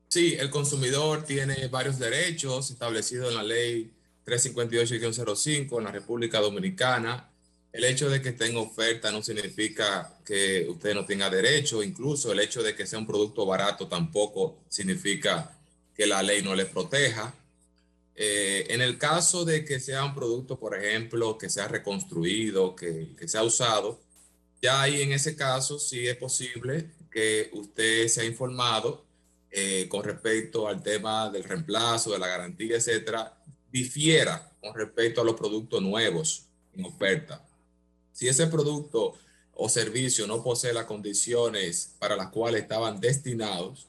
Sí, 0.09 0.35
el 0.39 0.51
consumidor 0.51 1.25
tiene 1.25 1.67
varios 1.69 1.99
derechos 1.99 2.71
establecidos 2.71 3.31
en 3.31 3.35
la 3.35 3.43
ley 3.43 3.91
358-05 4.27 5.79
en 5.79 5.85
la 5.85 5.93
República 5.93 6.41
Dominicana. 6.41 7.31
El 7.73 7.85
hecho 7.85 8.09
de 8.09 8.23
que 8.23 8.31
esté 8.31 8.47
en 8.47 8.57
oferta 8.57 9.11
no 9.11 9.23
significa 9.23 10.19
que 10.25 10.67
usted 10.69 10.95
no 10.95 11.05
tenga 11.05 11.29
derecho, 11.29 11.83
incluso 11.83 12.33
el 12.33 12.41
hecho 12.41 12.63
de 12.63 12.75
que 12.75 12.87
sea 12.87 12.99
un 12.99 13.07
producto 13.07 13.45
barato 13.45 13.89
tampoco 13.89 14.59
significa 14.69 15.57
que 15.95 16.07
la 16.07 16.23
ley 16.23 16.43
no 16.43 16.55
le 16.55 16.67
proteja. 16.67 17.35
Eh, 18.17 18.67
en 18.71 18.81
el 18.81 18.97
caso 18.97 19.45
de 19.45 19.65
que 19.65 19.81
sea 19.81 20.05
un 20.05 20.15
producto, 20.15 20.59
por 20.59 20.77
ejemplo, 20.77 21.37
que 21.37 21.51
sea 21.51 21.67
reconstruido, 21.67 22.77
que, 22.77 23.09
que 23.19 23.27
sea 23.27 23.43
usado, 23.43 24.01
ya 24.63 24.81
ahí 24.81 25.03
en 25.03 25.13
ese 25.13 25.37
caso 25.37 25.79
sí 25.79 26.07
es 26.07 26.17
posible 26.17 26.91
que 27.11 27.51
usted 27.53 28.09
sea 28.09 28.25
informado 28.25 29.05
eh, 29.51 29.87
con 29.89 30.03
respecto 30.03 30.67
al 30.67 30.83
tema 30.83 31.31
del 31.31 31.45
reemplazo, 31.45 32.13
de 32.13 32.19
la 32.19 32.27
garantía, 32.27 32.77
etcétera, 32.77 33.37
difiera 33.75 34.53
con 34.61 34.73
respecto 34.73 35.21
a 35.21 35.25
los 35.25 35.35
productos 35.35 35.83
nuevos 35.83 36.45
en 36.77 36.85
oferta. 36.85 37.45
Si 38.13 38.29
ese 38.29 38.47
producto 38.47 39.15
o 39.53 39.69
servicio 39.69 40.29
no 40.29 40.45
posee 40.45 40.73
las 40.73 40.85
condiciones 40.85 41.97
para 41.99 42.15
las 42.15 42.29
cuales 42.29 42.63
estaban 42.63 43.01
destinados, 43.01 43.89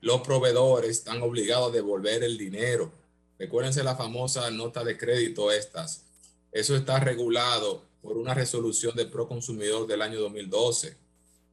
los 0.00 0.22
proveedores 0.22 0.90
están 0.90 1.20
obligados 1.20 1.68
a 1.68 1.74
devolver 1.74 2.24
el 2.24 2.38
dinero. 2.38 2.90
Recuérdense 3.38 3.84
la 3.84 3.94
famosa 3.94 4.50
nota 4.50 4.82
de 4.82 4.96
crédito 4.96 5.52
estas. 5.52 6.06
Eso 6.50 6.74
está 6.74 6.98
regulado 6.98 7.82
por 8.00 8.16
una 8.16 8.32
resolución 8.32 8.96
del 8.96 9.10
Proconsumidor 9.10 9.86
del 9.86 10.00
año 10.00 10.18
2012. 10.18 10.96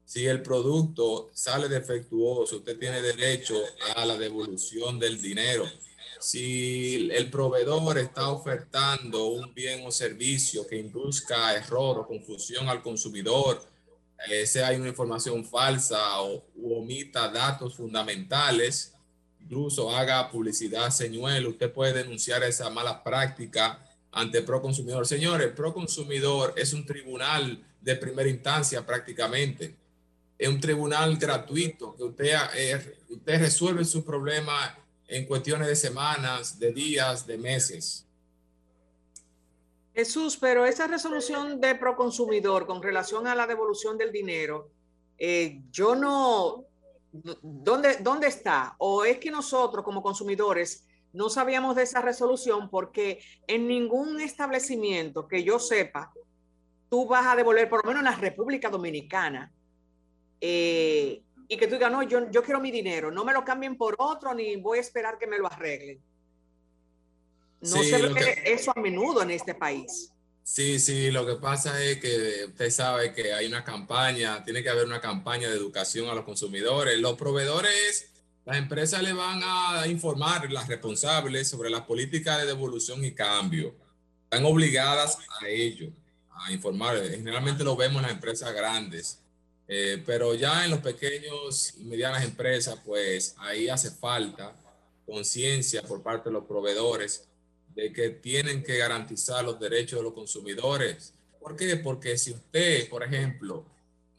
Si 0.06 0.26
el 0.26 0.42
producto 0.42 1.32
sale 1.34 1.68
defectuoso, 1.68 2.58
usted 2.58 2.80
tiene 2.80 3.02
derecho 3.02 3.62
a 3.98 4.06
la 4.06 4.18
devolución 4.18 5.00
del 5.00 5.22
dinero. 5.22 5.66
Si 6.24 7.10
el 7.12 7.30
proveedor 7.30 7.98
está 7.98 8.30
ofertando 8.30 9.26
un 9.26 9.54
bien 9.54 9.86
o 9.86 9.92
servicio 9.92 10.66
que 10.66 10.78
induzca 10.78 11.54
error 11.54 12.00
o 12.00 12.08
confusión 12.08 12.70
al 12.70 12.82
consumidor, 12.82 13.62
eh, 14.30 14.46
sea 14.46 14.72
una 14.72 14.88
información 14.88 15.44
falsa 15.44 16.22
o 16.22 16.46
omita 16.64 17.28
datos 17.28 17.76
fundamentales, 17.76 18.94
incluso 19.42 19.94
haga 19.94 20.32
publicidad 20.32 20.92
señuelo, 20.92 21.50
usted 21.50 21.74
puede 21.74 21.92
denunciar 21.92 22.42
esa 22.44 22.70
mala 22.70 23.04
práctica 23.04 23.86
ante 24.10 24.42
Proconsumidor. 24.44 25.06
Señores, 25.06 25.52
Proconsumidor 25.52 26.54
es 26.56 26.72
un 26.72 26.86
tribunal 26.86 27.62
de 27.82 27.98
primera 27.98 28.30
instancia 28.30 28.86
prácticamente. 28.86 29.76
Es 30.38 30.48
un 30.48 30.62
tribunal 30.62 31.18
gratuito 31.18 31.94
que 31.98 32.04
usted, 32.04 32.34
eh, 32.56 32.96
usted 33.10 33.40
resuelve 33.42 33.84
su 33.84 34.06
problema 34.06 34.78
en 35.14 35.28
cuestiones 35.28 35.68
de 35.68 35.76
semanas, 35.76 36.58
de 36.58 36.74
días, 36.74 37.28
de 37.28 37.38
meses. 37.38 38.08
Jesús, 39.94 40.38
pero 40.38 40.66
esa 40.66 40.88
resolución 40.88 41.62
de 41.62 41.76
Proconsumidor 41.76 42.66
con 42.66 42.82
relación 42.82 43.28
a 43.28 43.36
la 43.36 43.46
devolución 43.46 43.96
del 43.96 44.12
dinero, 44.12 44.72
eh, 45.20 45.62
yo 45.72 45.94
no, 45.94 46.66
¿dónde, 47.12 47.98
¿dónde 47.98 48.26
está? 48.26 48.76
¿O 48.80 49.06
es 49.06 49.20
que 49.20 49.30
nosotros 49.30 49.86
como 49.86 50.02
consumidores 50.02 50.88
no 51.12 51.30
sabíamos 51.30 51.76
de 51.76 51.84
esa 51.84 52.02
resolución 52.02 52.72
porque 52.72 53.24
en 53.46 53.68
ningún 53.68 54.20
establecimiento 54.20 55.28
que 55.28 55.44
yo 55.44 55.60
sepa, 55.60 56.12
tú 56.90 57.06
vas 57.06 57.28
a 57.28 57.36
devolver, 57.36 57.70
por 57.70 57.86
lo 57.86 57.88
menos 57.88 58.00
en 58.02 58.12
la 58.12 58.18
República 58.18 58.72
Dominicana, 58.72 59.54
eh, 60.42 61.22
y 61.54 61.58
que 61.58 61.68
tú 61.68 61.76
digas, 61.76 61.92
no, 61.92 62.02
yo, 62.02 62.32
yo 62.32 62.44
quiero 62.44 62.60
mi 62.60 62.72
dinero, 62.72 63.12
no 63.12 63.24
me 63.24 63.32
lo 63.32 63.46
cambien 63.46 63.78
por 63.78 63.96
otro 64.00 64.34
ni 64.34 64.56
voy 64.56 64.80
a 64.80 64.82
esperar 64.82 65.20
que 65.20 65.28
me 65.28 65.38
lo 65.38 65.46
arreglen. 65.46 66.02
No 67.62 67.84
se 67.84 68.08
ve 68.08 68.42
eso 68.46 68.74
a 68.76 68.80
menudo 68.80 69.22
en 69.22 69.32
este 69.32 69.54
país. 69.54 70.10
Sí, 70.44 70.80
sí, 70.80 71.12
lo 71.12 71.26
que 71.26 71.36
pasa 71.36 71.82
es 71.82 72.00
que 72.00 72.46
usted 72.48 72.70
sabe 72.72 73.14
que 73.14 73.34
hay 73.34 73.46
una 73.46 73.64
campaña, 73.64 74.44
tiene 74.44 74.64
que 74.64 74.70
haber 74.70 74.86
una 74.86 75.00
campaña 75.00 75.48
de 75.48 75.56
educación 75.56 76.10
a 76.10 76.16
los 76.16 76.26
consumidores. 76.26 77.00
Los 77.00 77.14
proveedores, 77.14 78.12
las 78.46 78.58
empresas 78.58 79.02
le 79.04 79.14
van 79.14 79.40
a 79.44 79.88
informar, 79.88 80.52
las 80.52 80.68
responsables, 80.68 81.48
sobre 81.48 81.70
las 81.70 81.82
políticas 81.82 82.42
de 82.42 82.48
devolución 82.48 83.06
y 83.06 83.14
cambio. 83.14 83.76
Están 84.24 84.44
obligadas 84.44 85.20
a 85.40 85.48
ello, 85.48 85.90
a 86.32 86.52
informar. 86.52 86.98
Generalmente 87.12 87.64
lo 87.64 87.78
vemos 87.78 87.98
en 87.98 88.08
las 88.08 88.12
empresas 88.12 88.54
grandes 88.54 89.23
eh, 89.68 90.04
pero 90.06 90.36
ya 90.36 90.66
en 90.66 90.72
los 90.72 90.80
pequeños 90.80 91.74
y 91.78 91.86
medianas 91.86 92.24
empresas, 92.24 92.78
pues 92.86 93.36
ahí 93.40 93.70
hace 93.70 93.92
falta 93.92 94.54
conciencia 95.06 95.82
por 95.84 96.02
parte 96.02 96.30
de 96.30 96.34
los 96.34 96.46
proveedores 96.46 97.28
de 97.76 97.92
que 97.92 98.10
tienen 98.10 98.64
que 98.64 98.78
garantizar 98.78 99.44
los 99.44 99.60
derechos 99.60 100.00
de 100.00 100.04
los 100.04 100.14
consumidores. 100.14 101.14
¿Por 101.40 101.56
qué? 101.56 101.78
Porque 101.78 102.18
si 102.18 102.32
usted, 102.32 102.90
por 102.90 103.04
ejemplo, 103.04 103.66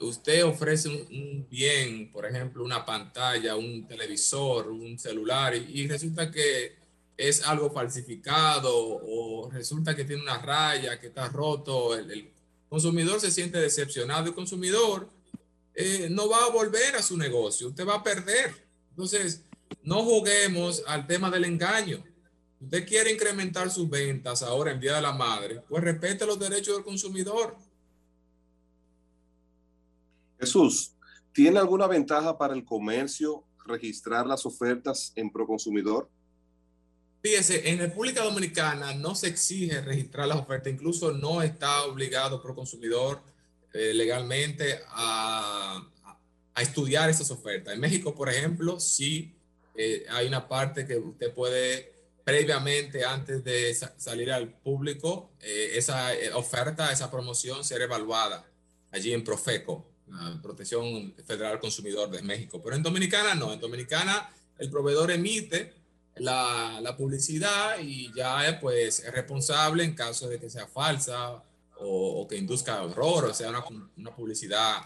usted 0.00 0.44
ofrece 0.44 0.88
un, 0.88 1.46
bien, 1.48 2.10
por 2.10 2.26
ejemplo, 2.26 2.64
una 2.64 2.84
pantalla, 2.84 3.56
un 3.56 3.86
televisor, 3.86 4.68
un 4.68 4.98
celular, 4.98 5.54
y, 5.54 5.86
resulta 5.86 6.30
que 6.30 6.76
es 7.16 7.46
algo 7.46 7.70
falsificado 7.70 8.72
o 8.74 9.48
resulta 9.52 9.94
que 9.94 10.04
tiene 10.04 10.22
una 10.22 10.38
raya, 10.38 10.98
que 10.98 11.06
está 11.06 11.28
roto, 11.28 11.96
el, 11.96 12.10
el 12.10 12.30
consumidor 12.68 13.20
se 13.20 13.30
siente 13.30 13.58
decepcionado. 13.58 14.26
El 14.26 14.34
consumidor 14.34 15.08
eh, 15.74 16.08
no 16.10 16.28
va 16.28 16.44
a 16.44 16.50
volver 16.50 16.94
a 16.96 17.02
su 17.02 17.16
negocio, 17.16 17.68
usted 17.68 17.86
va 17.86 17.96
a 17.96 18.02
perder. 18.02 18.54
Entonces, 18.90 19.44
no 19.82 20.04
juguemos 20.04 20.82
al 20.86 21.06
tema 21.06 21.30
del 21.30 21.44
engaño. 21.44 22.02
Usted 22.60 22.86
quiere 22.86 23.12
incrementar 23.12 23.70
sus 23.70 23.90
ventas 23.90 24.42
ahora 24.42 24.70
en 24.70 24.80
Día 24.80 24.96
de 24.96 25.02
la 25.02 25.12
Madre, 25.12 25.62
pues 25.68 25.82
respete 25.82 26.24
los 26.24 26.38
derechos 26.38 26.76
del 26.76 26.84
consumidor. 26.84 27.56
Jesús, 30.38 30.92
¿tiene 31.32 31.58
alguna 31.58 31.86
ventaja 31.86 32.38
para 32.38 32.54
el 32.54 32.64
comercio 32.64 33.44
registrar 33.66 34.26
las 34.26 34.46
ofertas 34.46 35.12
en 35.16 35.30
Proconsumidor? 35.30 36.08
Fíjese, 37.22 37.70
en 37.70 37.78
República 37.78 38.22
Dominicana 38.22 38.94
no 38.94 39.14
se 39.14 39.28
exige 39.28 39.80
registrar 39.80 40.28
las 40.28 40.38
ofertas, 40.38 40.72
incluso 40.72 41.12
no 41.12 41.42
está 41.42 41.84
obligado 41.84 42.42
Proconsumidor 42.42 43.20
eh, 43.74 43.92
legalmente 43.92 44.80
a, 44.86 45.84
a, 46.54 46.62
estudiar 46.62 47.10
esas 47.10 47.28
ofertas. 47.32 47.74
En 47.74 47.80
México, 47.80 48.14
por 48.14 48.28
ejemplo, 48.28 48.78
sí 48.78 49.34
eh, 49.74 50.06
hay 50.10 50.28
una 50.28 50.46
parte 50.46 50.86
que 50.86 50.96
usted 50.96 51.34
puede 51.34 51.92
previamente, 52.22 53.04
antes 53.04 53.42
de 53.42 53.74
salir 53.96 54.30
al 54.30 54.48
público, 54.48 55.32
eh, 55.40 55.72
esa 55.74 56.12
oferta, 56.34 56.92
esa 56.92 57.10
promoción 57.10 57.64
ser 57.64 57.82
evaluada 57.82 58.46
allí 58.92 59.12
en 59.12 59.24
Profeco, 59.24 59.84
la 60.08 60.40
Protección 60.40 61.12
Federal 61.26 61.58
Consumidor 61.58 62.08
de 62.10 62.22
México. 62.22 62.62
Pero 62.62 62.76
en 62.76 62.82
Dominicana 62.84 63.34
no, 63.34 63.52
en 63.52 63.58
Dominicana 63.58 64.32
el 64.56 64.70
proveedor 64.70 65.10
emite 65.10 65.74
la, 66.14 66.78
la 66.80 66.96
publicidad 66.96 67.80
y 67.80 68.14
ya 68.14 68.56
pues 68.60 69.00
es 69.00 69.12
responsable 69.12 69.82
en 69.82 69.96
caso 69.96 70.28
de 70.28 70.38
que 70.38 70.48
sea 70.48 70.68
falsa 70.68 71.42
o, 71.84 72.26
que 72.26 72.36
induzca 72.36 72.82
horror, 72.82 73.26
o 73.26 73.34
sea, 73.34 73.50
una, 73.50 73.64
una 73.96 74.14
publicidad 74.14 74.82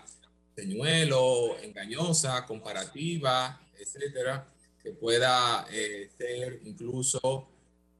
señuelo, 0.58 1.56
engañosa, 1.62 2.44
comparativa, 2.44 3.60
etcétera, 3.78 4.44
que 4.82 4.90
pueda 4.90 5.66
eh, 5.70 6.10
ser 6.18 6.60
incluso 6.64 7.48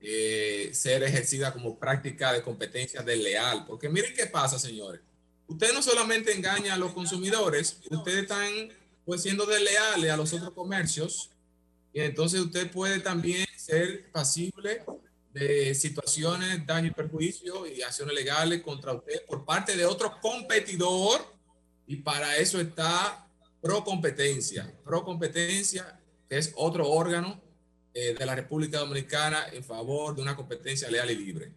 eh, 0.01 0.71
ser 0.73 1.05
ejercida 1.05 1.53
como 1.53 1.79
práctica 1.79 2.33
de 2.33 2.43
competencia 2.43 3.03
desleal. 3.03 3.65
Porque 3.67 3.89
miren 3.89 4.13
qué 4.15 4.27
pasa, 4.27 4.59
señores. 4.59 5.01
Usted 5.47 5.73
no 5.73 5.83
solamente 5.83 6.33
engaña 6.33 6.75
a 6.75 6.79
los 6.79 6.93
consumidores, 6.93 7.79
ustedes 7.91 8.23
están 8.23 8.51
pues 9.05 9.23
siendo 9.23 9.47
desleales 9.47 10.11
a 10.11 10.17
los 10.17 10.33
otros 10.33 10.53
comercios 10.53 11.31
y 11.93 12.01
entonces 12.01 12.41
usted 12.41 12.71
puede 12.71 12.99
también 13.01 13.47
ser 13.57 14.11
pasible 14.11 14.83
de 15.33 15.75
situaciones, 15.75 16.67
daño 16.67 16.89
y 16.89 16.93
perjuicio 16.93 17.67
y 17.67 17.83
acciones 17.83 18.15
legales 18.15 18.63
contra 18.63 18.93
usted 18.95 19.25
por 19.27 19.45
parte 19.45 19.77
de 19.77 19.85
otro 19.85 20.19
competidor. 20.21 21.21
Y 21.87 21.97
para 21.97 22.37
eso 22.37 22.61
está 22.61 23.27
pro 23.61 23.85
competencia, 23.85 24.73
pro 24.85 25.05
competencia 25.05 25.99
que 26.29 26.39
es 26.39 26.53
otro 26.57 26.89
órgano 26.89 27.41
eh, 27.95 28.15
de 28.15 28.27
la 28.27 28.35
República 28.35 28.79
Dominicana 28.79 29.49
en 29.51 29.65
favor 29.65 30.15
de 30.15 30.23
una 30.23 30.37
competencia 30.37 30.91
leal 30.91 31.11
y 31.11 31.17
libre. 31.17 31.53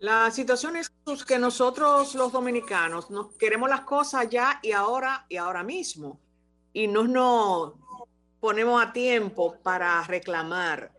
La 0.00 0.30
situación 0.32 0.76
es 0.76 0.90
que 1.24 1.38
nosotros 1.38 2.16
los 2.16 2.32
dominicanos 2.32 3.08
nos 3.08 3.34
queremos 3.36 3.70
las 3.70 3.82
cosas 3.82 4.28
ya 4.28 4.58
y 4.60 4.72
ahora 4.72 5.26
y 5.28 5.36
ahora 5.36 5.62
mismo. 5.62 6.18
Y 6.72 6.88
no 6.88 7.04
nos 7.04 7.74
ponemos 8.40 8.82
a 8.82 8.92
tiempo 8.92 9.56
para 9.62 10.02
reclamar 10.02 10.90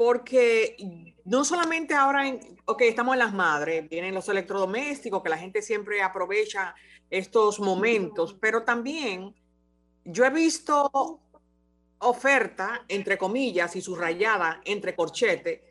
porque 0.00 1.14
no 1.26 1.44
solamente 1.44 1.92
ahora, 1.92 2.26
en, 2.26 2.40
ok, 2.64 2.80
estamos 2.80 3.12
en 3.12 3.18
las 3.18 3.34
madres, 3.34 3.86
vienen 3.86 4.14
los 4.14 4.30
electrodomésticos, 4.30 5.22
que 5.22 5.28
la 5.28 5.36
gente 5.36 5.60
siempre 5.60 6.00
aprovecha 6.00 6.74
estos 7.10 7.60
momentos, 7.60 8.32
pero 8.32 8.62
también 8.62 9.34
yo 10.06 10.24
he 10.24 10.30
visto 10.30 11.20
oferta, 11.98 12.82
entre 12.88 13.18
comillas, 13.18 13.76
y 13.76 13.82
subrayada, 13.82 14.62
entre 14.64 14.96
corchete, 14.96 15.68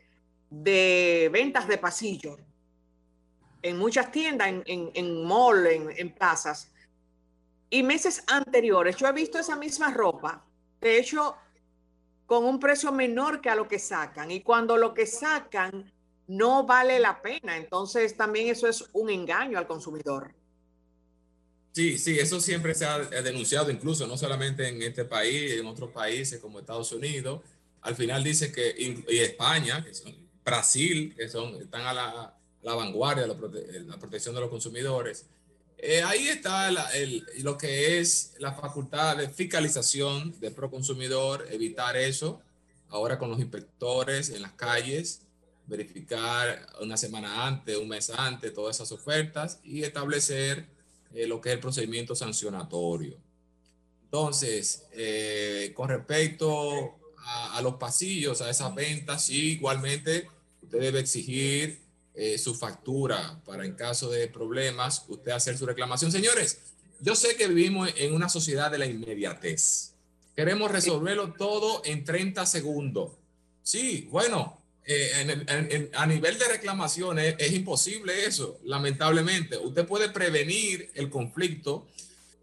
de 0.48 1.28
ventas 1.32 1.66
de 1.66 1.78
pasillo 1.78 2.36
en 3.62 3.78
muchas 3.78 4.12
tiendas, 4.12 4.46
en, 4.46 4.62
en, 4.66 4.92
en 4.94 5.24
mall, 5.24 5.66
en, 5.66 5.90
en 5.90 6.14
plazas. 6.14 6.70
Y 7.68 7.82
meses 7.82 8.22
anteriores 8.28 8.94
yo 8.94 9.08
he 9.08 9.12
visto 9.12 9.40
esa 9.40 9.56
misma 9.56 9.92
ropa. 9.92 10.44
De 10.80 11.00
hecho, 11.00 11.34
con 12.30 12.44
un 12.44 12.60
precio 12.60 12.92
menor 12.92 13.40
que 13.40 13.50
a 13.50 13.56
lo 13.56 13.66
que 13.66 13.80
sacan. 13.80 14.30
Y 14.30 14.42
cuando 14.42 14.76
lo 14.76 14.94
que 14.94 15.04
sacan 15.04 15.92
no 16.28 16.64
vale 16.64 17.00
la 17.00 17.20
pena, 17.20 17.56
entonces 17.56 18.16
también 18.16 18.46
eso 18.46 18.68
es 18.68 18.84
un 18.92 19.10
engaño 19.10 19.58
al 19.58 19.66
consumidor. 19.66 20.32
Sí, 21.72 21.98
sí, 21.98 22.20
eso 22.20 22.40
siempre 22.40 22.72
se 22.76 22.84
ha 22.84 23.00
denunciado, 23.00 23.68
incluso 23.68 24.06
no 24.06 24.16
solamente 24.16 24.68
en 24.68 24.80
este 24.80 25.04
país, 25.04 25.54
en 25.54 25.66
otros 25.66 25.90
países 25.90 26.38
como 26.38 26.60
Estados 26.60 26.92
Unidos. 26.92 27.40
Al 27.80 27.96
final 27.96 28.22
dice 28.22 28.52
que 28.52 28.76
y 28.78 29.18
España, 29.18 29.84
que 29.84 29.92
son 29.92 30.14
Brasil, 30.44 31.12
que 31.16 31.28
son 31.28 31.60
están 31.60 31.80
a 31.80 31.92
la, 31.92 32.38
la 32.62 32.74
vanguardia 32.76 33.26
de 33.26 33.80
la, 33.86 33.98
protección 33.98 34.36
de 34.36 34.40
los 34.40 34.50
consumidores. 34.50 35.26
Eh, 35.82 36.02
ahí 36.02 36.28
está 36.28 36.70
lo 37.38 37.56
que 37.56 37.98
es 37.98 38.34
la 38.38 38.52
facultad 38.52 39.16
de 39.16 39.30
fiscalización 39.30 40.38
de 40.38 40.50
Proconsumidor, 40.50 41.46
evitar 41.50 41.96
eso, 41.96 42.42
ahora 42.90 43.18
con 43.18 43.30
los 43.30 43.40
inspectores 43.40 44.28
en 44.28 44.42
las 44.42 44.52
calles, 44.52 45.22
verificar 45.66 46.66
una 46.82 46.98
semana 46.98 47.46
antes, 47.46 47.78
un 47.78 47.88
mes 47.88 48.10
antes, 48.10 48.52
todas 48.52 48.76
esas 48.76 48.92
ofertas 48.92 49.58
y 49.64 49.82
establecer 49.82 50.66
eh, 51.14 51.26
lo 51.26 51.40
que 51.40 51.48
es 51.48 51.54
el 51.54 51.60
procedimiento 51.60 52.14
sancionatorio. 52.14 53.16
Entonces, 54.04 54.86
eh, 54.92 55.72
con 55.74 55.88
respecto 55.88 56.98
a, 57.24 57.56
a, 57.56 57.62
los 57.62 57.76
pasillos, 57.76 58.42
a 58.42 58.50
esas 58.50 58.74
ventas, 58.74 59.24
sí, 59.24 59.52
igualmente 59.52 60.28
usted 60.60 60.78
debe 60.78 61.00
exigir 61.00 61.80
eh, 62.14 62.38
su 62.38 62.54
factura 62.54 63.40
para 63.44 63.64
en 63.64 63.74
caso 63.74 64.10
de 64.10 64.28
problemas, 64.28 65.04
usted 65.08 65.32
hacer 65.32 65.56
su 65.56 65.66
reclamación. 65.66 66.10
Señores, 66.10 66.58
yo 67.00 67.14
sé 67.14 67.36
que 67.36 67.48
vivimos 67.48 67.90
en 67.96 68.14
una 68.14 68.28
sociedad 68.28 68.70
de 68.70 68.78
la 68.78 68.86
inmediatez. 68.86 69.92
Queremos 70.34 70.70
resolverlo 70.70 71.32
todo 71.34 71.82
en 71.84 72.04
30 72.04 72.44
segundos. 72.46 73.12
Sí, 73.62 74.08
bueno, 74.10 74.58
eh, 74.84 75.90
a 75.94 76.06
nivel 76.06 76.38
de 76.38 76.48
reclamaciones 76.48 77.36
es 77.38 77.52
imposible 77.52 78.26
eso, 78.26 78.58
lamentablemente. 78.64 79.56
Usted 79.56 79.86
puede 79.86 80.08
prevenir 80.08 80.90
el 80.94 81.08
conflicto, 81.08 81.86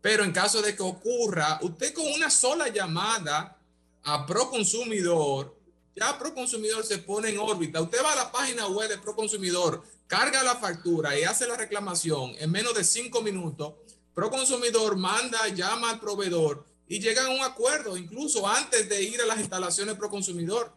pero 0.01 0.23
en 0.23 0.31
caso 0.31 0.61
de 0.61 0.75
que 0.75 0.83
ocurra, 0.83 1.59
usted 1.61 1.93
con 1.93 2.05
una 2.05 2.29
sola 2.29 2.69
llamada 2.69 3.57
a 4.03 4.25
Proconsumidor 4.25 5.56
ya 5.99 6.17
Proconsumidor 6.17 6.85
se 6.85 6.99
pone 6.99 7.29
en 7.29 7.39
órbita. 7.39 7.81
Usted 7.81 8.03
va 8.03 8.13
a 8.13 8.15
la 8.15 8.31
página 8.31 8.67
web 8.67 8.89
de 8.89 8.97
Proconsumidor, 8.97 9.83
carga 10.05 10.43
la 10.43 10.55
factura 10.55 11.17
y 11.17 11.23
hace 11.23 11.47
la 11.47 11.57
reclamación 11.57 12.35
en 12.37 12.51
menos 12.51 12.75
de 12.75 12.83
cinco 12.83 13.21
minutos. 13.21 13.73
Proconsumidor 14.13 14.95
manda, 14.95 15.47
llama 15.49 15.91
al 15.91 15.99
proveedor 15.99 16.65
y 16.87 16.99
llegan 16.99 17.27
a 17.27 17.29
un 17.29 17.41
acuerdo, 17.41 17.97
incluso 17.97 18.47
antes 18.47 18.87
de 18.87 19.01
ir 19.01 19.21
a 19.21 19.25
las 19.25 19.39
instalaciones 19.39 19.95
Proconsumidor. 19.95 20.71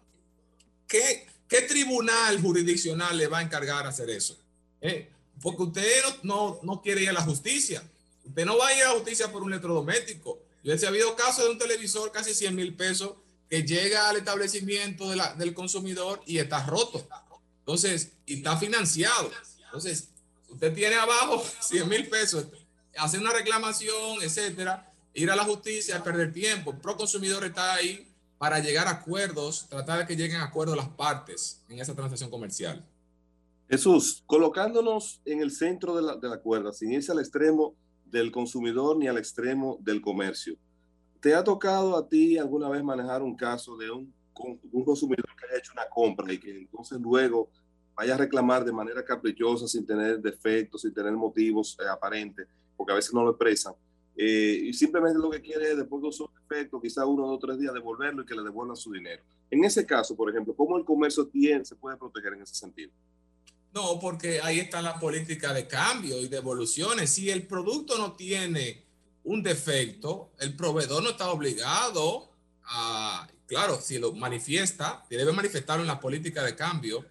¿Qué, 0.87 1.27
qué 1.47 1.63
tribunal 1.63 2.41
jurisdiccional 2.41 3.17
le 3.17 3.27
va 3.27 3.39
a 3.39 3.43
encargar 3.43 3.87
hacer 3.87 4.11
eso? 4.11 4.37
¿Eh? 4.81 5.09
Porque 5.43 5.63
usted 5.63 6.03
no, 6.23 6.59
no, 6.63 6.81
quiere 6.81 7.03
ir 7.03 7.11
a 7.11 7.15
la 7.15 7.23
justicia. 7.23 7.83
Usted 8.25 8.45
no 8.45 8.59
va 8.59 8.69
a 8.69 8.77
ir 8.77 8.83
a 8.85 8.89
la 8.89 8.95
justicia 8.95 9.31
por 9.31 9.43
un 9.43 9.53
electrodoméstico. 9.53 10.39
Yo 10.63 10.75
he 10.75 10.87
habido 10.87 11.15
casos 11.15 11.45
de 11.45 11.51
un 11.51 11.59
televisor 11.59 12.11
casi 12.11 12.35
100 12.35 12.55
mil 12.55 12.75
pesos 12.75 13.13
que 13.51 13.65
llega 13.65 14.09
al 14.09 14.17
establecimiento 14.17 15.11
del 15.11 15.55
consumidor 15.55 16.23
y 16.25 16.39
está 16.39 16.65
roto. 16.67 17.05
Entonces, 17.59 18.13
y 18.25 18.35
está 18.35 18.57
financiado. 18.57 19.29
Entonces, 19.65 20.09
usted 20.49 20.73
tiene 20.73 20.95
abajo 20.95 21.43
100 21.61 21.89
mil 21.89 22.09
pesos, 22.09 22.47
hacer 22.97 23.21
una 23.21 23.33
reclamación, 23.33 24.23
etcétera, 24.23 24.93
ir 25.13 25.29
a 25.33 25.37
la 25.37 25.43
justicia, 25.45 26.03
perder 26.03 26.33
tiempo. 26.33 26.71
El 26.71 26.79
proconsumidor 26.79 27.45
está 27.45 27.75
ahí 27.75 28.07
para 28.39 28.61
llegar 28.61 28.87
a 28.87 28.93
acuerdos, 28.93 29.67
tratar 29.69 29.99
de 29.99 30.07
que 30.07 30.17
lleguen 30.17 30.41
a 30.41 30.45
acuerdos 30.45 30.77
las 30.77 30.89
partes 30.89 31.61
en 31.69 31.81
esa 31.81 31.95
transacción 31.95 32.31
comercial. 32.31 32.87
Jesús, 33.69 34.23
colocándonos 34.27 35.21
en 35.25 35.41
el 35.41 35.51
centro 35.51 35.97
de 35.97 36.03
la, 36.03 36.17
de 36.17 36.29
la 36.29 36.39
cuerda, 36.39 36.73
sin 36.73 36.93
irse 36.93 37.11
al 37.11 37.19
extremo 37.19 37.75
del 38.05 38.31
consumidor 38.31 38.97
ni 38.97 39.09
al 39.09 39.19
extremo 39.19 39.77
del 39.81 40.01
comercio 40.01 40.57
¿Te 41.21 41.35
ha 41.35 41.45
tocado 41.45 41.97
a 41.97 42.09
ti 42.09 42.39
alguna 42.39 42.69
vez 42.69 42.83
manejar 42.83 43.23
un 43.23 43.37
caso 43.37 43.77
de 43.77 43.91
un, 43.91 44.13
un 44.73 44.85
consumidor 44.85 45.27
que 45.39 45.47
haya 45.47 45.59
hecho 45.59 45.73
una 45.73 45.89
compra 45.89 46.33
y 46.33 46.39
que 46.39 46.51
entonces 46.51 46.99
luego 47.01 47.51
vaya 47.95 48.15
a 48.15 48.19
reclamar 48.19 48.65
de 48.65 48.73
manera 48.73 49.05
caprichosa, 49.05 49.69
sin 49.69 49.85
tener 49.85 50.21
defectos, 50.21 50.83
sin 50.83 50.95
tener 50.95 51.13
motivos 51.13 51.77
eh, 51.81 51.89
aparentes, 51.89 52.47
porque 52.77 52.93
a 52.93 52.97
veces 52.97 53.13
no 53.13 53.23
lo 53.23 53.31
expresan? 53.31 53.75
Eh, 54.17 54.63
y 54.65 54.73
simplemente 54.73 55.19
lo 55.19 55.31
que 55.31 55.41
quiere 55.41 55.71
es, 55.71 55.77
después 55.77 56.03
de 56.03 56.09
un 56.09 56.31
defectos, 56.49 56.83
quizá 56.83 57.07
uno 57.07 57.27
dos 57.27 57.41
tres 57.41 57.59
días, 57.59 57.73
devolverlo 57.75 58.23
y 58.23 58.27
que 58.27 58.35
le 58.35 58.43
devuelvan 58.43 58.77
su 58.77 58.93
dinero. 58.93 59.23
En 59.51 59.65
ese 59.65 59.85
caso, 59.85 60.17
por 60.17 60.31
ejemplo, 60.31 60.55
¿cómo 60.55 60.79
el 60.79 60.85
comercio 60.85 61.27
tiene, 61.27 61.65
se 61.65 61.77
puede 61.77 61.97
proteger 61.97 62.35
en 62.35 62.43
ese 62.43 62.55
sentido? 62.55 62.91
No, 63.73 63.99
porque 64.01 64.41
ahí 64.41 64.59
está 64.59 64.83
la 64.83 64.99
política 64.99 65.53
de 65.53 65.67
cambio 65.67 66.19
y 66.19 66.29
de. 66.29 66.41
Si 67.07 67.31
el 67.31 67.47
producto 67.47 67.99
no 67.99 68.13
tiene 68.15 68.85
un 69.25 69.43
defecto, 69.43 70.31
el 70.39 70.55
proveedor 70.55 71.03
no 71.03 71.11
está 71.11 71.31
obligado 71.31 72.31
a, 72.65 73.29
claro, 73.47 73.81
si 73.81 73.99
lo 73.99 74.13
manifiesta, 74.13 75.05
debe 75.11 75.33
manifestarlo 75.33 75.83
en 75.83 75.89
la 75.89 76.01
política 76.01 76.43
de 76.45 76.57
cambio 76.57 77.05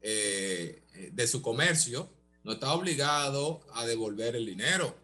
eh, 0.00 0.82
de 1.12 1.26
su 1.26 1.42
comercio, 1.42 2.08
no 2.44 2.52
está 2.52 2.72
obligado 2.72 3.60
a 3.74 3.86
devolver 3.86 4.36
el 4.36 4.46
dinero. 4.46 4.96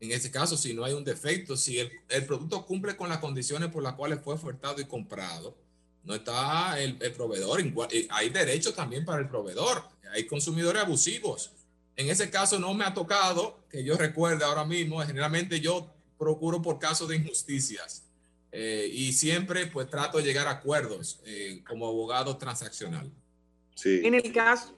En 0.00 0.12
ese 0.12 0.30
caso, 0.30 0.56
si 0.56 0.72
no 0.72 0.84
hay 0.84 0.94
un 0.94 1.04
defecto, 1.04 1.56
si 1.56 1.78
el, 1.78 2.26
producto 2.26 2.64
cumple 2.64 2.96
con 2.96 3.10
las 3.10 3.18
condiciones 3.18 3.70
por 3.70 3.82
las 3.82 3.94
cuales 3.94 4.20
fue 4.24 4.34
ofertado 4.34 4.80
y 4.80 4.86
comprado, 4.86 5.54
no 6.04 6.14
está 6.14 6.80
el, 6.80 6.96
el 7.00 7.12
proveedor. 7.12 7.62
Hay 8.08 8.30
derechos 8.30 8.74
también 8.74 9.04
para 9.04 9.20
el 9.20 9.28
proveedor. 9.28 9.84
Hay 10.14 10.26
consumidores 10.26 10.82
abusivos 10.82 11.50
en 12.00 12.08
ese 12.08 12.30
caso 12.30 12.58
no 12.58 12.72
me 12.72 12.86
ha 12.86 12.94
tocado, 12.94 13.59
que 13.70 13.84
yo 13.84 13.96
recuerde 13.96 14.44
ahora 14.44 14.64
mismo, 14.64 15.00
generalmente 15.00 15.60
yo 15.60 15.92
procuro 16.18 16.60
por 16.60 16.78
casos 16.78 17.08
de 17.08 17.16
injusticias 17.16 18.04
eh, 18.52 18.88
y 18.92 19.12
siempre 19.12 19.66
pues 19.66 19.88
trato 19.88 20.18
de 20.18 20.24
llegar 20.24 20.48
a 20.48 20.52
acuerdos 20.52 21.20
eh, 21.24 21.62
como 21.66 21.86
abogado 21.86 22.36
transaccional. 22.36 23.10
Sí. 23.74 24.02
En 24.04 24.14
el 24.14 24.32
caso, 24.32 24.76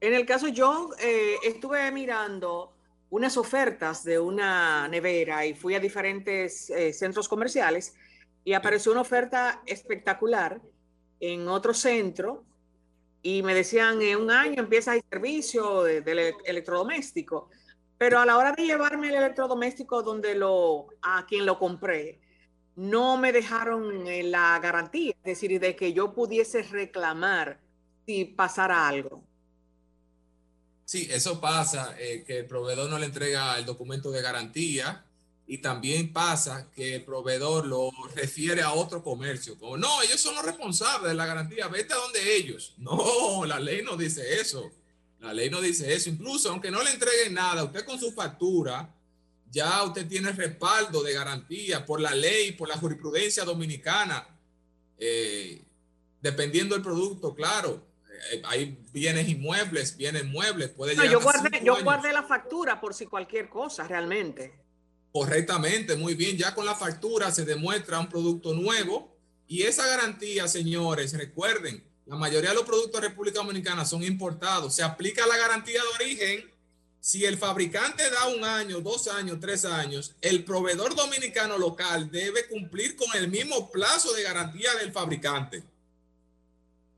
en 0.00 0.14
el 0.14 0.26
caso 0.26 0.48
yo 0.48 0.90
eh, 0.98 1.36
estuve 1.44 1.90
mirando 1.92 2.72
unas 3.10 3.36
ofertas 3.36 4.02
de 4.02 4.18
una 4.18 4.88
nevera 4.88 5.44
y 5.44 5.54
fui 5.54 5.74
a 5.74 5.80
diferentes 5.80 6.72
centros 6.94 7.28
comerciales 7.28 7.94
y 8.42 8.54
apareció 8.54 8.90
una 8.90 9.02
oferta 9.02 9.62
espectacular 9.66 10.60
en 11.20 11.46
otro 11.46 11.74
centro 11.74 12.42
y 13.22 13.42
me 13.42 13.54
decían, 13.54 14.02
en 14.02 14.18
un 14.18 14.30
año 14.30 14.62
empieza 14.62 14.96
el 14.96 15.02
servicio 15.08 15.84
del 15.84 16.34
electrodoméstico. 16.44 17.50
Pero 18.02 18.18
a 18.18 18.26
la 18.26 18.36
hora 18.36 18.50
de 18.50 18.64
llevarme 18.64 19.10
el 19.10 19.14
electrodoméstico 19.14 20.02
donde 20.02 20.34
lo, 20.34 20.88
a 21.02 21.24
quien 21.24 21.46
lo 21.46 21.56
compré, 21.56 22.20
no 22.74 23.16
me 23.16 23.30
dejaron 23.30 24.04
la 24.28 24.58
garantía, 24.58 25.14
es 25.18 25.22
decir, 25.22 25.60
de 25.60 25.76
que 25.76 25.92
yo 25.92 26.12
pudiese 26.12 26.64
reclamar 26.64 27.60
si 28.04 28.24
pasara 28.24 28.88
algo. 28.88 29.22
Sí, 30.84 31.06
eso 31.12 31.40
pasa, 31.40 31.94
eh, 31.96 32.24
que 32.26 32.40
el 32.40 32.46
proveedor 32.46 32.90
no 32.90 32.98
le 32.98 33.06
entrega 33.06 33.56
el 33.56 33.66
documento 33.66 34.10
de 34.10 34.20
garantía 34.20 35.06
y 35.46 35.58
también 35.58 36.12
pasa 36.12 36.72
que 36.74 36.96
el 36.96 37.04
proveedor 37.04 37.66
lo 37.66 37.88
refiere 38.16 38.62
a 38.62 38.72
otro 38.72 39.04
comercio. 39.04 39.56
Como, 39.56 39.76
no, 39.76 40.02
ellos 40.02 40.20
son 40.20 40.34
los 40.34 40.44
responsables 40.44 41.12
de 41.12 41.14
la 41.14 41.26
garantía, 41.26 41.68
vete 41.68 41.94
a 41.94 41.98
donde 41.98 42.34
ellos. 42.36 42.74
No, 42.78 43.44
la 43.44 43.60
ley 43.60 43.82
no 43.84 43.96
dice 43.96 44.40
eso. 44.40 44.72
La 45.22 45.32
ley 45.32 45.48
no 45.48 45.60
dice 45.60 45.94
eso. 45.94 46.10
Incluso 46.10 46.50
aunque 46.50 46.70
no 46.70 46.82
le 46.82 46.90
entreguen 46.90 47.34
nada, 47.34 47.64
usted 47.64 47.84
con 47.84 47.98
su 47.98 48.12
factura, 48.12 48.92
ya 49.50 49.82
usted 49.84 50.06
tiene 50.08 50.32
respaldo 50.32 51.02
de 51.02 51.12
garantía 51.12 51.86
por 51.86 52.00
la 52.00 52.14
ley, 52.14 52.52
por 52.52 52.68
la 52.68 52.76
jurisprudencia 52.76 53.44
dominicana. 53.44 54.26
Eh, 54.98 55.62
dependiendo 56.20 56.74
del 56.74 56.82
producto, 56.82 57.34
claro. 57.34 57.86
Eh, 58.32 58.42
hay 58.44 58.78
bienes 58.92 59.28
inmuebles, 59.28 59.96
bienes 59.96 60.24
muebles, 60.24 60.70
puede 60.70 60.94
no, 60.96 61.04
yo 61.04 61.20
guardé, 61.20 61.60
yo 61.64 61.82
guardé 61.82 62.12
la 62.12 62.24
factura 62.24 62.80
por 62.80 62.92
si 62.92 63.06
cualquier 63.06 63.48
cosa, 63.48 63.86
realmente. 63.86 64.52
Correctamente, 65.12 65.94
muy 65.96 66.14
bien. 66.14 66.36
Ya 66.36 66.54
con 66.54 66.66
la 66.66 66.74
factura 66.74 67.30
se 67.30 67.44
demuestra 67.44 68.00
un 68.00 68.08
producto 68.08 68.54
nuevo 68.54 69.16
y 69.46 69.62
esa 69.62 69.86
garantía, 69.86 70.48
señores, 70.48 71.12
recuerden, 71.12 71.84
la 72.06 72.16
mayoría 72.16 72.50
de 72.50 72.56
los 72.56 72.64
productos 72.64 73.00
de 73.00 73.08
República 73.08 73.40
Dominicana 73.40 73.84
son 73.84 74.02
importados. 74.02 74.74
Se 74.74 74.82
aplica 74.82 75.26
la 75.26 75.36
garantía 75.36 75.80
de 75.80 76.04
origen. 76.04 76.50
Si 77.00 77.24
el 77.24 77.36
fabricante 77.36 78.02
da 78.10 78.28
un 78.28 78.44
año, 78.44 78.80
dos 78.80 79.08
años, 79.08 79.38
tres 79.40 79.64
años, 79.64 80.14
el 80.20 80.44
proveedor 80.44 80.94
dominicano 80.94 81.58
local 81.58 82.10
debe 82.10 82.46
cumplir 82.48 82.94
con 82.96 83.08
el 83.16 83.28
mismo 83.28 83.70
plazo 83.70 84.12
de 84.12 84.22
garantía 84.22 84.74
del 84.76 84.92
fabricante. 84.92 85.64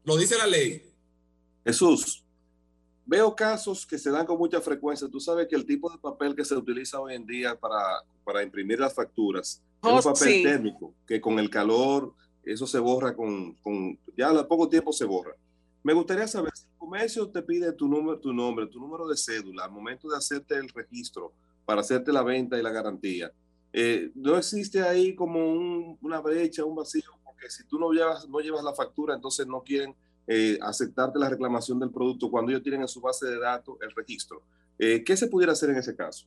Lo 0.05 0.17
dice 0.17 0.37
la 0.37 0.47
ley. 0.47 0.91
Jesús, 1.65 2.25
Veo 3.07 3.37
casos 3.37 3.87
que 3.87 3.99
se 3.99 4.11
dan 4.11 4.25
con 4.25 4.39
mucha 4.39 4.61
frecuencia. 4.61 5.09
Tú 5.09 5.21
sabes 5.21 5.47
que 5.47 5.57
el 5.57 5.67
tipo 5.67 5.91
de 5.91 5.99
papel 5.99 6.35
que 6.35 6.45
se 6.45 6.57
utiliza 6.57 6.99
hoy 7.01 7.15
en 7.15 7.27
día 7.27 7.55
para, 7.55 8.03
para 8.25 8.43
imprimir 8.43 8.81
las 8.81 8.95
facturas 8.95 9.63
es 9.83 9.91
un 9.91 10.13
papel 10.13 10.43
térmico, 10.43 10.95
que 11.07 11.21
con 11.21 11.39
el 11.39 11.51
calor 11.51 12.15
eso 12.47 12.67
se 12.67 12.79
borra 12.79 13.15
con, 13.15 13.55
con, 13.55 13.99
ya 14.17 14.31
a 14.31 14.47
poco 14.47 14.69
tiempo 14.69 14.93
se 14.93 15.05
borra. 15.05 15.35
Me 15.83 15.93
gustaría 15.93 16.27
saber 16.27 16.53
si 16.55 16.65
el 16.65 16.79
comercio 16.79 17.29
te 17.29 17.43
pide 17.43 17.73
tu 17.73 17.87
número, 17.87 18.19
tu 18.19 18.33
nombre, 18.33 18.67
tu 18.67 18.81
número 18.81 19.07
de 19.07 19.17
cédula 19.17 19.65
al 19.65 19.71
momento 19.71 20.09
de 20.09 20.17
hacerte 20.17 20.55
el 20.57 20.69
registro 20.71 21.33
para 21.65 21.81
hacerte 21.81 22.13
la 22.13 22.23
venta 22.23 22.59
y 22.59 22.63
la 22.63 22.71
garantía. 22.71 23.33
Eh, 23.73 24.11
no 24.15 24.39
existe 24.39 24.83
ahí 24.83 25.15
como 25.15 25.97
una 26.01 26.21
brecha, 26.21 26.65
un 26.65 26.77
vacío, 26.77 27.11
porque 27.25 27.51
si 27.51 27.65
tú 27.65 27.79
no 27.79 27.93
llevas, 27.93 28.29
no 28.29 28.41
llevas 28.41 28.63
la 28.63 28.73
factura, 28.73 29.15
entonces 29.15 29.47
no 29.47 29.63
quieren 29.63 29.95
eh, 30.27 30.59
aceptarte 30.63 31.19
la 31.19 31.29
reclamación 31.29 31.79
del 31.79 31.91
producto 31.91 32.31
cuando 32.31 32.51
ellos 32.51 32.63
tienen 32.63 32.83
en 32.83 32.89
su 32.89 33.01
base 33.01 33.27
de 33.27 33.39
datos 33.39 33.77
el 33.83 33.91
registro. 33.91 34.43
Eh, 34.79 35.03
¿Qué 35.05 35.17
se 35.17 35.27
pudiera 35.27 35.53
hacer 35.53 35.71
en 35.71 35.77
ese 35.77 35.95
caso? 35.95 36.27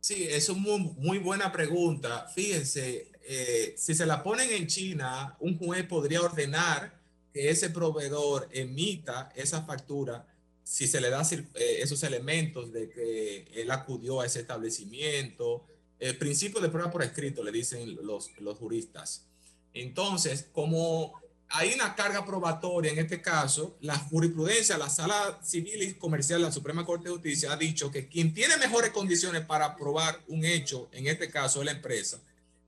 Sí, 0.00 0.26
es 0.28 0.48
una 0.48 0.78
muy, 0.78 1.18
buena 1.18 1.50
pregunta. 1.50 2.28
Fíjense, 2.34 3.10
eh, 3.24 3.74
si 3.76 3.94
se 3.94 4.06
la 4.06 4.22
ponen 4.22 4.50
en 4.50 4.66
China, 4.66 5.36
un 5.40 5.58
juez 5.58 5.84
podría 5.86 6.22
ordenar 6.22 6.98
que 7.32 7.50
ese 7.50 7.70
proveedor 7.70 8.48
emita 8.52 9.30
esa 9.34 9.62
factura 9.62 10.26
si 10.62 10.86
se 10.86 11.00
le 11.00 11.10
da 11.10 11.22
eh, 11.30 11.78
esos 11.80 12.02
elementos 12.02 12.72
de 12.72 12.90
que 12.90 13.48
él 13.54 13.70
acudió 13.70 14.20
a 14.20 14.26
ese 14.26 14.40
establecimiento. 14.40 15.66
El 15.98 16.16
principio 16.16 16.60
de 16.60 16.68
prueba 16.68 16.90
por 16.90 17.02
escrito, 17.02 17.42
le 17.42 17.50
dicen 17.50 17.96
los, 18.02 18.30
los 18.38 18.58
juristas. 18.58 19.26
Entonces, 19.72 20.46
como 20.52 21.14
hay 21.50 21.72
una 21.72 21.94
carga 21.94 22.24
probatoria 22.24 22.92
en 22.92 22.98
este 22.98 23.22
caso, 23.22 23.76
la 23.80 23.96
jurisprudencia, 23.96 24.76
la 24.76 24.90
Sala 24.90 25.40
Civil 25.42 25.82
y 25.82 25.94
Comercial 25.94 26.42
la 26.42 26.52
Suprema 26.52 26.84
Corte 26.84 27.08
de 27.08 27.14
Justicia 27.14 27.52
ha 27.52 27.56
dicho 27.56 27.90
que 27.90 28.08
quien 28.08 28.34
tiene 28.34 28.56
mejores 28.58 28.90
condiciones 28.90 29.44
para 29.46 29.74
probar 29.74 30.22
un 30.28 30.44
hecho, 30.44 30.88
en 30.92 31.06
este 31.06 31.30
caso 31.30 31.60
es 31.60 31.66
la 31.66 31.72
empresa, 31.72 32.20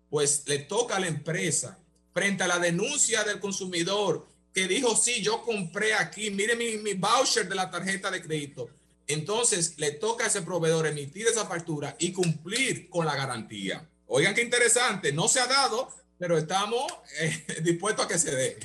pues 0.08 0.44
le 0.46 0.60
toca 0.60 0.96
a 0.96 1.00
la 1.00 1.08
empresa 1.08 1.78
frente 2.14 2.42
a 2.42 2.48
la 2.48 2.58
denuncia 2.58 3.22
del 3.24 3.38
consumidor 3.38 4.26
que 4.54 4.66
dijo, 4.66 4.96
sí, 4.96 5.22
yo 5.22 5.42
compré 5.42 5.94
aquí, 5.94 6.30
mire 6.30 6.56
mi, 6.56 6.78
mi 6.78 6.94
voucher 6.94 7.48
de 7.48 7.54
la 7.54 7.70
tarjeta 7.70 8.10
de 8.10 8.22
crédito. 8.22 8.68
Entonces 9.06 9.74
le 9.76 9.92
toca 9.92 10.24
a 10.24 10.26
ese 10.28 10.42
proveedor 10.42 10.86
emitir 10.86 11.26
esa 11.26 11.46
factura 11.46 11.96
y 11.98 12.12
cumplir 12.12 12.88
con 12.88 13.06
la 13.06 13.14
garantía. 13.14 13.86
Oigan 14.06 14.34
qué 14.34 14.42
interesante, 14.42 15.12
no 15.12 15.28
se 15.28 15.38
ha 15.38 15.46
dado, 15.46 15.88
pero 16.20 16.36
estamos 16.36 16.84
eh, 17.18 17.32
dispuestos 17.64 18.04
a 18.04 18.08
que 18.08 18.18
se 18.18 18.36
dé. 18.36 18.58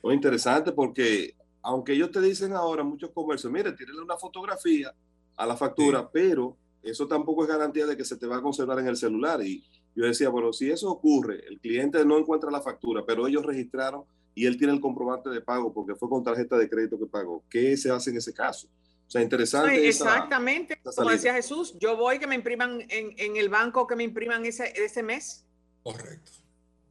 Muy 0.00 0.14
interesante 0.14 0.70
porque 0.70 1.34
aunque 1.60 1.92
ellos 1.92 2.12
te 2.12 2.20
dicen 2.20 2.52
ahora 2.52 2.84
muchos 2.84 3.10
comercios, 3.10 3.52
mire, 3.52 3.72
tírele 3.72 4.00
una 4.00 4.16
fotografía 4.16 4.94
a 5.36 5.44
la 5.44 5.56
factura, 5.56 6.02
sí. 6.02 6.06
pero 6.12 6.56
eso 6.82 7.08
tampoco 7.08 7.42
es 7.42 7.48
garantía 7.48 7.84
de 7.84 7.96
que 7.96 8.04
se 8.04 8.16
te 8.16 8.28
va 8.28 8.36
a 8.36 8.42
conservar 8.42 8.78
en 8.78 8.86
el 8.86 8.96
celular. 8.96 9.44
Y 9.44 9.64
yo 9.94 10.06
decía, 10.06 10.28
bueno, 10.28 10.52
si 10.52 10.70
eso 10.70 10.88
ocurre, 10.88 11.44
el 11.48 11.58
cliente 11.58 12.02
no 12.04 12.16
encuentra 12.16 12.48
la 12.50 12.62
factura, 12.62 13.04
pero 13.04 13.26
ellos 13.26 13.44
registraron 13.44 14.04
y 14.32 14.46
él 14.46 14.56
tiene 14.56 14.72
el 14.72 14.80
comprobante 14.80 15.30
de 15.30 15.40
pago 15.40 15.74
porque 15.74 15.96
fue 15.96 16.08
con 16.08 16.22
tarjeta 16.22 16.56
de 16.56 16.70
crédito 16.70 16.96
que 16.96 17.06
pagó. 17.06 17.42
¿Qué 17.50 17.76
se 17.76 17.90
hace 17.90 18.10
en 18.10 18.18
ese 18.18 18.32
caso? 18.32 18.68
O 18.68 19.10
sea, 19.10 19.20
interesante. 19.20 19.80
Sí, 19.80 19.86
exactamente, 19.88 20.74
esa, 20.74 20.90
esa 20.90 21.02
como 21.02 21.10
decía 21.10 21.34
Jesús, 21.34 21.74
yo 21.80 21.96
voy 21.96 22.20
que 22.20 22.28
me 22.28 22.36
impriman 22.36 22.82
en, 22.88 23.14
en 23.16 23.36
el 23.36 23.48
banco, 23.48 23.88
que 23.88 23.96
me 23.96 24.04
impriman 24.04 24.46
ese, 24.46 24.72
ese 24.76 25.02
mes. 25.02 25.44
Correcto, 25.82 26.30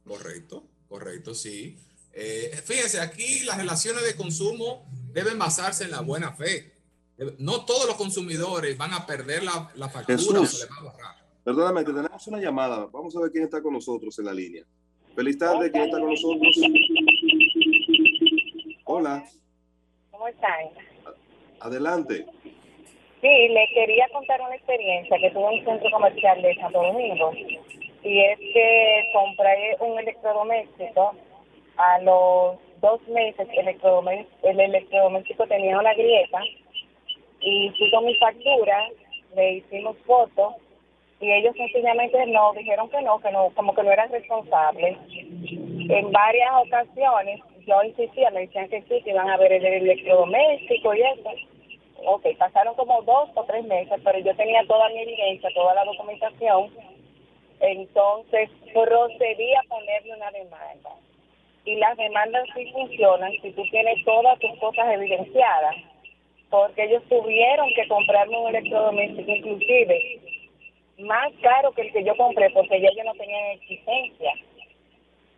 correcto, 0.06 0.64
correcto, 0.88 1.34
sí. 1.34 1.78
Eh, 2.12 2.60
fíjense, 2.64 3.00
aquí 3.00 3.44
las 3.44 3.56
relaciones 3.56 4.04
de 4.04 4.16
consumo 4.16 4.86
deben 5.12 5.38
basarse 5.38 5.84
en 5.84 5.92
la 5.92 6.00
buena 6.00 6.32
fe. 6.32 6.72
No 7.38 7.64
todos 7.64 7.86
los 7.86 7.96
consumidores 7.96 8.76
van 8.76 8.94
a 8.94 9.06
perder 9.06 9.42
la, 9.42 9.70
la 9.74 9.88
factura 9.88 10.18
Jesús. 10.18 10.68
Perdóname, 11.44 11.84
que 11.84 11.92
tenemos 11.92 12.26
una 12.26 12.38
llamada. 12.38 12.86
Vamos 12.86 13.14
a 13.16 13.20
ver 13.20 13.30
quién 13.30 13.44
está 13.44 13.62
con 13.62 13.74
nosotros 13.74 14.18
en 14.18 14.24
la 14.24 14.32
línea. 14.32 14.64
Feliz 15.14 15.38
tarde, 15.38 15.70
¿quién 15.70 15.84
está 15.84 16.00
con 16.00 16.10
nosotros? 16.10 16.56
Hola. 18.84 19.24
¿Cómo 20.10 20.28
están? 20.28 20.66
Adelante. 21.60 22.26
Sí, 23.20 23.48
le 23.48 23.68
quería 23.74 24.08
contar 24.12 24.40
una 24.40 24.54
experiencia 24.56 25.18
que 25.18 25.30
tuve 25.30 25.54
en 25.54 25.58
un 25.58 25.64
centro 25.66 25.90
comercial 25.90 26.40
de 26.40 26.54
Santo 26.56 26.82
Domingo. 26.82 27.32
Y 28.02 28.20
es 28.20 28.38
que 28.38 29.10
compré 29.12 29.76
un 29.80 29.98
electrodoméstico. 29.98 31.14
A 31.76 31.98
los 32.00 32.58
dos 32.80 33.00
meses 33.08 33.48
el 33.52 33.58
electrodoméstico, 33.60 34.48
el 34.48 34.60
electrodoméstico 34.60 35.46
tenía 35.46 35.78
una 35.78 35.94
grieta. 35.94 36.40
Y 37.40 37.90
con 37.90 38.04
mi 38.04 38.14
factura, 38.16 38.88
le 39.34 39.52
hicimos 39.54 39.96
fotos 40.06 40.54
y 41.20 41.30
ellos 41.30 41.54
sencillamente 41.54 42.24
no 42.26 42.52
dijeron 42.54 42.88
que 42.88 43.02
no, 43.02 43.20
que 43.20 43.30
no, 43.30 43.50
como 43.50 43.74
que 43.74 43.82
no 43.82 43.92
eran 43.92 44.10
responsables. 44.10 44.96
En 45.10 46.12
varias 46.12 46.50
ocasiones 46.66 47.40
yo 47.66 47.82
insistía, 47.82 48.30
me 48.30 48.40
decían 48.40 48.68
que 48.68 48.82
sí, 48.82 49.02
que 49.02 49.10
iban 49.10 49.28
a 49.28 49.36
ver 49.36 49.52
el 49.52 49.64
electrodoméstico 49.64 50.94
y 50.94 51.02
eso. 51.02 51.30
Ok, 52.06 52.26
pasaron 52.38 52.74
como 52.74 53.02
dos 53.02 53.28
o 53.34 53.44
tres 53.44 53.64
meses, 53.66 54.00
pero 54.02 54.18
yo 54.20 54.34
tenía 54.34 54.64
toda 54.66 54.88
mi 54.88 55.00
evidencia, 55.00 55.50
toda 55.54 55.74
la 55.74 55.84
documentación. 55.84 56.70
Entonces 57.60 58.50
procedí 58.72 59.54
a 59.54 59.62
ponerle 59.68 60.14
una 60.16 60.30
demanda. 60.30 60.90
Y 61.64 61.76
las 61.76 61.96
demandas 61.96 62.48
sí 62.54 62.70
funcionan 62.72 63.32
si 63.42 63.52
tú 63.52 63.62
tienes 63.70 64.02
todas 64.04 64.38
tus 64.38 64.58
cosas 64.58 64.92
evidenciadas. 64.94 65.76
Porque 66.48 66.84
ellos 66.84 67.02
tuvieron 67.08 67.68
que 67.74 67.86
comprarme 67.86 68.36
un 68.36 68.48
electrodoméstico, 68.48 69.30
inclusive 69.30 70.20
más 70.98 71.32
caro 71.42 71.72
que 71.72 71.82
el 71.82 71.92
que 71.92 72.04
yo 72.04 72.16
compré, 72.16 72.50
porque 72.50 72.80
ya 72.80 72.88
yo 72.96 73.04
no 73.04 73.14
tenía 73.14 73.52
exigencia 73.52 74.32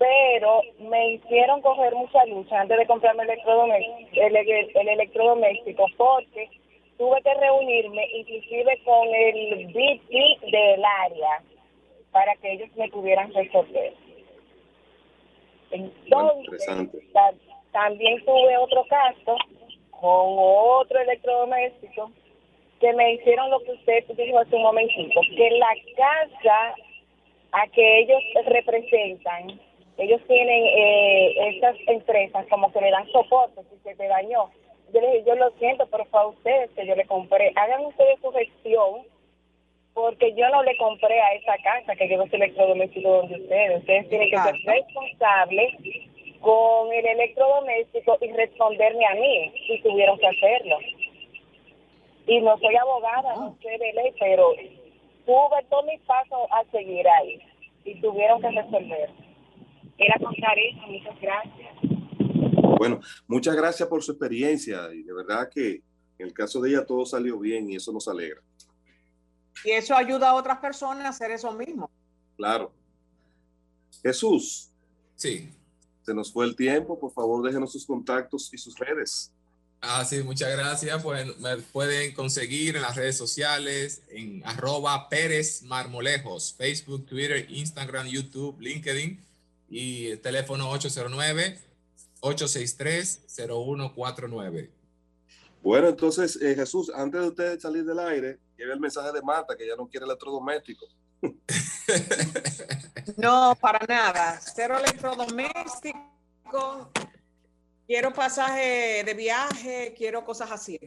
pero 0.02 0.62
me 0.80 1.12
hicieron 1.12 1.62
coger 1.62 1.94
mucha 1.94 2.24
lucha 2.26 2.60
antes 2.60 2.76
de 2.76 2.86
comprarme 2.86 3.22
el 3.22 3.30
electrodoméstico, 3.30 4.20
el, 4.20 4.36
el 4.36 4.88
electrodoméstico 4.88 5.86
porque 5.96 6.50
tuve 6.98 7.22
que 7.22 7.34
reunirme 7.34 8.04
inclusive 8.12 8.80
con 8.84 9.06
el 9.14 9.66
VP 9.66 10.50
del 10.50 10.84
área 10.84 11.42
para 12.12 12.34
que 12.36 12.52
ellos 12.52 12.68
me 12.76 12.88
pudieran 12.88 13.32
resolver. 13.32 13.94
Entonces, 15.70 16.90
ta 17.12 17.32
también 17.72 18.22
tuve 18.26 18.56
otro 18.58 18.84
caso 18.86 19.36
con 19.90 20.36
otro 20.36 21.00
electrodoméstico 21.00 22.12
que 22.80 22.92
me 22.92 23.14
hicieron 23.14 23.48
lo 23.48 23.60
que 23.60 23.72
usted 23.72 24.04
dijo 24.14 24.38
hace 24.38 24.54
un 24.54 24.62
momentito, 24.62 25.20
que 25.34 25.50
la 25.52 25.74
casa 25.96 26.74
a 27.52 27.66
que 27.68 28.00
ellos 28.00 28.22
representan 28.44 29.58
ellos 29.98 30.20
tienen 30.26 30.64
eh, 30.64 31.48
estas 31.54 31.76
empresas 31.86 32.46
como 32.48 32.72
que 32.72 32.80
le 32.80 32.90
dan 32.90 33.06
soporte 33.08 33.62
si 33.70 33.78
se 33.82 33.94
te 33.94 34.08
dañó. 34.08 34.50
Yo 34.92 35.00
les 35.00 35.12
dije, 35.12 35.24
yo 35.26 35.34
lo 35.36 35.50
siento, 35.58 35.86
pero 35.86 36.04
fue 36.06 36.20
a 36.20 36.26
ustedes 36.26 36.70
que 36.70 36.86
yo 36.86 36.94
le 36.94 37.06
compré. 37.06 37.52
Hagan 37.56 37.84
ustedes 37.86 38.18
su 38.20 38.30
gestión, 38.32 39.02
porque 39.94 40.34
yo 40.34 40.48
no 40.50 40.62
le 40.62 40.76
compré 40.76 41.20
a 41.20 41.34
esa 41.34 41.56
casa 41.62 41.94
que 41.96 42.06
llevo 42.06 42.24
ese 42.24 42.36
electrodoméstico 42.36 43.08
donde 43.08 43.40
ustedes. 43.40 43.80
Ustedes 43.80 44.08
tienen 44.08 44.30
que 44.30 44.38
ser 44.38 44.54
responsables 44.64 45.74
con 46.40 46.92
el 46.92 47.06
electrodoméstico 47.06 48.18
y 48.20 48.32
responderme 48.32 49.06
a 49.06 49.14
mí 49.14 49.52
si 49.66 49.80
tuvieron 49.82 50.18
que 50.18 50.26
hacerlo. 50.26 50.78
Y 52.26 52.40
no 52.40 52.56
soy 52.58 52.74
abogada, 52.76 53.34
no 53.36 53.56
sé 53.62 53.70
de 53.70 53.92
ley, 53.92 54.12
pero 54.18 54.54
tuve 55.26 55.62
todos 55.68 55.84
mis 55.86 56.00
pasos 56.00 56.48
a 56.50 56.64
seguir 56.70 57.06
ahí 57.08 57.40
y 57.84 58.00
tuvieron 58.00 58.40
que 58.40 58.50
resolver. 58.50 59.10
Era 59.98 60.18
contar 60.18 60.58
eso, 60.58 60.80
muchas 60.86 61.20
gracias. 61.20 61.74
Bueno, 62.78 63.00
muchas 63.28 63.54
gracias 63.54 63.88
por 63.88 64.02
su 64.02 64.12
experiencia 64.12 64.88
y 64.92 65.02
de 65.02 65.12
verdad 65.12 65.48
que 65.52 65.82
en 66.18 66.26
el 66.26 66.32
caso 66.32 66.60
de 66.60 66.70
ella 66.70 66.86
todo 66.86 67.04
salió 67.04 67.38
bien 67.38 67.70
y 67.70 67.76
eso 67.76 67.92
nos 67.92 68.08
alegra. 68.08 68.40
Y 69.64 69.70
eso 69.70 69.94
ayuda 69.94 70.30
a 70.30 70.34
otras 70.34 70.58
personas 70.58 71.04
a 71.04 71.10
hacer 71.10 71.30
eso 71.30 71.52
mismo. 71.52 71.88
Claro. 72.36 72.72
Jesús. 74.02 74.68
Sí. 75.14 75.48
Se 76.04 76.12
nos 76.12 76.32
fue 76.32 76.46
el 76.46 76.56
tiempo, 76.56 76.98
por 76.98 77.12
favor 77.12 77.44
déjenos 77.44 77.70
sus 77.72 77.86
contactos 77.86 78.52
y 78.52 78.58
sus 78.58 78.76
redes. 78.78 79.30
Ah, 79.80 80.04
sí, 80.04 80.22
muchas 80.22 80.52
gracias. 80.52 81.02
Pues 81.02 81.38
me 81.38 81.56
pueden 81.58 82.12
conseguir 82.14 82.76
en 82.76 82.82
las 82.82 82.94
redes 82.94 83.16
sociales, 83.16 84.02
en 84.10 84.42
arroba 84.44 85.08
Pérez 85.08 85.62
Marmolejos, 85.62 86.54
Facebook, 86.56 87.04
Twitter, 87.06 87.50
Instagram, 87.50 88.06
YouTube, 88.06 88.60
LinkedIn 88.60 89.18
y 89.68 90.06
el 90.06 90.20
teléfono 90.20 90.70
809-863-0149. 92.20 94.70
Bueno, 95.62 95.88
entonces, 95.88 96.40
eh, 96.40 96.54
Jesús, 96.54 96.92
antes 96.94 97.20
de 97.20 97.28
usted 97.28 97.58
salir 97.58 97.84
del 97.84 97.98
aire, 97.98 98.38
el 98.70 98.80
mensaje 98.80 99.12
de 99.12 99.22
Marta, 99.22 99.56
que 99.56 99.66
ya 99.66 99.76
no 99.76 99.88
quiere 99.88 100.06
electrodoméstico. 100.06 100.86
no, 103.16 103.56
para 103.60 103.84
nada. 103.86 104.40
Cero 104.40 104.76
electrodoméstico. 104.78 106.90
Quiero 107.86 108.12
pasaje 108.12 109.02
de 109.04 109.14
viaje, 109.14 109.94
quiero 109.96 110.24
cosas 110.24 110.50
así. 110.50 110.78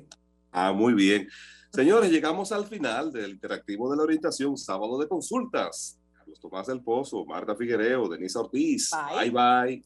Ah, 0.51 0.71
muy 0.71 0.93
bien. 0.93 1.27
Señores, 1.71 2.09
llegamos 2.09 2.51
al 2.51 2.65
final 2.65 3.11
del 3.11 3.31
interactivo 3.31 3.91
de 3.91 3.97
la 3.97 4.03
orientación, 4.03 4.57
sábado 4.57 4.97
de 4.97 5.07
consultas. 5.07 5.99
Tomás 6.41 6.67
del 6.67 6.81
Pozo, 6.81 7.25
Marta 7.25 7.55
Figuereo, 7.55 8.07
Denise 8.07 8.37
Ortiz. 8.37 8.91
bye. 8.91 9.29
bye. 9.29 9.31
bye. 9.31 9.85